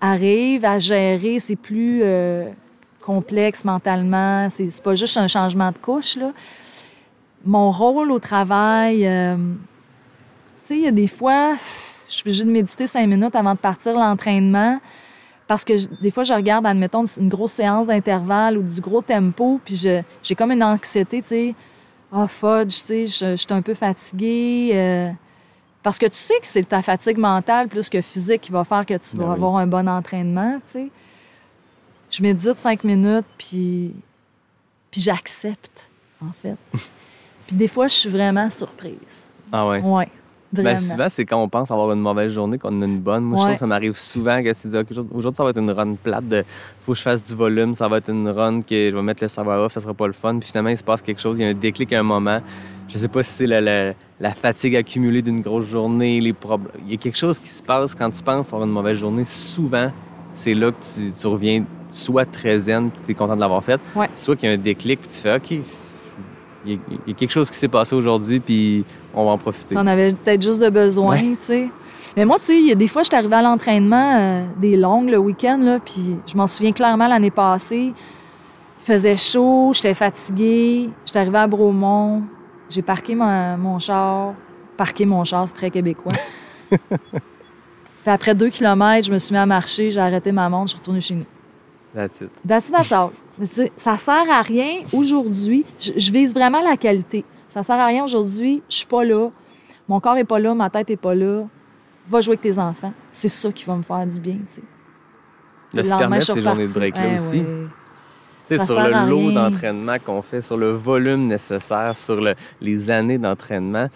arrive 0.00 0.64
à 0.64 0.78
gérer. 0.78 1.38
C'est 1.40 1.56
plus 1.56 2.00
euh, 2.02 2.48
complexe 3.00 3.64
mentalement. 3.64 4.48
C'est 4.50 4.70
c'est 4.70 4.82
pas 4.82 4.94
juste 4.94 5.16
un 5.16 5.28
changement 5.28 5.70
de 5.70 5.78
couche, 5.78 6.16
là. 6.16 6.32
Mon 7.44 7.70
rôle 7.70 8.10
au 8.10 8.18
travail, 8.18 9.06
euh, 9.06 9.36
tu 9.36 10.66
sais, 10.68 10.76
il 10.76 10.82
y 10.82 10.86
a 10.86 10.90
des 10.90 11.06
fois, 11.08 11.52
pff, 11.52 12.04
je 12.08 12.12
suis 12.12 12.22
obligée 12.22 12.44
de 12.44 12.50
méditer 12.50 12.86
cinq 12.86 13.06
minutes 13.06 13.34
avant 13.34 13.54
de 13.54 13.58
partir 13.58 13.94
l'entraînement. 13.94 14.78
Parce 15.46 15.64
que 15.64 15.76
je- 15.76 15.88
des 16.00 16.10
fois, 16.12 16.22
je 16.22 16.32
regarde, 16.32 16.64
admettons, 16.66 17.04
une 17.06 17.28
grosse 17.28 17.52
séance 17.52 17.88
d'intervalle 17.88 18.56
ou 18.58 18.62
du 18.62 18.80
gros 18.80 19.02
tempo, 19.02 19.60
puis 19.64 19.74
je- 19.74 20.02
j'ai 20.22 20.34
comme 20.34 20.52
une 20.52 20.62
anxiété, 20.62 21.22
tu 21.22 21.28
sais. 21.28 21.54
Ah, 22.12 22.26
fudge, 22.28 22.68
tu 22.68 22.84
sais, 22.84 23.06
je, 23.06 23.30
je 23.32 23.36
suis 23.36 23.46
un 23.52 23.62
peu 23.62 23.74
fatiguée. 23.74 24.70
euh, 24.74 25.10
parce 25.82 25.98
que 25.98 26.06
tu 26.06 26.16
sais 26.18 26.34
que 26.40 26.46
c'est 26.46 26.68
ta 26.68 26.82
fatigue 26.82 27.16
mentale 27.16 27.66
plus 27.68 27.88
que 27.88 28.00
physique 28.02 28.42
qui 28.42 28.52
va 28.52 28.64
faire 28.64 28.84
que 28.84 28.94
tu 28.94 29.16
Ben 29.16 29.22
vas 29.24 29.28
oui. 29.30 29.34
avoir 29.36 29.56
un 29.56 29.66
bon 29.66 29.88
entraînement, 29.88 30.56
tu 30.66 30.72
sais. 30.72 30.90
Je 32.10 32.22
médite 32.22 32.58
cinq 32.58 32.84
minutes, 32.84 33.24
puis, 33.38 33.94
puis 34.90 35.00
j'accepte, 35.00 35.88
en 36.22 36.32
fait. 36.32 36.56
puis 37.50 37.56
des 37.58 37.68
fois, 37.68 37.88
je 37.88 37.94
suis 37.94 38.08
vraiment 38.08 38.48
surprise. 38.50 39.28
Ah 39.50 39.66
ouais? 39.66 39.80
Ouais, 39.80 40.08
vraiment. 40.52 40.70
Ben, 40.70 40.78
souvent, 40.78 41.08
c'est 41.08 41.24
quand 41.24 41.42
on 41.42 41.48
pense 41.48 41.68
avoir 41.72 41.90
une 41.92 42.00
mauvaise 42.00 42.32
journée 42.32 42.58
qu'on 42.58 42.80
a 42.80 42.84
une 42.84 43.00
bonne. 43.00 43.24
Moi, 43.24 43.36
je 43.36 43.40
Ouais. 43.40 43.44
trouve 43.46 43.54
que 43.54 43.58
ça 43.58 43.66
m'arrive 43.66 43.96
souvent 43.96 44.40
que 44.42 44.52
tu 44.52 44.68
dis, 44.68 44.76
OK, 44.76 44.86
aujourd'hui, 45.12 45.36
ça 45.36 45.42
va 45.42 45.50
être 45.50 45.58
une 45.58 45.70
run 45.72 45.94
plate 46.00 46.28
de 46.28 46.44
faut 46.80 46.92
que 46.92 46.98
je 46.98 47.02
fasse 47.02 47.22
du 47.22 47.34
volume, 47.34 47.74
ça 47.74 47.88
va 47.88 47.96
être 47.98 48.08
une 48.10 48.28
run 48.28 48.62
que 48.62 48.90
je 48.90 48.94
vais 48.96 49.02
mettre 49.02 49.24
le 49.24 49.28
serveur 49.28 49.60
off, 49.64 49.72
ça 49.72 49.80
sera 49.80 49.94
pas 49.94 50.06
le 50.06 50.12
fun. 50.12 50.38
Puis 50.38 50.48
finalement, 50.48 50.70
il 50.70 50.76
se 50.78 50.84
passe 50.84 51.02
quelque 51.02 51.20
chose, 51.20 51.38
il 51.38 51.42
y 51.42 51.46
a 51.46 51.48
un 51.48 51.54
déclic 51.54 51.92
à 51.92 51.98
un 51.98 52.04
moment. 52.04 52.40
Je 52.88 52.98
sais 52.98 53.08
pas 53.08 53.22
si 53.24 53.32
c'est 53.32 53.46
la, 53.46 53.60
la- 53.60 53.92
la 54.20 54.34
fatigue 54.34 54.76
accumulée 54.76 55.22
d'une 55.22 55.40
grosse 55.40 55.66
journée, 55.66 56.20
les 56.20 56.32
problèmes. 56.32 56.70
Il 56.86 56.90
y 56.92 56.94
a 56.94 56.96
quelque 56.98 57.18
chose 57.18 57.38
qui 57.38 57.48
se 57.48 57.62
passe 57.62 57.94
quand 57.94 58.10
tu 58.10 58.22
penses 58.22 58.48
avoir 58.52 58.66
une 58.66 58.72
mauvaise 58.72 58.98
journée. 58.98 59.24
Souvent, 59.24 59.90
c'est 60.34 60.54
là 60.54 60.70
que 60.70 60.76
tu, 60.80 61.12
tu 61.12 61.26
reviens 61.26 61.64
soit 61.92 62.24
très 62.24 62.56
zen, 62.58 62.90
tu 63.04 63.10
es 63.10 63.14
content 63.14 63.34
de 63.34 63.40
l'avoir 63.40 63.64
fait, 63.64 63.80
Ouais. 63.96 64.08
soit 64.14 64.36
qu'il 64.36 64.48
y 64.48 64.52
a 64.52 64.54
un 64.54 64.58
déclic, 64.58 65.00
puis 65.00 65.08
tu 65.08 65.16
fais, 65.16 65.34
OK, 65.36 65.54
il 66.66 66.72
y 67.06 67.10
a, 67.10 67.14
quelque 67.14 67.30
chose 67.30 67.50
qui 67.50 67.56
s'est 67.56 67.68
passé 67.68 67.94
aujourd'hui, 67.94 68.40
puis 68.40 68.84
on 69.14 69.24
va 69.24 69.30
en 69.32 69.38
profiter. 69.38 69.74
T'en 69.74 69.86
avais 69.86 70.12
peut-être 70.12 70.42
juste 70.42 70.60
de 70.60 70.68
besoin, 70.68 71.16
Ouais. 71.16 71.36
tu 71.36 71.36
sais. 71.40 71.68
Mais 72.16 72.24
moi, 72.24 72.38
tu 72.38 72.46
sais, 72.46 72.58
il 72.58 72.66
y 72.66 72.72
a 72.72 72.74
des 72.74 72.88
fois, 72.88 73.02
je 73.02 73.08
suis 73.08 73.16
arrivée 73.16 73.36
à 73.36 73.42
l'entraînement 73.42 74.16
euh, 74.18 74.44
des 74.60 74.76
longues 74.76 75.10
le 75.10 75.18
week-end, 75.18 75.58
là, 75.62 75.78
puis 75.78 76.16
je 76.26 76.36
m'en 76.36 76.46
souviens 76.46 76.72
clairement 76.72 77.06
l'année 77.06 77.30
passée. 77.30 77.92
Il 78.80 78.84
faisait 78.84 79.16
chaud, 79.16 79.72
j'étais 79.74 79.94
fatiguée. 79.94 80.88
J'étais 81.04 81.18
arrivée 81.20 81.38
à 81.38 81.46
Bromont, 81.46 82.22
j'ai 82.68 82.82
parqué 82.82 83.14
ma- 83.14 83.56
mon 83.56 83.78
char. 83.78 84.34
Parqué 84.76 85.04
mon 85.04 85.22
char, 85.24 85.46
c'est 85.46 85.54
très 85.54 85.70
québécois. 85.70 86.12
Puis 86.70 88.10
après 88.10 88.34
deux 88.34 88.48
kilomètres, 88.48 89.06
je 89.06 89.12
me 89.12 89.18
suis 89.18 89.32
mis 89.32 89.38
à 89.38 89.46
marcher, 89.46 89.90
j'ai 89.90 90.00
arrêté 90.00 90.32
ma 90.32 90.48
montre, 90.48 90.68
je 90.68 90.70
suis 90.70 90.78
retournée 90.78 91.00
chez 91.00 91.14
nous. 91.14 91.26
That's 91.94 92.20
it. 92.22 92.30
That's 92.46 92.68
it, 92.68 92.72
that's 92.74 92.92
all. 92.92 93.10
Ça 93.76 93.96
sert 93.98 94.30
à 94.30 94.42
rien 94.42 94.80
aujourd'hui. 94.92 95.64
Je, 95.78 95.92
je 95.96 96.12
vise 96.12 96.34
vraiment 96.34 96.60
la 96.60 96.76
qualité. 96.76 97.24
Ça 97.48 97.62
sert 97.62 97.76
à 97.78 97.86
rien 97.86 98.04
aujourd'hui. 98.04 98.62
Je 98.68 98.76
suis 98.76 98.86
pas 98.86 99.04
là. 99.04 99.28
Mon 99.88 99.98
corps 100.00 100.16
est 100.16 100.24
pas 100.24 100.38
là. 100.38 100.54
Ma 100.54 100.70
tête 100.70 100.90
est 100.90 100.96
pas 100.96 101.14
là. 101.14 101.44
Va 102.08 102.20
jouer 102.20 102.32
avec 102.32 102.40
tes 102.42 102.58
enfants. 102.58 102.92
C'est 103.12 103.28
ça 103.28 103.50
qui 103.52 103.64
va 103.64 103.76
me 103.76 103.82
faire 103.82 104.06
du 104.06 104.20
bien, 104.20 104.38
tu 104.46 104.54
sais. 104.54 104.62
De 105.72 105.82
se 105.82 105.88
permettre 105.98 106.26
ces 106.34 106.40
journées 106.42 106.66
de 106.66 106.72
break-là 106.72 107.14
aussi. 107.14 107.42
Ça 108.58 108.66
sur 108.66 108.74
le 108.80 109.08
lot 109.08 109.30
d'entraînement 109.32 109.96
qu'on 110.04 110.22
fait, 110.22 110.42
sur 110.42 110.56
le 110.56 110.72
volume 110.72 111.28
nécessaire, 111.28 111.96
sur 111.96 112.20
le- 112.20 112.34
les 112.60 112.90
années 112.90 113.18
d'entraînement, 113.18 113.86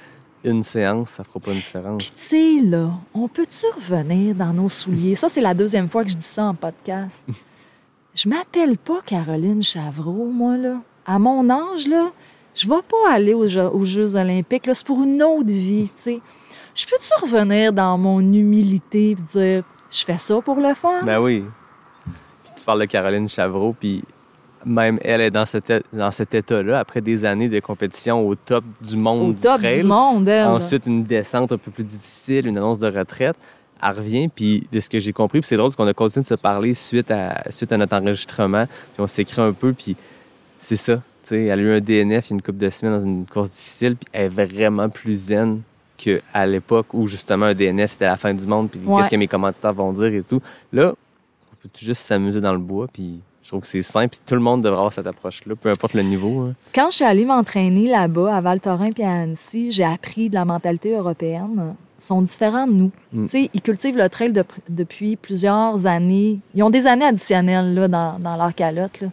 une 0.44 0.62
séance, 0.62 1.10
ça 1.10 1.24
fera 1.24 1.40
pas 1.40 1.50
une 1.50 1.56
différence. 1.56 2.04
Puis 2.04 2.12
tu 2.16 2.22
sais, 2.22 2.60
là, 2.64 2.90
on 3.14 3.26
peut-tu 3.26 3.66
revenir 3.74 4.34
dans 4.36 4.52
nos 4.52 4.68
souliers? 4.68 5.16
Ça, 5.16 5.28
c'est 5.28 5.40
la 5.40 5.54
deuxième 5.54 5.88
fois 5.88 6.04
que 6.04 6.10
je 6.10 6.16
dis 6.16 6.22
ça 6.24 6.44
en 6.44 6.54
podcast. 6.54 7.24
Je 8.14 8.28
m'appelle 8.28 8.78
pas 8.78 9.00
Caroline 9.04 9.62
Chavreau, 9.62 10.26
moi, 10.32 10.56
là. 10.56 10.76
À 11.04 11.18
mon 11.18 11.48
âge, 11.50 11.86
là, 11.88 12.10
je 12.54 12.68
vais 12.68 12.80
pas 12.88 13.12
aller 13.12 13.34
aux 13.34 13.48
Jeux, 13.48 13.68
aux 13.72 13.84
Jeux 13.84 14.16
olympiques. 14.16 14.66
Là, 14.66 14.74
c'est 14.74 14.86
pour 14.86 15.02
une 15.02 15.22
autre 15.22 15.48
vie, 15.48 15.90
tu 15.94 16.02
sais. 16.02 16.20
Je 16.74 16.86
peux-tu 16.86 17.24
revenir 17.24 17.72
dans 17.72 17.98
mon 17.98 18.20
humilité 18.20 19.10
et 19.10 19.14
dire, 19.14 19.64
je 19.90 20.04
fais 20.04 20.18
ça 20.18 20.40
pour 20.40 20.56
le 20.56 20.74
fun? 20.74 21.02
Ben 21.02 21.20
oui. 21.20 21.44
Puis 22.42 22.52
tu 22.56 22.64
parles 22.64 22.80
de 22.80 22.86
Caroline 22.86 23.28
Chavreau, 23.28 23.74
puis 23.78 24.02
même 24.66 24.98
elle 25.02 25.20
est 25.20 25.30
dans 25.30 25.46
cet, 25.46 25.72
dans 25.92 26.10
cet 26.10 26.34
état-là, 26.34 26.78
après 26.78 27.00
des 27.00 27.24
années 27.24 27.48
de 27.48 27.60
compétition 27.60 28.26
au 28.26 28.34
top 28.34 28.64
du 28.80 28.96
monde 28.96 29.30
Au 29.30 29.32
du 29.32 29.40
top 29.40 29.58
trail. 29.58 29.80
du 29.80 29.86
monde, 29.86 30.28
elle. 30.28 30.46
Ensuite, 30.46 30.86
une 30.86 31.04
descente 31.04 31.52
un 31.52 31.58
peu 31.58 31.70
plus 31.70 31.84
difficile, 31.84 32.46
une 32.46 32.56
annonce 32.56 32.78
de 32.78 32.90
retraite. 32.90 33.36
Elle 33.82 33.90
revient, 33.96 34.28
puis 34.28 34.66
de 34.72 34.80
ce 34.80 34.88
que 34.88 34.98
j'ai 34.98 35.12
compris, 35.12 35.40
puis 35.40 35.48
c'est 35.48 35.56
drôle 35.56 35.68
parce 35.68 35.76
qu'on 35.76 35.86
a 35.86 35.92
continué 35.94 36.22
de 36.22 36.28
se 36.28 36.34
parler 36.34 36.74
suite 36.74 37.10
à, 37.10 37.44
suite 37.50 37.70
à 37.72 37.76
notre 37.76 37.94
enregistrement, 37.96 38.66
puis 38.66 39.00
on 39.00 39.06
s'écrit 39.06 39.42
un 39.42 39.52
peu, 39.52 39.72
puis 39.72 39.94
c'est 40.58 40.76
ça. 40.76 40.96
tu 40.96 41.00
sais, 41.30 41.44
elle 41.44 41.58
a 41.58 41.62
eu 41.62 41.72
un 41.76 41.80
DNF 41.80 42.26
il 42.26 42.30
y 42.30 42.32
a 42.32 42.36
une 42.36 42.42
couple 42.42 42.58
de 42.58 42.70
semaines 42.70 42.96
dans 42.98 43.04
une 43.04 43.26
course 43.26 43.50
difficile, 43.50 43.96
puis 43.96 44.06
elle 44.12 44.26
est 44.26 44.28
vraiment 44.28 44.88
plus 44.88 45.16
zen 45.26 45.60
qu'à 45.98 46.46
l'époque 46.46 46.86
où 46.94 47.06
justement 47.06 47.46
un 47.46 47.54
DNF 47.54 47.92
c'était 47.92 48.06
la 48.06 48.16
fin 48.16 48.32
du 48.34 48.46
monde, 48.46 48.70
puis 48.70 48.80
Ouais. 48.84 48.96
qu'est-ce 48.98 49.10
que 49.10 49.16
mes 49.16 49.28
commentateurs 49.28 49.74
vont 49.74 49.92
dire 49.92 50.12
et 50.14 50.22
tout. 50.22 50.40
Là, 50.72 50.92
on 51.52 51.56
peut 51.62 51.68
tout 51.72 51.84
juste 51.84 52.02
s'amuser 52.02 52.40
dans 52.40 52.52
le 52.52 52.58
bois, 52.58 52.86
puis 52.92 53.20
je 53.42 53.48
trouve 53.48 53.60
que 53.60 53.66
c'est 53.66 53.82
simple, 53.82 54.08
puis 54.16 54.20
tout 54.26 54.34
le 54.34 54.40
monde 54.40 54.62
devrait 54.62 54.78
avoir 54.78 54.92
cette 54.92 55.06
approche-là, 55.06 55.54
peu 55.56 55.68
importe 55.68 55.92
le 55.94 56.02
niveau. 56.02 56.40
hein. 56.42 56.54
Quand 56.74 56.88
je 56.90 56.96
suis 56.96 57.04
allée 57.04 57.26
m'entraîner 57.26 57.86
là-bas, 57.88 58.34
à 58.34 58.40
Val-Thorens 58.40 58.92
puis 58.94 59.02
à 59.04 59.12
Annecy, 59.12 59.70
j'ai 59.72 59.84
appris 59.84 60.30
de 60.30 60.34
la 60.34 60.44
mentalité 60.46 60.94
européenne. 60.96 61.74
Sont 62.04 62.20
différents 62.22 62.66
de 62.66 62.72
nous. 62.72 62.90
Mm. 63.12 63.24
Tu 63.24 63.30
sais, 63.30 63.50
ils 63.54 63.62
cultivent 63.62 63.96
le 63.96 64.08
trail 64.08 64.32
de- 64.32 64.44
depuis 64.68 65.16
plusieurs 65.16 65.86
années. 65.86 66.38
Ils 66.54 66.62
ont 66.62 66.70
des 66.70 66.86
années 66.86 67.06
additionnelles 67.06 67.72
là, 67.74 67.88
dans, 67.88 68.18
dans 68.18 68.36
leur 68.36 68.54
calotte. 68.54 69.00
là. 69.00 69.08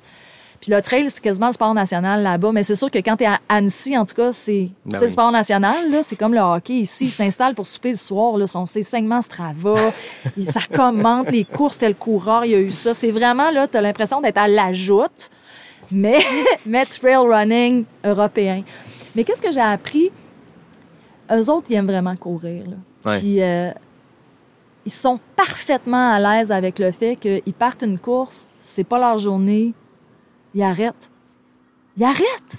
Puis 0.60 0.72
le 0.72 0.80
trail, 0.82 1.10
c'est 1.10 1.22
quasiment 1.22 1.48
le 1.48 1.54
sport 1.54 1.74
national 1.74 2.22
là-bas. 2.22 2.52
Mais 2.52 2.64
c'est 2.64 2.76
sûr 2.76 2.92
que 2.92 3.00
quand 3.00 3.18
tu 3.18 3.24
es 3.24 3.28
à 3.28 3.40
Annecy, 3.50 3.98
en 3.98 4.06
tout 4.06 4.14
cas, 4.14 4.32
c'est 4.34 4.70
Ben 4.86 4.98
c'est 5.00 5.06
le 5.06 5.12
sport 5.12 5.32
national. 5.32 5.76
C'est 6.04 6.16
comme 6.18 6.34
le 6.36 6.40
hockey 6.42 6.74
ici. 6.76 7.06
Ils 7.06 7.10
s'installent 7.10 7.56
pour 7.56 7.66
souper 7.66 7.92
le 7.92 7.96
soir. 7.98 8.38
Là. 8.38 8.46
Sont 8.46 8.66
ses 8.68 8.84
segments 8.84 9.22
Strava. 9.24 9.74
Ils- 10.38 10.52
ça 10.52 10.60
commente 10.76 11.32
les 11.32 11.46
courses 11.46 11.78
tel 11.80 11.96
coureur. 11.96 12.46
Il 12.46 12.52
y 12.52 12.56
a 12.56 12.60
eu 12.60 12.70
ça. 12.72 12.94
C'est 12.94 13.10
vraiment, 13.12 13.50
là, 13.52 13.68
tu 13.68 13.76
as 13.78 13.82
l'impression 13.82 14.22
d'être 14.22 14.38
à 14.38 14.48
la 14.48 14.72
joute 14.74 15.30
mais, 15.90 16.20
mais 16.66 16.86
trail 16.86 17.16
running 17.18 17.86
européen. 18.06 18.64
Mais 19.16 19.24
qu'est-ce 19.24 19.42
que 19.42 19.52
j'ai 19.52 19.60
appris? 19.62 20.12
Eux 21.34 21.50
autres, 21.50 21.68
ils 21.70 21.76
aiment 21.76 21.88
vraiment 21.88 22.16
courir. 22.16 22.64
Là. 22.66 22.76
Ouais. 23.06 23.20
Puis, 23.20 23.42
euh, 23.42 23.72
ils 24.86 24.92
sont 24.92 25.20
parfaitement 25.36 26.14
à 26.14 26.20
l'aise 26.20 26.52
avec 26.52 26.80
le 26.80 26.92
fait 26.92 27.16
qu'ils 27.16 27.54
partent 27.54 27.84
une 27.84 28.00
course, 28.00 28.48
c'est 28.60 28.84
pas 28.84 29.00
leur 29.00 29.20
journée, 29.20 29.74
ils 30.54 30.64
arrêtent. 30.64 31.10
Ils 31.98 32.04
arrêtent! 32.04 32.58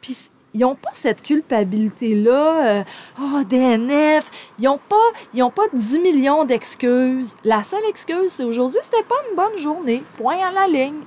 Puis, 0.00 0.16
ils 0.54 0.60
n'ont 0.60 0.74
pas 0.74 0.90
cette 0.92 1.22
culpabilité-là. 1.22 2.66
euh, 2.66 2.84
oh, 3.20 3.42
DNF! 3.48 4.30
Ils 4.58 4.64
n'ont 4.64 4.78
pas, 4.88 4.96
ils 5.34 5.42
ont 5.42 5.50
pas 5.50 5.62
10 5.72 6.00
millions 6.00 6.44
d'excuses. 6.44 7.36
La 7.44 7.62
seule 7.62 7.84
excuse, 7.88 8.30
c'est 8.30 8.44
aujourd'hui, 8.44 8.80
c'était 8.82 9.02
pas 9.04 9.16
une 9.30 9.36
bonne 9.36 9.58
journée. 9.58 10.02
Point 10.16 10.38
à 10.38 10.52
la 10.52 10.66
ligne. 10.66 11.02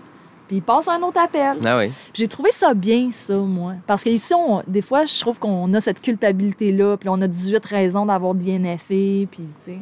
Puis 0.54 0.60
il 0.60 0.62
passe 0.62 0.88
un 0.88 1.02
autre 1.02 1.20
appel. 1.20 1.58
Ah 1.66 1.80
oui. 1.80 1.92
J'ai 2.14 2.28
trouvé 2.28 2.52
ça 2.52 2.76
bien, 2.76 3.10
ça, 3.12 3.36
moi. 3.38 3.74
Parce 3.88 4.04
qu'ici, 4.04 4.36
on, 4.36 4.62
des 4.68 4.84
fois, 4.84 5.04
je 5.06 5.20
trouve 5.20 5.40
qu'on 5.40 5.74
a 5.74 5.82
cette 5.82 6.00
culpabilité-là, 6.00 6.96
puis 6.98 7.10
on 7.10 7.20
a 7.24 7.28
18 7.28 7.66
raisons 7.66 8.06
d'avoir 8.06 8.36
DNFé, 8.36 9.28
puis, 9.32 9.42
tu 9.42 9.72
sais. 9.72 9.80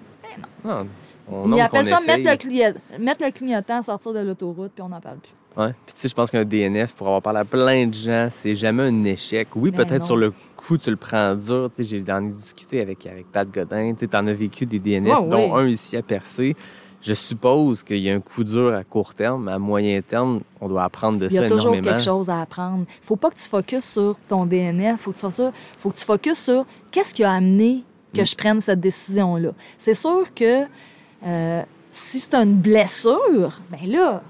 Ah, 0.66 0.84
on 1.30 1.44
Ils 1.44 1.50
nomme 1.50 1.60
appellent 1.60 1.84
qu'on 1.84 1.98
ça 1.98 2.18
mettre 2.18 2.48
le, 2.48 3.00
mettre 3.04 3.26
le 3.26 3.32
clignotant, 3.32 3.82
sortir 3.82 4.14
de 4.14 4.20
l'autoroute, 4.20 4.72
puis 4.74 4.82
on 4.82 4.88
n'en 4.88 5.02
parle 5.02 5.18
plus. 5.18 5.34
Ouais. 5.62 5.74
Puis 5.86 5.94
tu 5.94 6.02
sais, 6.04 6.08
je 6.08 6.16
pense 6.16 6.32
qu'un 6.32 6.46
DNF, 6.46 6.94
pour 6.94 7.08
avoir 7.08 7.22
parlé 7.22 7.40
à 7.40 7.46
plein 7.46 7.86
de 7.88 7.94
gens, 7.94 8.30
c'est 8.32 8.56
jamais 8.56 8.84
un 8.84 9.04
échec. 9.04 9.50
Oui, 9.58 9.72
Ben 9.72 9.84
peut-être 9.86 10.02
non. 10.04 10.06
sur 10.08 10.16
le 10.16 10.32
coup, 10.56 10.78
tu 10.78 10.90
le 10.90 10.96
prends 10.96 11.36
dur. 11.36 11.70
Tu 11.76 11.84
sais, 11.84 11.90
j'ai 11.90 12.22
discuté 12.32 12.80
avec, 12.80 13.06
avec 13.06 13.30
Pat 13.30 13.46
Godin. 13.52 13.92
Tu 13.94 14.00
sais, 14.00 14.08
t'en 14.08 14.26
as 14.28 14.34
vécu 14.34 14.66
des 14.66 14.80
DNF, 14.80 15.20
Ouais, 15.20 15.28
dont 15.28 15.54
oui. 15.58 15.64
un 15.64 15.68
ici 15.68 15.98
à 15.98 16.02
Percé. 16.02 16.56
Je 17.02 17.14
suppose 17.16 17.82
qu'il 17.84 17.98
y 17.98 18.10
a 18.12 18.14
un 18.14 18.20
coup 18.20 18.44
dur 18.44 18.74
à 18.76 18.84
court 18.84 19.14
terme, 19.16 19.46
mais 19.46 19.54
à 19.54 19.60
moyen 19.60 20.00
terme, 20.02 20.42
on 20.60 20.68
doit 20.68 20.84
apprendre 20.84 21.18
de 21.18 21.26
Il 21.28 21.34
y 21.34 21.36
ça 21.36 21.44
a 21.44 21.48
toujours 21.48 21.74
énormément. 21.74 21.90
quelque 21.90 22.04
chose 22.04 22.30
à 22.30 22.42
apprendre. 22.42 22.86
faut 23.02 23.16
pas 23.16 23.30
que 23.32 23.36
tu 23.40 23.50
focuses 23.50 23.84
sur 23.86 24.16
ton 24.28 24.46
DNF. 24.46 25.02
faut 25.02 25.12
que 25.12 25.18
tu 25.18 25.32
ça. 25.32 25.52
faut 25.78 25.90
que 25.90 25.98
tu 25.98 26.06
focuses 26.06 26.38
sur 26.38 26.66
qu'est-ce 26.92 27.14
qui 27.16 27.24
a 27.24 27.32
amené 27.34 27.84
que 28.14 28.22
Mm. 28.22 28.26
je 28.26 28.36
prenne 28.36 28.62
cette 28.62 28.80
décision-là. 28.82 29.50
C'est 29.78 29.94
sûr 29.96 30.34
que 30.36 30.66
euh, 31.26 31.64
si 31.92 32.20
c'est 32.20 32.36
une 32.36 32.54
blessure, 32.56 33.60
ben 33.72 33.90
là, 33.90 34.22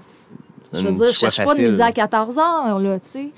je 0.72 0.82
veux 0.86 0.92
dire, 0.92 1.08
je 1.08 1.12
cherche 1.12 1.44
pas 1.44 1.54
de 1.54 1.62
midi 1.62 1.82
à 1.82 1.92
14 1.92 2.38
heures, 2.38 2.78
là, 2.78 2.98
tu 3.00 3.08
sais. 3.08 3.30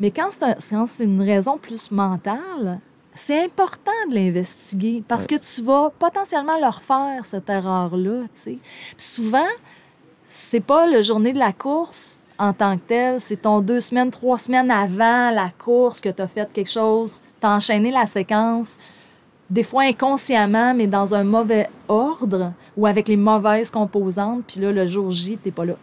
Mais 0.00 0.10
quand 0.10 0.28
c'est 0.30 0.42
un- 0.44 0.54
quand 0.70 0.86
c'est 0.86 1.04
une 1.04 1.20
raison 1.20 1.58
plus 1.58 1.90
mentale, 1.90 2.80
c'est 3.18 3.44
important 3.44 3.90
de 4.08 4.14
l'investiguer 4.14 5.02
parce 5.06 5.26
que 5.26 5.34
tu 5.34 5.62
vas 5.62 5.90
potentiellement 5.98 6.58
leur 6.60 6.80
faire 6.82 7.24
cette 7.24 7.50
erreur-là, 7.50 8.22
tu 8.44 8.58
souvent, 8.96 9.48
c'est 10.26 10.60
pas 10.60 10.86
le 10.86 11.02
journée 11.02 11.32
de 11.32 11.38
la 11.38 11.52
course 11.52 12.22
en 12.38 12.52
tant 12.52 12.76
que 12.76 12.82
tel, 12.86 13.20
c'est 13.20 13.42
ton 13.42 13.60
deux 13.60 13.80
semaines, 13.80 14.12
trois 14.12 14.38
semaines 14.38 14.70
avant 14.70 15.30
la 15.30 15.50
course 15.58 16.00
que 16.00 16.08
tu 16.08 16.22
as 16.22 16.28
fait 16.28 16.52
quelque 16.52 16.70
chose, 16.70 17.22
tu 17.40 17.46
as 17.46 17.50
enchaîné 17.50 17.90
la 17.90 18.06
séquence, 18.06 18.78
des 19.50 19.64
fois 19.64 19.82
inconsciemment, 19.82 20.72
mais 20.72 20.86
dans 20.86 21.12
un 21.12 21.24
mauvais 21.24 21.68
ordre 21.88 22.52
ou 22.76 22.86
avec 22.86 23.08
les 23.08 23.16
mauvaises 23.16 23.70
composantes, 23.70 24.44
puis 24.46 24.60
là, 24.60 24.70
le 24.70 24.86
jour 24.86 25.10
J, 25.10 25.38
t'es 25.38 25.50
pas 25.50 25.64
là. 25.64 25.74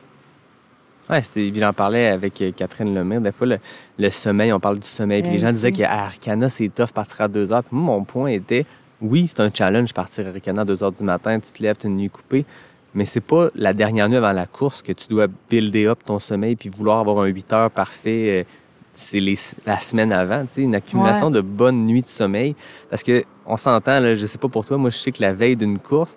C'était- 1.22 1.52
j'en 1.56 1.74
parlais 1.74 2.08
avec 2.08 2.42
euh, 2.42 2.52
Catherine 2.56 2.94
Lemire. 2.94 3.22
Des 3.22 3.32
fois, 3.32 3.48
le, 3.48 3.58
le 4.00 4.10
sommeil, 4.10 4.52
on 4.54 4.60
parle 4.60 4.80
du 4.80 4.88
sommeil. 4.88 5.22
Puis 5.22 5.32
les 5.32 5.40
gens 5.40 5.52
disaient 5.52 5.72
qu'à 5.72 5.92
Arcana, 5.92 6.50
c'est 6.50 6.70
tough 6.70 6.92
partir 6.94 7.22
à 7.22 7.28
2 7.28 7.52
heures. 7.54 7.64
Puis 7.64 7.76
moi, 7.76 7.96
mon 7.98 8.04
point 8.04 8.30
était, 8.32 8.66
oui, 9.02 9.28
c'est 9.28 9.42
un 9.42 9.50
challenge 9.54 9.94
partir 9.94 10.26
à 10.28 10.30
Arcana 10.30 10.62
à 10.64 10.66
2 10.66 10.84
heures 10.84 10.92
du 10.92 11.04
matin. 11.04 11.40
Tu 11.40 11.52
te 11.52 11.62
lèves, 11.62 11.76
tu 11.78 11.88
as 11.88 11.90
une 11.90 11.98
nuit 11.98 12.10
coupée. 12.10 12.46
Mais 12.94 13.06
c'est 13.06 13.22
pas 13.22 13.50
la 13.56 13.74
dernière 13.74 14.08
nuit 14.10 14.16
avant 14.16 14.32
la 14.32 14.46
course 14.46 14.82
que 14.82 14.94
tu 14.94 15.08
dois 15.10 15.28
builder 15.50 15.88
up 15.88 16.00
ton 16.06 16.20
sommeil 16.20 16.56
puis 16.56 16.70
vouloir 16.70 17.00
avoir 17.00 17.20
un 17.20 17.26
8 17.28 17.54
heures 17.54 17.72
parfait. 17.72 18.42
euh, 18.42 18.44
C'est 18.98 19.20
la 19.66 19.78
semaine 19.82 20.14
avant, 20.14 20.44
tu 20.46 20.54
sais, 20.54 20.62
une 20.62 20.74
accumulation 20.74 21.26
Ouais. 21.26 21.34
de 21.34 21.42
bonnes 21.42 21.86
nuits 21.86 22.02
de 22.02 22.08
sommeil. 22.08 22.56
Parce 22.90 23.04
que 23.04 23.26
on 23.46 23.58
s'entend, 23.58 24.00
là, 24.00 24.16
je 24.16 24.26
sais 24.26 24.38
pas 24.38 24.48
pour 24.48 24.64
toi, 24.64 24.78
moi, 24.78 24.90
je 24.90 24.96
sais 24.98 25.12
que 25.12 25.22
la 25.22 25.34
veille 25.34 25.58
d'une 25.58 25.78
course, 25.80 26.16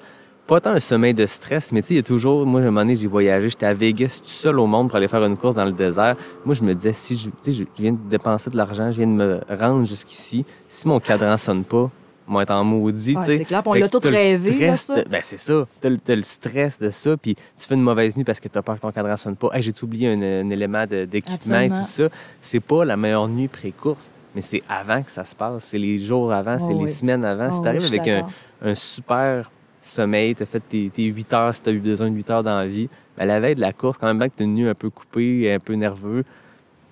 pas 0.49 0.61
tant 0.61 0.71
un 0.71 0.81
sommeil 0.81 1.13
de 1.15 1.27
stress, 1.27 1.71
mais 1.73 1.83
tu 1.83 1.89
sais, 1.89 1.95
il 1.95 1.97
y 1.99 2.01
a 2.01 2.03
toujours, 2.03 2.45
moi, 2.47 2.61
à 2.61 2.65
un 2.65 2.67
moment 2.67 2.81
donné, 2.81 2.97
j'ai 2.97 3.07
voyagé, 3.07 3.51
j'étais 3.51 3.67
à 3.67 3.75
Vegas 3.75 4.19
tout 4.25 4.31
seul 4.31 4.59
au 4.59 4.67
monde 4.67 4.89
pour 4.89 4.97
aller 4.97 5.07
faire 5.07 5.23
une 5.25 5.37
course 5.37 5.55
dans 5.55 5.65
le 5.67 5.73
désert. 5.73 6.17
Moi, 6.45 6.55
je 6.55 6.63
me 6.63 6.75
disais, 6.75 6.95
si 6.95 7.17
je, 7.17 7.25
tu 7.29 7.33
sais, 7.43 7.53
je 7.53 7.65
viens 7.81 7.93
de 7.93 7.99
dépenser 8.09 8.49
de 8.51 8.57
l'argent, 8.57 8.91
je 8.91 8.97
viens 8.97 9.07
de 9.07 9.13
me 9.13 9.41
rendre 9.51 9.85
jusqu'ici, 9.85 10.45
si 10.67 10.89
mon 10.89 10.99
cadran 11.01 11.37
sonne 11.37 11.65
pas, 11.65 11.91
va 12.27 12.43
être 12.43 12.51
en 12.51 12.65
maudit, 12.65 13.15
Ouais, 13.17 13.23
tu 13.25 13.31
sais. 13.31 13.37
c'est 13.39 13.45
clair, 13.45 13.63
on 13.67 13.75
l'a 13.75 13.89
tout 13.89 14.01
rêvé, 14.03 14.67
là, 14.67 14.77
ça. 14.77 15.03
ben, 15.09 15.21
c'est 15.23 15.39
ça. 15.39 15.67
T'as 15.81 15.91
le, 15.91 15.99
le 16.07 16.23
stress 16.23 16.79
de 16.79 16.91
ça, 16.91 17.17
puis 17.17 17.35
tu 17.35 17.67
fais 17.67 17.75
une 17.75 17.83
mauvaise 17.83 18.17
nuit 18.17 18.25
parce 18.25 18.41
que 18.41 18.49
t'as 18.49 18.63
peur 18.63 18.77
que 18.77 18.81
ton 18.81 18.91
cadran 18.91 19.17
sonne 19.19 19.37
pas. 19.37 19.49
Hey, 19.53 19.63
j'ai 19.63 19.73
oublié 19.83 20.09
un, 20.13 20.21
un 20.47 20.51
élément 20.51 20.85
d'équipement 20.87 21.61
et 21.61 21.69
tout 21.69 21.85
ça? 21.85 22.09
C'est 22.41 22.61
pas 22.61 22.85
la 22.87 22.97
meilleure 22.97 23.29
nuit 23.29 23.49
pré-course, 23.49 24.11
mais 24.35 24.41
c'est 24.43 24.63
avant 24.69 25.03
que 25.03 25.11
ça 25.11 25.25
se 25.27 25.35
passe. 25.35 25.65
C'est 25.65 25.79
les 25.79 25.99
jours 25.99 26.33
avant, 26.33 26.57
Oh 26.61 26.65
c'est 26.69 26.75
les 26.75 26.85
oui. 26.85 26.91
semaines 26.91 27.25
avant. 27.25 27.49
Oh 27.51 27.55
si 27.55 27.61
t'arrives 27.63 27.81
je 27.83 27.87
suis 27.87 27.99
avec 27.99 28.25
un, 28.25 28.27
un 28.63 28.75
super 28.75 29.51
sommeil, 29.81 30.35
t'as 30.35 30.47
fait 30.47 30.61
tes, 30.61 30.91
tes 30.91 31.05
8 31.05 31.33
heures 31.35 31.55
si 31.55 31.63
t'as 31.63 31.73
eu 31.73 31.79
besoin 31.79 32.11
de 32.11 32.15
8 32.15 32.31
heures 32.31 32.43
dans 32.43 32.57
la 32.57 32.67
vie, 32.67 32.89
ben, 33.17 33.27
la 33.27 33.41
veille 33.41 33.55
de 33.55 33.61
la 33.61 33.73
course, 33.73 33.99
quand 33.99 34.07
même 34.07 34.19
bien 34.19 34.29
que 34.29 34.43
une 34.43 34.55
nuit 34.55 34.69
un 34.69 34.75
peu 34.75 34.91
coupée, 34.91 35.53
un 35.53 35.59
peu 35.59 35.75
nerveux, 35.75 36.25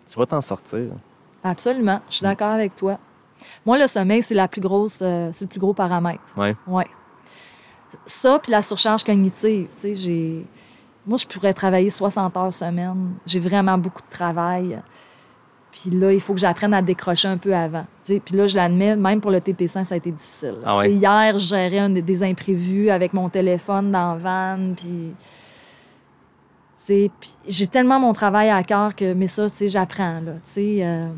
tu 0.08 0.18
vas 0.18 0.26
t'en 0.26 0.40
sortir. 0.40 0.92
Absolument, 1.42 2.00
je 2.08 2.16
suis 2.16 2.24
d'accord 2.24 2.50
avec 2.50 2.74
toi. 2.74 2.98
Moi, 3.64 3.78
le 3.78 3.86
sommeil, 3.86 4.22
c'est 4.22 4.34
la 4.34 4.48
plus 4.48 4.60
grosse, 4.60 5.00
euh, 5.02 5.30
c'est 5.32 5.44
le 5.44 5.48
plus 5.48 5.60
gros 5.60 5.74
paramètre. 5.74 6.22
Ouais. 6.36 6.56
Ouais. 6.66 6.86
Ça, 8.04 8.38
puis 8.38 8.52
la 8.52 8.62
surcharge 8.62 9.04
cognitive, 9.04 9.68
tu 9.68 9.78
sais, 9.78 9.94
j'ai... 9.94 10.46
Moi, 11.06 11.18
je 11.18 11.26
pourrais 11.26 11.54
travailler 11.54 11.88
60 11.88 12.36
heures 12.36 12.52
semaine. 12.52 13.14
J'ai 13.26 13.38
vraiment 13.38 13.78
beaucoup 13.78 14.02
de 14.02 14.10
travail. 14.10 14.82
Puis 15.78 15.90
là, 15.90 16.10
il 16.10 16.20
faut 16.20 16.32
que 16.32 16.40
j'apprenne 16.40 16.72
à 16.72 16.80
décrocher 16.80 17.28
un 17.28 17.36
peu 17.36 17.54
avant. 17.54 17.84
tu 18.02 18.14
sais. 18.14 18.20
Puis 18.24 18.34
là, 18.34 18.46
je 18.46 18.56
l'admets, 18.56 18.96
même 18.96 19.20
pour 19.20 19.30
le 19.30 19.40
TP5, 19.40 19.84
ça 19.84 19.94
a 19.94 19.98
été 19.98 20.10
difficile. 20.10 20.54
Ah 20.64 20.78
ouais? 20.78 20.90
Hier, 20.90 21.38
je 21.38 21.46
gérais 21.46 21.78
un 21.80 21.90
des- 21.90 22.22
imprévus 22.22 22.88
avec 22.88 23.12
mon 23.12 23.28
téléphone 23.28 23.92
dans 23.92 24.14
la 24.14 24.18
van, 24.18 24.58
puis... 24.74 25.12
j'ai 27.48 27.66
tellement 27.66 27.98
mon 28.00 28.12
travail 28.14 28.48
à 28.48 28.62
cœur 28.62 28.94
que, 28.94 29.12
mais 29.12 29.26
ça, 29.28 29.48
j'apprends, 29.66 30.20
là, 30.20 30.32
euh, 30.58 31.08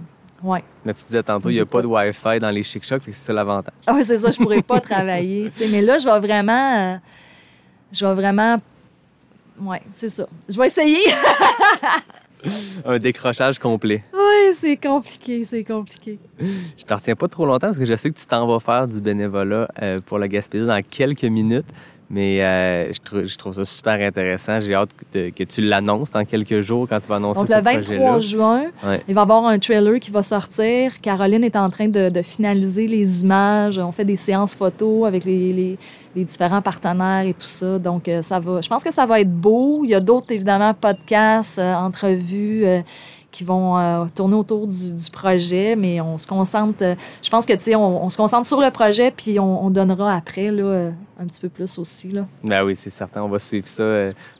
ouais. 0.43 0.65
Là, 0.85 0.93
tu 0.95 1.05
disais 1.05 1.23
tantôt, 1.23 1.51
il 1.51 1.55
n'y 1.55 1.61
a 1.61 1.67
pas 1.67 1.79
pas- 1.79 1.83
de 1.83 1.87
Wi-Fi 1.87 2.39
dans 2.41 2.51
les 2.51 2.63
chic-chocs, 2.65 3.03
c'est 3.05 3.13
ça 3.13 3.33
l'avantage. 3.33 3.75
Ah 3.87 3.93
oui, 3.95 4.03
c'est 4.03 4.17
ça, 4.19 4.31
je 4.33 4.39
pourrais 4.39 4.63
pas 4.63 4.81
travailler. 4.91 5.51
Mais 5.71 5.83
là, 5.83 5.99
je 5.99 6.07
vais 6.09 6.19
vraiment. 6.21 6.77
euh, 6.79 6.97
je 7.93 8.05
vais 8.05 8.15
vraiment. 8.15 8.57
Ouais, 9.61 9.83
c'est 9.93 10.09
ça. 10.09 10.27
Je 10.49 10.59
vais 10.59 10.67
essayer. 10.67 10.99
Un 12.84 12.99
décrochage 12.99 13.59
complet. 13.59 14.05
oui, 14.12 14.55
c'est 14.55 14.76
compliqué, 14.76 15.45
c'est 15.45 15.64
compliqué. 15.64 16.18
Je 16.41 16.84
te 16.84 16.95
retiens 16.95 17.14
pas 17.16 17.28
trop 17.28 17.47
longtemps 17.47 17.68
parce 17.68 17.78
que 17.78 17.84
je 17.84 17.97
sais 17.97 18.11
que 18.11 18.18
tu 18.18 18.26
t'en 18.26 18.47
vas 18.47 18.61
faire 18.61 18.86
du 18.86 19.01
bénévolat 19.01 19.68
euh, 19.82 20.01
pour 20.05 20.18
la 20.18 20.28
Gaspésie 20.28 20.66
dans 20.66 20.82
quelques 20.82 21.24
minutes. 21.24 21.66
Mais 22.11 22.43
euh, 22.43 22.91
je, 22.93 23.27
je 23.27 23.37
trouve 23.37 23.53
ça 23.55 23.65
super 23.67 24.01
intéressant. 24.01 24.61
J'ai 24.61 24.75
hâte 24.75 24.89
que, 25.13 25.29
que 25.29 25.45
tu 25.45 25.61
l'annonces 25.61 26.11
dans 26.11 26.25
quelques 26.25 26.63
jours 26.63 26.87
quand 26.89 26.99
tu 27.01 27.07
vas 27.07 27.17
annoncer 27.17 27.41
Donc, 27.41 27.49
ce 27.49 27.55
le 27.55 27.61
23 27.61 27.83
projet-là. 27.83 28.21
juin, 28.21 28.63
Ouais. 28.83 29.03
il 29.07 29.15
va 29.15 29.21
y 29.21 29.25
avoir 29.25 29.45
un 29.47 29.59
trailer 29.59 30.01
qui 30.01 30.11
va 30.11 30.23
sortir. 30.23 31.01
Caroline 31.03 31.45
est 31.45 31.55
en 31.57 31.69
train 31.69 31.89
de, 31.89 32.09
de 32.09 32.23
finaliser 32.23 32.87
les 32.87 33.23
images. 33.23 33.79
On 33.79 33.93
fait 33.93 34.07
des 34.07 34.17
séances 34.17 34.55
photos 34.55 35.07
avec 35.07 35.25
les, 35.27 35.53
les- 35.53 35.79
les 36.17 36.25
différents 36.25 36.63
partenaires 36.63 37.27
et 37.27 37.35
tout 37.35 37.47
ça. 37.47 37.79
Donc, 37.79 38.09
euh, 38.09 38.23
ça 38.23 38.41
va. 38.41 38.63
Je 38.63 38.69
pense 38.69 38.83
que 38.83 38.93
ça 38.93 39.05
va 39.05 39.21
être 39.21 39.31
beau. 39.31 39.83
Il 39.85 39.91
y 39.91 39.95
a 39.95 40.01
d'autres, 40.01 40.33
évidemment, 40.33 40.73
podcasts, 40.73 41.59
euh, 41.59 41.75
entrevues. 41.75 42.65
Qui 43.31 43.45
vont 43.45 43.79
euh, 43.79 44.07
tourner 44.14 44.35
autour 44.37 44.66
du, 44.66 44.93
du 44.95 45.11
projet, 45.11 45.76
mais 45.76 46.01
on 46.01 46.16
se 46.16 46.26
concentre, 46.26 46.79
euh, 46.83 46.95
je 47.22 47.29
pense 47.29 47.45
que, 47.45 47.53
tu 47.53 47.61
sais, 47.61 47.74
on, 47.74 48.05
on 48.05 48.09
se 48.09 48.16
concentre 48.16 48.47
sur 48.47 48.59
le 48.61 48.70
projet, 48.70 49.11
puis 49.11 49.39
on, 49.39 49.64
on 49.66 49.70
donnera 49.70 50.14
après, 50.14 50.51
là, 50.51 50.62
euh, 50.62 50.91
un 51.20 51.26
petit 51.26 51.41
peu 51.41 51.49
plus 51.51 51.79
aussi, 51.79 52.09
là. 52.11 52.26
Ben 52.43 52.64
oui, 52.64 52.74
c'est 52.74 52.89
certain. 52.91 53.22
On 53.22 53.29
va 53.29 53.39
suivre 53.39 53.66
ça 53.66 53.85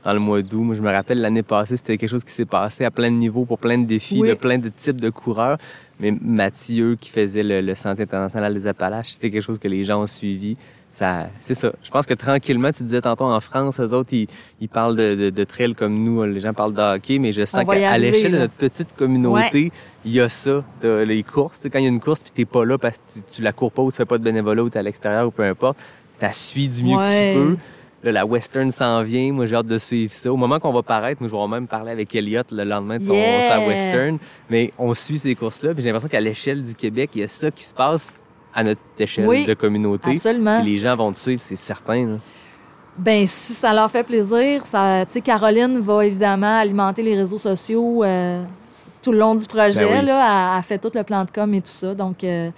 dans 0.05 0.13
le 0.15 0.19
mois 0.21 0.41
d'août. 0.41 0.63
Moi, 0.63 0.75
je 0.75 0.81
me 0.81 0.91
rappelle 0.91 1.21
l'année 1.21 1.43
passée, 1.43 1.77
c'était 1.77 1.99
quelque 1.99 2.09
chose 2.11 2.25
qui 2.25 2.33
s'est 2.33 2.47
passé 2.47 2.85
à 2.85 2.91
plein 2.91 3.11
de 3.11 3.17
niveaux 3.17 3.45
pour 3.45 3.59
plein 3.59 3.77
de 3.77 3.85
défis, 3.85 4.21
Oui. 4.23 4.29
de 4.31 4.35
plein 4.35 4.57
de 4.59 4.69
types 4.71 5.01
de 5.01 5.11
coureurs. 5.11 5.59
Mais 6.01 6.13
Mathieu, 6.21 6.97
qui 7.01 7.11
faisait 7.11 7.43
le, 7.43 7.61
le 7.61 7.75
Sentier 7.75 8.05
international 8.05 8.55
des 8.55 8.67
Appalaches, 8.67 9.11
c'était 9.15 9.31
quelque 9.31 9.43
chose 9.43 9.59
que 9.59 9.69
les 9.69 9.85
gens 9.85 10.03
ont 10.03 10.07
suivi. 10.07 10.57
Ça, 10.91 11.29
c'est 11.41 11.55
ça. 11.55 11.71
Je 11.85 11.91
pense 11.91 12.07
que 12.07 12.15
tranquillement, 12.15 12.73
tu 12.73 12.83
disais 12.83 13.03
tantôt 13.03 13.25
en 13.27 13.41
France, 13.41 13.79
eux 13.79 13.93
autres, 13.93 14.13
ils, 14.13 14.27
ils 14.61 14.69
parlent 14.69 14.97
de, 14.97 15.15
de, 15.15 15.31
de 15.31 15.45
trail 15.45 15.75
comme 15.75 16.03
nous. 16.03 16.25
Les 16.25 16.41
gens 16.41 16.55
parlent 16.55 16.73
de 16.73 16.81
hockey, 16.81 17.19
mais 17.19 17.33
je 17.33 17.45
sens 17.45 17.65
qu'à 17.81 17.99
l'échelle 17.99 18.33
de 18.33 18.39
notre 18.39 18.55
petite 18.55 18.97
communauté, 18.97 19.71
il 20.05 20.13
y 20.13 20.21
a 20.21 20.29
ça. 20.29 20.65
T'as 20.81 21.05
les 21.05 21.23
courses. 21.23 21.61
Quand 21.71 21.79
il 21.79 21.83
y 21.83 21.87
a 21.87 21.91
une 21.91 22.01
course 22.01 22.21
puis 22.21 22.33
t'es 22.35 22.47
pas 22.47 22.65
là 22.65 22.79
parce 22.79 22.99
que 22.99 23.03
tu, 23.15 23.21
tu 23.37 23.43
la 23.43 23.53
cours 23.53 23.71
pas 23.71 23.83
ou 23.83 23.91
tu 23.91 23.99
fais 23.99 24.07
pas 24.07 24.19
de 24.19 24.25
bénévolat 24.25 24.63
ou 24.65 24.71
t'es 24.71 24.79
à 24.79 24.83
l'extérieur 24.83 25.27
ou 25.27 25.31
peu 25.31 25.43
importe, 25.45 25.79
t'as 26.19 26.33
suis 26.33 26.69
du 26.69 26.83
mieux 26.83 26.97
que 26.97 27.33
tu 27.35 27.39
peux. 27.39 27.57
Là, 28.05 28.13
la 28.13 28.25
Western 28.27 28.71
s'en 28.71 29.03
vient. 29.03 29.33
Moi, 29.33 29.47
j'ai 29.47 29.57
hâte 29.57 29.67
de 29.67 29.79
suivre 29.79 30.13
ça. 30.13 30.33
Au 30.33 30.37
moment 30.37 30.61
qu'on 30.61 30.73
va 30.73 30.83
paraître, 30.83 31.21
moi, 31.21 31.29
je 31.29 31.35
vais 31.37 31.49
même 31.49 31.67
parler 31.67 31.91
avec 31.91 32.15
Elliott 32.15 32.47
le 32.53 32.63
lendemain 32.65 32.99
de 32.99 33.03
son, 33.05 33.13
Yeah! 33.13 33.43
sa 33.43 33.67
Western. 33.67 34.19
Mais 34.49 34.73
on 34.79 34.95
suit 34.95 35.19
ces 35.19 35.35
courses-là. 35.35 35.75
Puis 35.75 35.83
j'ai 35.83 35.89
l'impression 35.89 36.09
qu'à 36.09 36.21
l'échelle 36.21 36.63
du 36.63 36.75
Québec, 36.75 37.11
il 37.15 37.23
y 37.23 37.25
a 37.25 37.29
ça 37.29 37.51
qui 37.51 37.65
se 37.65 37.75
passe 37.75 38.13
à 38.55 38.63
notre 38.63 38.81
échelle 38.99 39.27
Oui, 39.27 39.45
de 39.47 39.55
communauté. 39.55 40.13
Absolument. 40.13 40.61
Puis 40.63 40.71
les 40.73 40.77
gens 40.79 40.95
vont 40.95 41.11
te 41.13 41.19
suivre, 41.19 41.41
c'est 41.45 41.57
certain. 41.57 42.07
là. 42.07 42.17
Ben 42.97 43.27
si 43.29 43.55
ça 43.55 43.73
leur 43.73 43.89
fait 43.91 44.03
plaisir, 44.03 44.67
ça, 44.67 45.05
tu 45.07 45.13
sais, 45.13 45.21
Caroline 45.21 45.79
va 45.79 46.05
évidemment 46.05 46.59
alimenter 46.59 47.03
les 47.03 47.15
réseaux 47.15 47.39
sociaux 47.39 48.03
euh, 48.03 48.43
tout 49.03 49.13
le 49.13 49.19
long 49.19 49.37
du 49.37 49.47
projet. 49.47 49.85
Ben 49.85 50.01
oui. 50.01 50.07
là, 50.07 50.51
elle, 50.53 50.57
elle 50.59 50.63
fait 50.65 50.79
tout 50.79 50.91
le 50.93 51.05
plan 51.05 51.25
de 51.25 51.31
com 51.31 51.55
et 51.55 51.61
tout 51.61 51.71
ça, 51.71 51.95
donc 51.95 52.25
euh, 52.25 52.51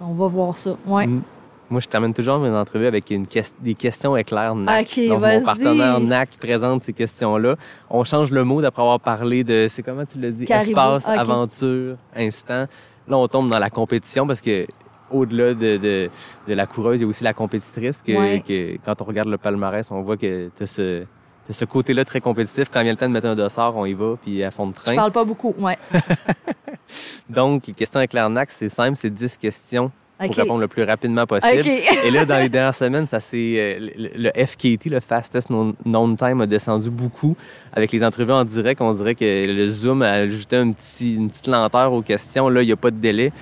on 0.00 0.14
va 0.14 0.26
voir 0.26 0.56
ça. 0.56 0.76
Ouais. 0.84 1.06
Mm. 1.06 1.22
Moi, 1.70 1.80
je 1.80 1.86
termine 1.86 2.14
toujours 2.14 2.38
mes 2.38 2.48
entrevues 2.48 2.86
avec 2.86 3.10
une 3.10 3.26
des 3.60 3.74
questions 3.74 4.16
éclairs 4.16 4.54
NAC. 4.54 4.86
Ok, 4.98 5.08
Donc, 5.08 5.20
mon 5.20 5.42
partenaire 5.44 6.00
NAC 6.00 6.30
présente 6.40 6.82
ces 6.82 6.94
questions-là. 6.94 7.56
On 7.90 8.04
change 8.04 8.30
le 8.30 8.42
mot 8.44 8.62
d'après 8.62 8.80
avoir 8.82 9.00
parlé 9.00 9.44
de, 9.44 9.66
c'est 9.70 9.82
comment 9.82 10.06
tu 10.06 10.16
dit? 10.18 10.46
Caribou. 10.46 10.70
Espace, 10.70 11.08
aventure, 11.08 11.96
instant. 12.16 12.66
Là, 13.06 13.16
on 13.18 13.28
tombe 13.28 13.50
dans 13.50 13.58
la 13.58 13.68
compétition 13.70 14.26
parce 14.26 14.40
que 14.40 14.66
au-delà 15.10 15.54
de, 15.54 15.76
de, 15.76 16.10
de 16.46 16.54
la 16.54 16.66
coureuse, 16.66 16.96
il 17.00 17.02
y 17.02 17.04
a 17.04 17.08
aussi 17.08 17.24
la 17.24 17.32
compétitrice 17.34 18.02
que, 18.02 18.12
Ouais. 18.12 18.42
que 18.46 18.76
quand 18.84 19.00
on 19.02 19.04
regarde 19.04 19.28
le 19.28 19.38
palmarès, 19.38 19.90
on 19.90 20.00
voit 20.02 20.16
que 20.16 20.50
tu 20.56 20.62
as 20.62 20.66
ce, 20.66 21.64
côté-là 21.66 22.04
très 22.04 22.20
compétitif. 22.20 22.68
Quand 22.72 22.82
vient 22.82 22.92
le 22.92 22.96
temps 22.98 23.08
de 23.08 23.12
mettre 23.12 23.26
un 23.26 23.34
dossard, 23.36 23.76
on 23.76 23.84
y 23.86 23.94
va, 23.94 24.16
puis 24.22 24.42
à 24.44 24.50
fond 24.50 24.66
de 24.68 24.74
Je 24.76 24.82
train. 24.84 24.94
parle 24.94 25.12
pas 25.12 25.24
beaucoup, 25.24 25.54
ouais. 25.58 25.78
Donc, 27.28 27.66
les 27.66 27.74
questions 27.74 27.98
avec 27.98 28.12
l'arnaque, 28.12 28.50
c'est 28.50 28.68
simple, 28.68 28.96
c'est 28.96 29.10
10 29.10 29.36
questions 29.36 29.90
pour 30.18 30.30
OK. 30.30 30.36
répondre 30.36 30.60
le 30.60 30.68
plus 30.68 30.82
rapidement 30.82 31.26
possible. 31.26 31.66
Et 32.06 32.10
là, 32.10 32.24
dans 32.24 32.38
les 32.38 32.48
dernières 32.48 32.74
semaines, 32.74 33.06
ça 33.06 33.20
c'est 33.20 33.54
euh, 33.56 33.78
le, 33.96 34.30
le 34.30 34.46
FKT, 34.46 34.86
le 34.90 35.00
Fastest 35.00 35.48
Known- 35.50 35.74
Known 35.84 36.16
Time, 36.16 36.40
a 36.40 36.46
descendu 36.46 36.90
beaucoup. 36.90 37.36
Avec 37.72 37.92
les 37.92 38.02
entrevues 38.02 38.32
en 38.32 38.44
direct, 38.44 38.80
on 38.80 38.92
dirait 38.94 39.14
que 39.14 39.46
le 39.46 39.68
Zoom 39.70 40.02
a 40.02 40.10
ajouté 40.12 40.56
un 40.56 40.72
petit, 40.72 41.14
une 41.14 41.28
petite 41.28 41.46
lenteur 41.46 41.92
aux 41.92 42.02
questions. 42.02 42.48
Là, 42.48 42.62
il 42.62 42.66
n'y 42.66 42.72
a 42.72 42.76
pas 42.76 42.90
de 42.90 42.96
délai. 42.96 43.32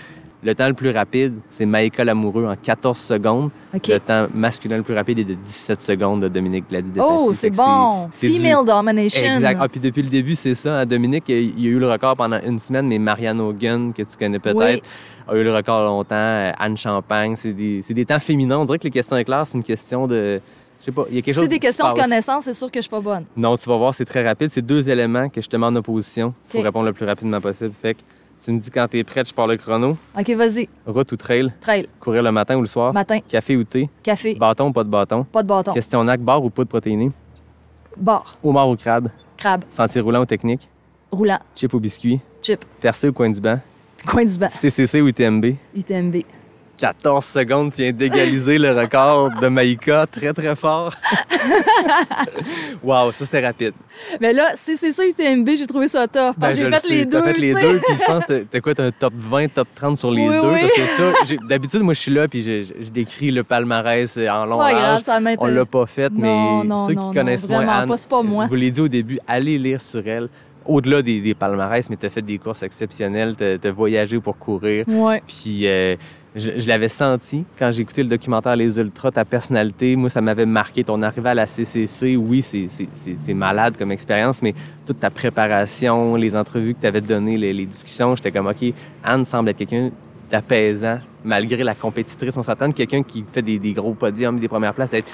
Le 0.47 0.55
temps 0.55 0.69
le 0.69 0.75
plus 0.75 0.91
rapide, 0.93 1.35
c'est 1.51 1.67
Maïka 1.67 2.05
Lamoureux 2.05 2.47
en 2.47 2.55
14 2.55 2.97
secondes. 2.97 3.51
Le 3.75 3.99
temps 3.99 4.29
masculin 4.33 4.77
le 4.77 4.85
plus 4.85 4.95
rapide 4.95 5.19
est 5.19 5.25
de 5.25 5.35
17 5.35 5.83
secondes 5.83 6.23
de 6.23 6.29
Dominique 6.29 6.69
Gladu 6.71 6.93
Oh, 7.01 7.31
c'est 7.33 7.51
bon. 7.51 8.07
du- 8.07 8.13
Female 8.39 8.65
domination. 8.65 9.27
Exact. 9.35 9.59
Ah, 9.61 9.67
puis 9.69 9.81
depuis 9.81 10.03
le 10.03 10.09
début, 10.09 10.37
c'est 10.37 10.55
ça. 10.55 10.79
hein. 10.79 10.87
Dominique, 10.87 11.25
il 11.29 11.61
y 11.61 11.67
a 11.67 11.71
eu 11.71 11.81
le 11.81 11.91
record 11.91 12.17
pendant 12.17 12.39
une 12.41 12.61
semaine, 12.61 12.87
mais 12.87 12.99
Marianne 12.99 13.41
Hogan, 13.41 13.93
que 13.93 14.03
tu 14.03 14.17
connais 14.17 14.39
peut-être, 14.39 14.57
Oui. 14.57 14.83
a 15.27 15.35
eu 15.37 15.43
le 15.43 15.53
record 15.53 15.85
longtemps. 15.85 16.15
Euh, 16.15 16.53
Anne 16.61 16.77
Champagne, 16.77 17.35
c'est 17.37 17.53
des, 17.53 17.81
des 17.89 18.05
temps 18.07 18.21
féminins. 18.21 18.59
On 18.59 18.67
dirait 18.67 18.79
que 18.79 18.85
les 18.85 18.91
questions 18.93 19.17
éclairs, 19.17 19.49
c'est 19.49 19.59
une 19.59 19.65
question 19.65 20.07
de. 20.07 20.41
Je 20.79 20.85
sais 20.85 20.93
pas, 20.93 21.07
il 21.11 21.17
y 21.17 21.19
a 21.19 21.19
Si 21.19 21.23
quelque 21.25 21.35
chose 21.35 21.43
c'est 21.43 21.49
des 21.49 21.59
questions 21.59 21.93
de 21.93 22.01
connaissance, 22.01 22.45
c'est 22.45 22.55
sûr 22.55 22.69
que 22.71 22.77
je 22.79 22.83
suis 22.83 22.91
pas 22.91 23.01
bonne. 23.01 23.25
Non, 23.37 23.57
tu 23.57 23.69
vas 23.69 23.77
voir, 23.79 23.93
c'est 23.95 24.05
très 24.05 24.25
rapide. 24.25 24.51
C'est 24.53 24.63
deux 24.65 24.89
éléments 24.89 25.29
que 25.29 25.41
je 25.43 25.49
te 25.49 25.57
mets 25.57 25.67
en 25.67 25.75
opposition. 25.75 26.33
Il 26.55 26.59
faut 26.59 26.63
répondre 26.63 26.85
le 26.87 26.93
plus 26.93 27.05
rapidement 27.07 27.41
possible. 27.41 27.73
Fait 27.83 27.95
que 27.95 28.01
tu 28.43 28.53
me 28.53 28.59
dis 28.61 28.71
quand 28.71 28.87
t'es 28.89 29.03
prête, 29.05 29.29
je 29.29 29.35
pars 29.35 29.47
le 29.47 29.57
chrono. 29.57 29.97
OK, 30.19 30.31
vas-y. 30.31 30.69
Route 30.87 31.13
ou 31.13 31.17
trail, 31.17 31.53
Trail. 31.61 31.89
courir 32.01 32.23
le 32.23 32.31
matin 32.33 32.57
ou 32.57 32.61
le 32.63 32.69
soir, 32.69 32.93
Matin. 32.93 33.19
café 33.29 33.57
ou 33.57 33.65
thé, 33.65 33.89
Café. 34.03 34.35
bâton 34.35 34.69
ou 34.69 34.73
pas 34.73 34.85
de 34.85 34.89
bâton, 34.91 35.25
Pas 35.25 35.43
de 35.43 35.49
bâton. 35.49 35.73
questionnaire, 35.73 36.19
bar 36.19 36.43
ou 36.45 36.51
poudre 36.51 36.69
protéinée, 36.69 37.11
Bar. 37.97 38.37
homard 38.45 38.69
ou 38.69 38.77
crabe, 38.77 39.09
Crabe. 39.37 39.65
sentier 39.71 40.01
roulant 40.01 40.21
ou 40.23 40.27
technique, 40.27 40.69
Roulant. 41.11 41.39
chip 41.55 41.73
ou 41.75 41.81
biscuit, 41.81 42.21
Chip. 42.43 42.65
percé 42.81 43.09
ou 43.09 43.13
coin 43.13 43.31
du 43.31 43.41
banc, 43.41 43.59
Coin 44.07 44.25
du 44.25 44.39
banc. 44.39 44.49
CCC 44.51 45.01
ou 45.01 45.09
UTMB. 45.09 45.57
UTMB. 45.75 46.17
14 46.79 47.25
secondes, 47.25 47.73
tu 47.73 47.83
viens 47.83 47.93
d'égaliser 47.93 48.59
le 48.59 48.73
record 48.79 49.31
de 49.41 49.49
Maïka. 49.49 50.07
Très, 50.07 50.33
très 50.33 50.55
fort. 50.55 50.93
wow, 52.83 53.13
ça, 53.13 53.25
c'était 53.25 53.45
rapide. 53.45 53.73
Mais 54.21 54.33
là, 54.33 54.51
c'est 54.57 54.77
ça 54.77 55.03
UTMB, 55.07 55.49
j'ai 55.57 55.67
trouvé 55.67 55.89
ça 55.89 56.07
top. 56.07 56.37
Ben, 56.39 56.53
j'ai 56.53 56.71
fait 56.71 56.89
les 56.89 57.05
deux. 57.07 57.23
Fait 57.23 57.33
les 57.39 57.55
tu 57.55 57.61
deux, 57.61 57.79
puis 57.79 57.97
je 57.99 58.05
pense 58.05 58.25
que 58.25 58.43
t'as- 58.45 58.61
quoi, 58.61 58.75
t'as 58.75 58.85
un 58.85 58.91
top 58.91 59.15
20, 59.17 59.49
top 59.55 59.69
30 59.75 59.99
sur 59.99 60.11
les 60.11 60.29
Oui, 60.29 60.35
deux. 60.41 60.49
oui. 60.53 60.61
Parce 60.61 60.73
que 60.73 60.87
ça, 60.87 61.35
d'habitude, 61.49 61.81
moi, 61.83 61.95
je 61.95 62.01
suis 62.01 62.13
là, 62.13 62.29
puis 62.29 62.43
je, 62.43 62.89
décris 62.91 63.31
le 63.31 63.43
palmarès 63.43 64.17
en 64.19 64.47
long, 64.47 64.59
Pas 64.59 64.73
grave, 64.73 65.03
large. 65.07 65.23
m'intéresse. 65.23 65.39
On 65.41 65.47
l'a 65.47 65.65
pas 65.65 65.87
fait, 65.87 66.11
Non, 66.13 66.61
mais 66.63 66.69
non, 66.69 66.89
ceux 66.89 66.95
non, 66.95 67.09
qui 67.09 67.15
connaissent 67.17 67.49
moins 67.49 67.67
Anne, 67.69 67.89
pas, 67.89 67.97
pas 68.09 68.23
moi. 68.23 68.45
je 68.45 68.49
vous 68.51 68.55
l'ai 68.55 68.71
dit 68.71 68.81
au 68.81 68.89
début, 68.89 69.19
allez 69.27 69.59
lire 69.59 69.81
sur 69.81 70.07
elle. 70.07 70.29
Au-delà 70.69 71.01
des, 71.01 71.21
des 71.21 71.35
palmarès, 71.35 71.89
mais 71.89 71.97
t'as 71.97 72.09
fait 72.11 72.23
des 72.23 72.39
courses 72.39 72.65
exceptionnelles, 72.65 73.37
t'as 73.37 73.57
t'as 73.57 73.71
voyagé 73.71 74.19
pour 74.19 74.37
courir. 74.37 74.85
Ouais. 74.89 75.23
Puis 75.25 75.61
euh, 75.69 75.95
je, 76.37 76.51
je 76.59 76.69
l'avais 76.69 76.89
senti 76.89 77.45
quand 77.59 77.71
j'ai 77.71 77.83
écouté 77.83 78.03
le 78.03 78.09
documentaire 78.09 78.55
Les 78.57 78.79
Ultras, 78.79 79.11
ta 79.11 79.25
personnalité, 79.25 79.97
moi, 79.97 80.11
ça 80.11 80.21
m'avait 80.21 80.47
marqué. 80.47 80.85
Ton 80.85 81.03
arrivée 81.03 81.31
à 81.31 81.35
la 81.35 81.47
CCC, 81.47 82.17
oui, 82.17 82.43
c'est- 82.43 82.69
c'est 82.69 82.89
c'est- 82.93 83.17
c'est 83.19 83.35
malade 83.35 83.77
comme 83.79 83.91
expérience, 83.91 84.43
mais 84.43 84.55
toute 84.87 85.01
ta 85.01 85.11
préparation, 85.11 86.15
les 86.17 86.37
entrevues 86.37 86.75
que 86.75 86.81
tu 86.83 86.87
avais 86.87 87.01
données, 87.01 87.37
les, 87.37 87.53
les 87.53 87.67
discussions, 87.67 88.15
j'étais 88.17 88.31
comme, 88.33 88.47
OK, 88.47 88.73
Anne 89.03 89.25
semble 89.25 89.49
être 89.49 89.57
quelqu'un 89.59 89.91
d'apaisant, 90.31 90.99
malgré 91.25 91.63
la 91.63 91.75
compétitrice. 91.75 92.37
On 92.37 92.43
s'attend 92.43 92.69
de 92.69 92.75
quelqu'un 92.75 93.03
qui 93.03 93.25
fait 93.33 93.43
des, 93.43 93.59
des 93.59 93.73
gros 93.73 93.95
podiums, 93.95 94.39
des 94.39 94.49
premières 94.49 94.75
places, 94.75 94.91
d'être 94.91 95.09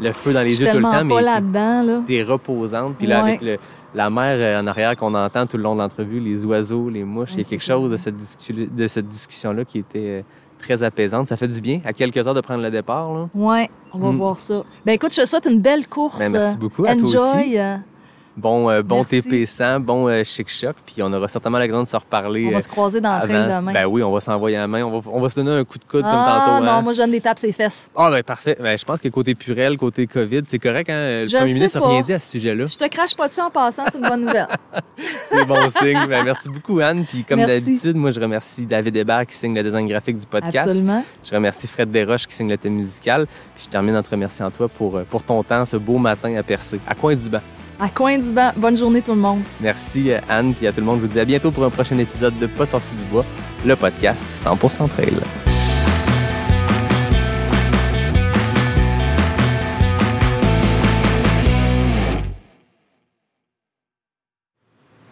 le 0.00 0.12
feu 0.12 0.32
dans 0.32 0.42
les 0.42 0.50
Je 0.50 0.62
yeux 0.62 0.70
tout 0.70 0.76
le 0.76 0.82
temps, 0.82 1.04
mais 1.04 1.14
là. 1.22 2.02
t'es 2.06 2.22
reposante. 2.22 2.96
Puis 2.98 3.06
là, 3.06 3.22
Ouais. 3.24 3.30
avec 3.30 3.42
le- 3.42 3.56
la 3.94 4.10
mer 4.10 4.36
euh, 4.38 4.60
en 4.60 4.66
arrière 4.66 4.94
qu'on 4.94 5.14
entend 5.14 5.46
tout 5.46 5.56
le 5.56 5.62
long 5.62 5.74
de 5.74 5.80
l'entrevue, 5.80 6.20
les 6.20 6.44
oiseaux, 6.44 6.88
les 6.90 7.02
mouches, 7.02 7.30
il 7.32 7.38
y 7.38 7.40
a 7.40 7.44
quelque 7.44 7.64
chose 7.64 7.90
de 7.90 7.96
cette, 7.96 8.16
discu- 8.16 8.68
de 8.72 8.86
cette 8.86 9.08
discussion-là 9.08 9.64
qui 9.64 9.78
était 9.78 9.98
euh, 9.98 10.22
très 10.58 10.82
apaisante. 10.82 11.28
Ça 11.28 11.36
fait 11.36 11.48
du 11.48 11.60
bien 11.60 11.80
à 11.84 11.92
quelques 11.92 12.26
heures 12.26 12.34
de 12.34 12.40
prendre 12.40 12.62
le 12.62 12.70
départ. 12.70 13.12
Là. 13.14 13.28
Ouais, 13.34 13.70
on 13.92 13.98
va 13.98 14.10
Mm. 14.12 14.16
voir 14.16 14.38
ça. 14.38 14.62
Ben 14.84 14.92
écoute, 14.92 15.14
je 15.14 15.22
te 15.22 15.26
souhaite 15.26 15.46
une 15.50 15.60
belle 15.60 15.86
course. 15.88 16.18
Ben, 16.18 16.32
merci 16.32 16.56
euh, 16.56 16.58
beaucoup, 16.58 16.84
à 16.86 16.94
toi 16.96 17.04
aussi. 17.04 17.56
Euh, 18.38 18.48
Bon, 18.48 18.70
euh, 18.70 18.82
bon 18.82 19.04
Merci. 19.10 19.20
TP100, 19.20 19.80
bon 19.80 20.08
euh, 20.08 20.22
chic-choc, 20.24 20.76
puis 20.86 21.02
on 21.02 21.12
aura 21.12 21.28
certainement 21.28 21.58
l'occasion 21.58 21.82
de 21.82 21.88
se 21.88 21.96
reparler. 21.96 22.46
On 22.46 22.50
euh, 22.50 22.54
va 22.54 22.60
se 22.60 22.68
croiser 22.68 23.00
dans 23.00 23.18
trail 23.20 23.34
avant. 23.34 23.60
demain. 23.60 23.72
Ben 23.72 23.86
oui, 23.86 24.02
on 24.02 24.12
va 24.12 24.20
s'envoyer 24.20 24.56
la 24.56 24.66
main. 24.66 24.82
On 24.84 25.00
va, 25.00 25.10
on 25.12 25.20
va 25.20 25.28
se 25.28 25.34
donner 25.34 25.50
un 25.50 25.64
coup 25.64 25.78
de 25.78 25.84
coude 25.84 26.04
ah, 26.04 26.10
comme 26.10 26.54
tantôt. 26.54 26.64
non, 26.64 26.70
hein. 26.70 26.82
moi, 26.82 26.92
je 26.92 26.98
donne 26.98 27.10
des 27.10 27.20
tapes 27.20 27.38
ses 27.38 27.52
fesses. 27.52 27.90
Ah, 27.96 28.10
ben 28.10 28.22
parfait. 28.22 28.56
Ben, 28.60 28.78
je 28.78 28.84
pense 28.84 29.00
que 29.00 29.08
côté 29.08 29.34
Purel, 29.34 29.76
côté 29.76 30.06
COVID, 30.06 30.42
c'est 30.46 30.58
correct. 30.58 30.88
Hein? 30.88 31.22
Le 31.22 31.26
Je 31.26 31.36
premier 31.36 31.54
ministre 31.54 31.80
n'a 31.80 31.88
rien 31.88 32.02
dit 32.02 32.12
à 32.12 32.18
ce 32.18 32.30
sujet-là. 32.30 32.64
Je 32.64 32.76
te 32.76 32.88
crache 32.88 33.16
pas 33.16 33.28
dessus 33.28 33.40
en 33.40 33.50
passant, 33.50 33.84
c'est 33.90 33.98
une 33.98 34.08
bonne 34.08 34.24
nouvelle. 34.24 34.48
C'est 35.30 35.44
bon 35.44 35.70
signe. 35.70 36.06
Ben, 36.08 36.24
merci 36.24 36.48
beaucoup, 36.48 36.80
Anne. 36.80 37.04
Puis 37.04 37.22
comme 37.22 37.44
d'habitude, 37.44 37.96
moi, 37.96 38.10
je 38.10 38.18
remercie 38.18 38.66
David 38.66 38.96
Hébert 38.96 39.26
qui 39.26 39.36
signe 39.36 39.54
le 39.54 39.62
design 39.62 39.86
graphique 39.86 40.16
du 40.16 40.26
podcast. 40.26 40.68
Absolument. 40.68 41.04
Je 41.22 41.34
remercie 41.34 41.66
Fred 41.66 41.90
Desroches 41.90 42.26
qui 42.26 42.34
signe 42.34 42.48
le 42.48 42.56
thème 42.56 42.74
musical. 42.74 43.26
Puis 43.54 43.64
je 43.64 43.68
termine 43.68 43.96
en 43.96 44.02
te 44.02 44.10
remerciant 44.10 44.50
toi 44.50 44.68
pour, 44.68 44.96
euh, 44.96 45.04
pour 45.08 45.22
ton 45.22 45.42
temps, 45.42 45.64
ce 45.64 45.76
beau 45.76 45.98
matin 45.98 46.34
à 46.36 46.42
percer, 46.42 46.80
à 46.86 46.94
coin 46.94 47.14
du 47.14 47.28
banc. 47.28 47.42
À 47.80 47.88
coin 47.88 48.18
du 48.18 48.32
banc. 48.32 48.50
Bonne 48.56 48.76
journée 48.76 49.02
tout 49.02 49.12
le 49.14 49.20
monde. 49.20 49.42
Merci 49.60 50.10
euh, 50.10 50.18
Anne, 50.28 50.52
puis 50.52 50.66
à 50.66 50.72
tout 50.72 50.80
le 50.80 50.86
monde. 50.86 50.98
Je 51.00 51.06
vous 51.06 51.12
dis 51.12 51.20
à 51.20 51.24
bientôt 51.24 51.52
pour 51.52 51.64
un 51.64 51.70
prochain 51.70 51.96
épisode 51.98 52.36
de 52.38 52.46
Pas 52.46 52.66
sorti 52.66 52.94
du 52.96 53.04
bois, 53.04 53.24
le 53.64 53.76
podcast 53.76 54.18
100% 54.30 54.88
trail. 54.88 55.14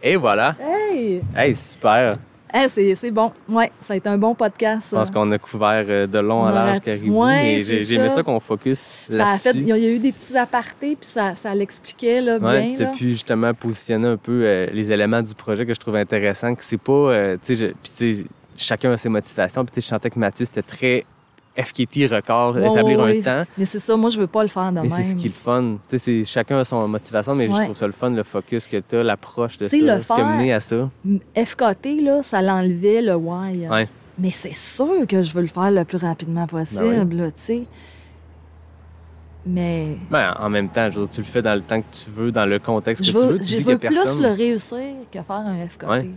Et 0.03 0.17
voilà. 0.17 0.57
Hey! 0.61 1.23
Hey, 1.37 1.55
super. 1.55 2.15
Hey, 2.59 2.97
c'est 2.97 3.11
bon. 3.11 3.33
Ouais, 3.51 3.71
ça 3.81 3.93
a 3.93 3.97
été 3.97 4.09
un 4.09 4.17
bon 4.17 4.35
podcast. 4.35 4.89
Je 4.91 4.97
pense 4.97 5.11
qu'on 5.11 5.31
a 5.31 5.39
couvert 5.39 5.85
euh, 5.87 6.07
de 6.07 6.19
long 6.19 6.41
On 6.41 6.47
à 6.47 6.53
large 6.53 6.81
Caribou. 6.81 7.23
Ouais, 7.23 7.59
j'ai 7.61 7.95
aimé 7.95 8.09
ça. 8.09 8.23
qu'on 8.23 8.41
focus 8.41 9.01
là-dessus. 9.11 9.51
il 9.57 9.69
y 9.69 9.73
a 9.73 9.77
eu 9.91 9.99
des 9.99 10.13
petits 10.13 10.37
apartés, 10.39 10.97
puis 10.97 11.07
ça, 11.09 11.35
ça 11.35 11.55
l'expliquait 11.55 12.23
là, 12.23 12.39
Ouais, 12.39 12.61
bien. 12.61 12.69
puis 12.69 12.77
t'as 12.79 12.93
pu 12.93 13.11
justement 13.11 13.53
positionner 13.53 14.09
un 14.09 14.17
peu 14.17 14.41
euh, 14.45 14.69
les 14.73 14.91
éléments 14.91 15.21
du 15.21 15.35
projet 15.35 15.67
que 15.67 15.75
je 15.75 15.81
trouve 15.81 15.97
intéressant, 15.97 16.55
que 16.55 16.65
c'est 16.65 16.81
pas, 16.81 16.93
euh, 16.93 17.37
tu 17.45 17.57
sais, 17.83 18.25
chacun 18.57 18.93
a 18.93 18.97
ses 18.97 19.11
motivations. 19.11 19.63
Puis 19.67 19.83
je 19.83 19.87
sentais 19.87 20.09
que 20.09 20.19
Mathieu, 20.19 20.47
c'était 20.47 20.63
très 20.63 21.05
FKT 21.57 22.07
record, 22.11 22.55
Ouais, 22.57 22.71
établir 22.71 23.01
ouais, 23.01 23.19
un 23.19 23.23
temps. 23.45 23.51
Mais 23.57 23.65
c'est 23.65 23.79
ça, 23.79 23.97
moi, 23.97 24.11
je 24.11 24.19
veux 24.19 24.27
pas 24.27 24.43
le 24.43 24.49
faire 24.49 24.71
de 24.73 24.81
Mais 24.81 24.91
c'est 24.91 25.03
ce 25.03 25.15
qui 25.15 25.27
est 25.27 25.31
le 25.31 25.35
fun. 25.35 25.79
Tu 25.89 25.99
sais, 25.99 25.99
c'est- 25.99 26.25
chacun 26.25 26.59
a 26.59 26.65
son 26.65 26.87
motivation, 26.87 27.35
mais 27.35 27.49
je 27.49 27.53
trouve 27.53 27.77
ça 27.77 27.87
le 27.87 27.93
fun, 27.93 28.11
le 28.11 28.23
focus 28.23 28.67
que 28.67 28.77
tu 28.77 28.97
as, 28.97 29.03
l'approche 29.03 29.59
de 29.59 29.69
ça, 29.69 29.77
le 29.77 30.03
ce 30.03 30.13
qui 30.13 30.21
a 30.21 30.25
mené 30.25 30.53
à 30.53 30.61
ça. 30.61 30.91
FKT, 31.35 32.03
là, 32.03 32.23
ça 32.23 32.43
l'enlevait 32.43 33.03
le 33.03 33.15
why. 33.15 33.67
Mais 34.19 34.31
c'est 34.31 34.55
sûr 34.55 35.07
que 35.07 35.23
je 35.23 35.33
veux 35.33 35.43
le 35.43 35.47
faire 35.47 35.71
le 35.71 35.85
plus 35.85 35.99
rapidement 35.99 36.47
possible, 36.47 37.05
Ben 37.05 37.19
là, 37.19 37.31
tu 37.31 37.33
sais. 37.37 37.63
Mais 39.49 39.97
Ben, 40.11 40.35
en 40.41 40.51
même 40.51 40.69
temps, 40.69 40.91
je 40.91 40.99
veux 40.99 41.07
dire, 41.07 41.15
tu 41.15 41.21
le 41.21 41.27
fais 41.27 41.43
dans 41.43 41.55
le 41.55 41.61
temps 41.61 41.81
que 41.81 41.87
tu 41.93 42.11
veux, 42.11 42.33
dans 42.33 42.47
le 42.47 42.59
contexte 42.59 43.05
que 43.05 43.11
je 43.11 43.17
tu 43.17 43.27
veux. 43.27 43.39
Tu 43.39 43.45
je 43.45 43.57
dis 43.59 43.63
veux 43.63 43.75
que 43.77 43.87
plus 43.87 43.95
personne... 43.95 44.23
le 44.23 44.31
réussir 44.31 44.79
que 45.13 45.23
faire 45.23 45.37
un 45.37 45.67
FKT. 45.69 46.09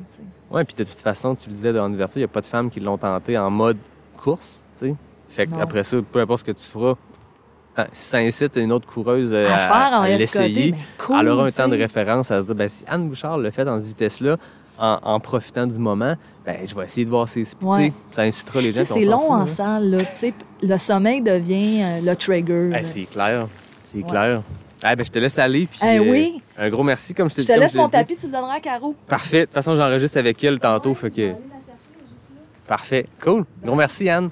Ouais, 0.50 0.64
puis 0.64 0.76
de 0.76 0.84
toute 0.84 1.00
façon, 1.00 1.36
tu 1.36 1.50
le 1.50 1.56
disais 1.56 1.72
dans 1.72 1.88
l'ouverture, 1.88 2.18
il 2.18 2.22
n'y 2.22 2.26
a 2.26 2.30
pas 2.30 2.42
de 2.42 2.48
femmes 2.48 2.72
qui 2.72 2.80
l'ont 2.80 2.98
tenté 2.98 3.38
en 3.38 3.52
mode 3.52 3.78
course, 4.18 4.64
tu 4.80 4.88
sais. 4.88 4.96
Fait 5.30 5.48
que 5.48 5.56
après 5.60 5.84
ça, 5.84 5.98
peu 6.12 6.20
importe 6.20 6.40
ce 6.40 6.46
que 6.46 6.52
tu 6.58 6.66
feras, 6.66 6.96
tant- 7.76 7.86
si 7.94 8.10
ça 8.10 8.18
incite 8.18 8.56
une 8.56 8.72
autre 8.72 8.88
coureuse 8.88 9.30
euh, 9.32 9.48
À 9.48 10.08
l'essayer, 10.18 10.72
mais 10.72 10.78
cool, 10.98 11.18
elle 11.22 11.30
aura 11.30 11.46
un 11.46 11.52
temps 11.52 11.68
de 11.68 11.78
référence 11.78 12.32
à 12.32 12.42
se 12.42 12.48
dire, 12.48 12.56
ben, 12.56 12.68
si 12.70 12.84
Anne 12.88 13.08
Bouchard 13.08 13.38
le 13.38 13.52
fait 13.52 13.64
dans 13.66 13.78
cette 13.80 13.88
vitesse-là, 13.90 14.38
en, 14.82 14.98
en 15.04 15.20
profitant 15.20 15.68
du 15.68 15.78
moment, 15.78 16.16
ben, 16.46 16.58
je 16.66 16.74
vais 16.74 16.86
essayer 16.86 17.04
de 17.06 17.10
voir 17.10 17.28
ses 17.30 17.44
speeds. 17.46 17.66
Ouais. 17.68 17.94
Ça 18.12 18.22
incitera 18.24 18.62
les 18.62 18.72
gens. 18.72 18.86
c'est 18.86 19.06
long 19.06 19.20
fout, 19.20 19.32
en 19.32 19.46
salle, 19.46 19.90
là, 19.92 20.06
sais. 20.06 20.34
Le 20.64 20.78
sommeil 20.78 21.22
devient 21.22 21.82
euh, 21.84 22.00
le 22.12 22.16
trigger. 22.16 22.70
Ben, 22.72 22.84
c'est 22.86 23.04
clair. 23.04 23.48
C'est 23.84 23.98
Ouais. 24.00 24.04
clair. 24.10 24.42
Ah, 24.82 24.96
ben, 24.96 25.06
je 25.06 25.12
te 25.12 25.20
laisse 25.20 25.38
aller. 25.38 25.68
Puis, 25.70 25.80
Eh 25.84 25.98
euh, 26.00 26.12
oui. 26.12 26.42
Un 26.58 26.70
gros 26.70 26.84
merci, 26.84 27.14
comme 27.14 27.30
je 27.30 27.36
te 27.36 27.42
je 27.42 27.48
te 27.48 27.52
comme 27.52 27.62
laisse 27.62 27.74
l'ai 27.74 27.80
mon 27.80 27.86
dit. 27.88 27.92
tapis, 27.92 28.16
tu 28.16 28.28
le 28.28 28.32
donneras 28.32 28.56
à 28.56 28.60
Caro. 28.62 28.96
Parfait. 29.08 29.42
De 29.42 29.46
toute 29.46 29.54
façon, 29.54 29.76
j'enregistre 29.76 30.18
avec 30.18 30.42
elle 30.44 30.60
tantôt. 30.60 30.94
Fait 30.94 31.12
que... 31.12 31.34
Parfait. 32.68 33.06
Cool. 33.22 33.46
Gros 33.64 33.76
merci, 33.76 34.08
Anne. 34.10 34.30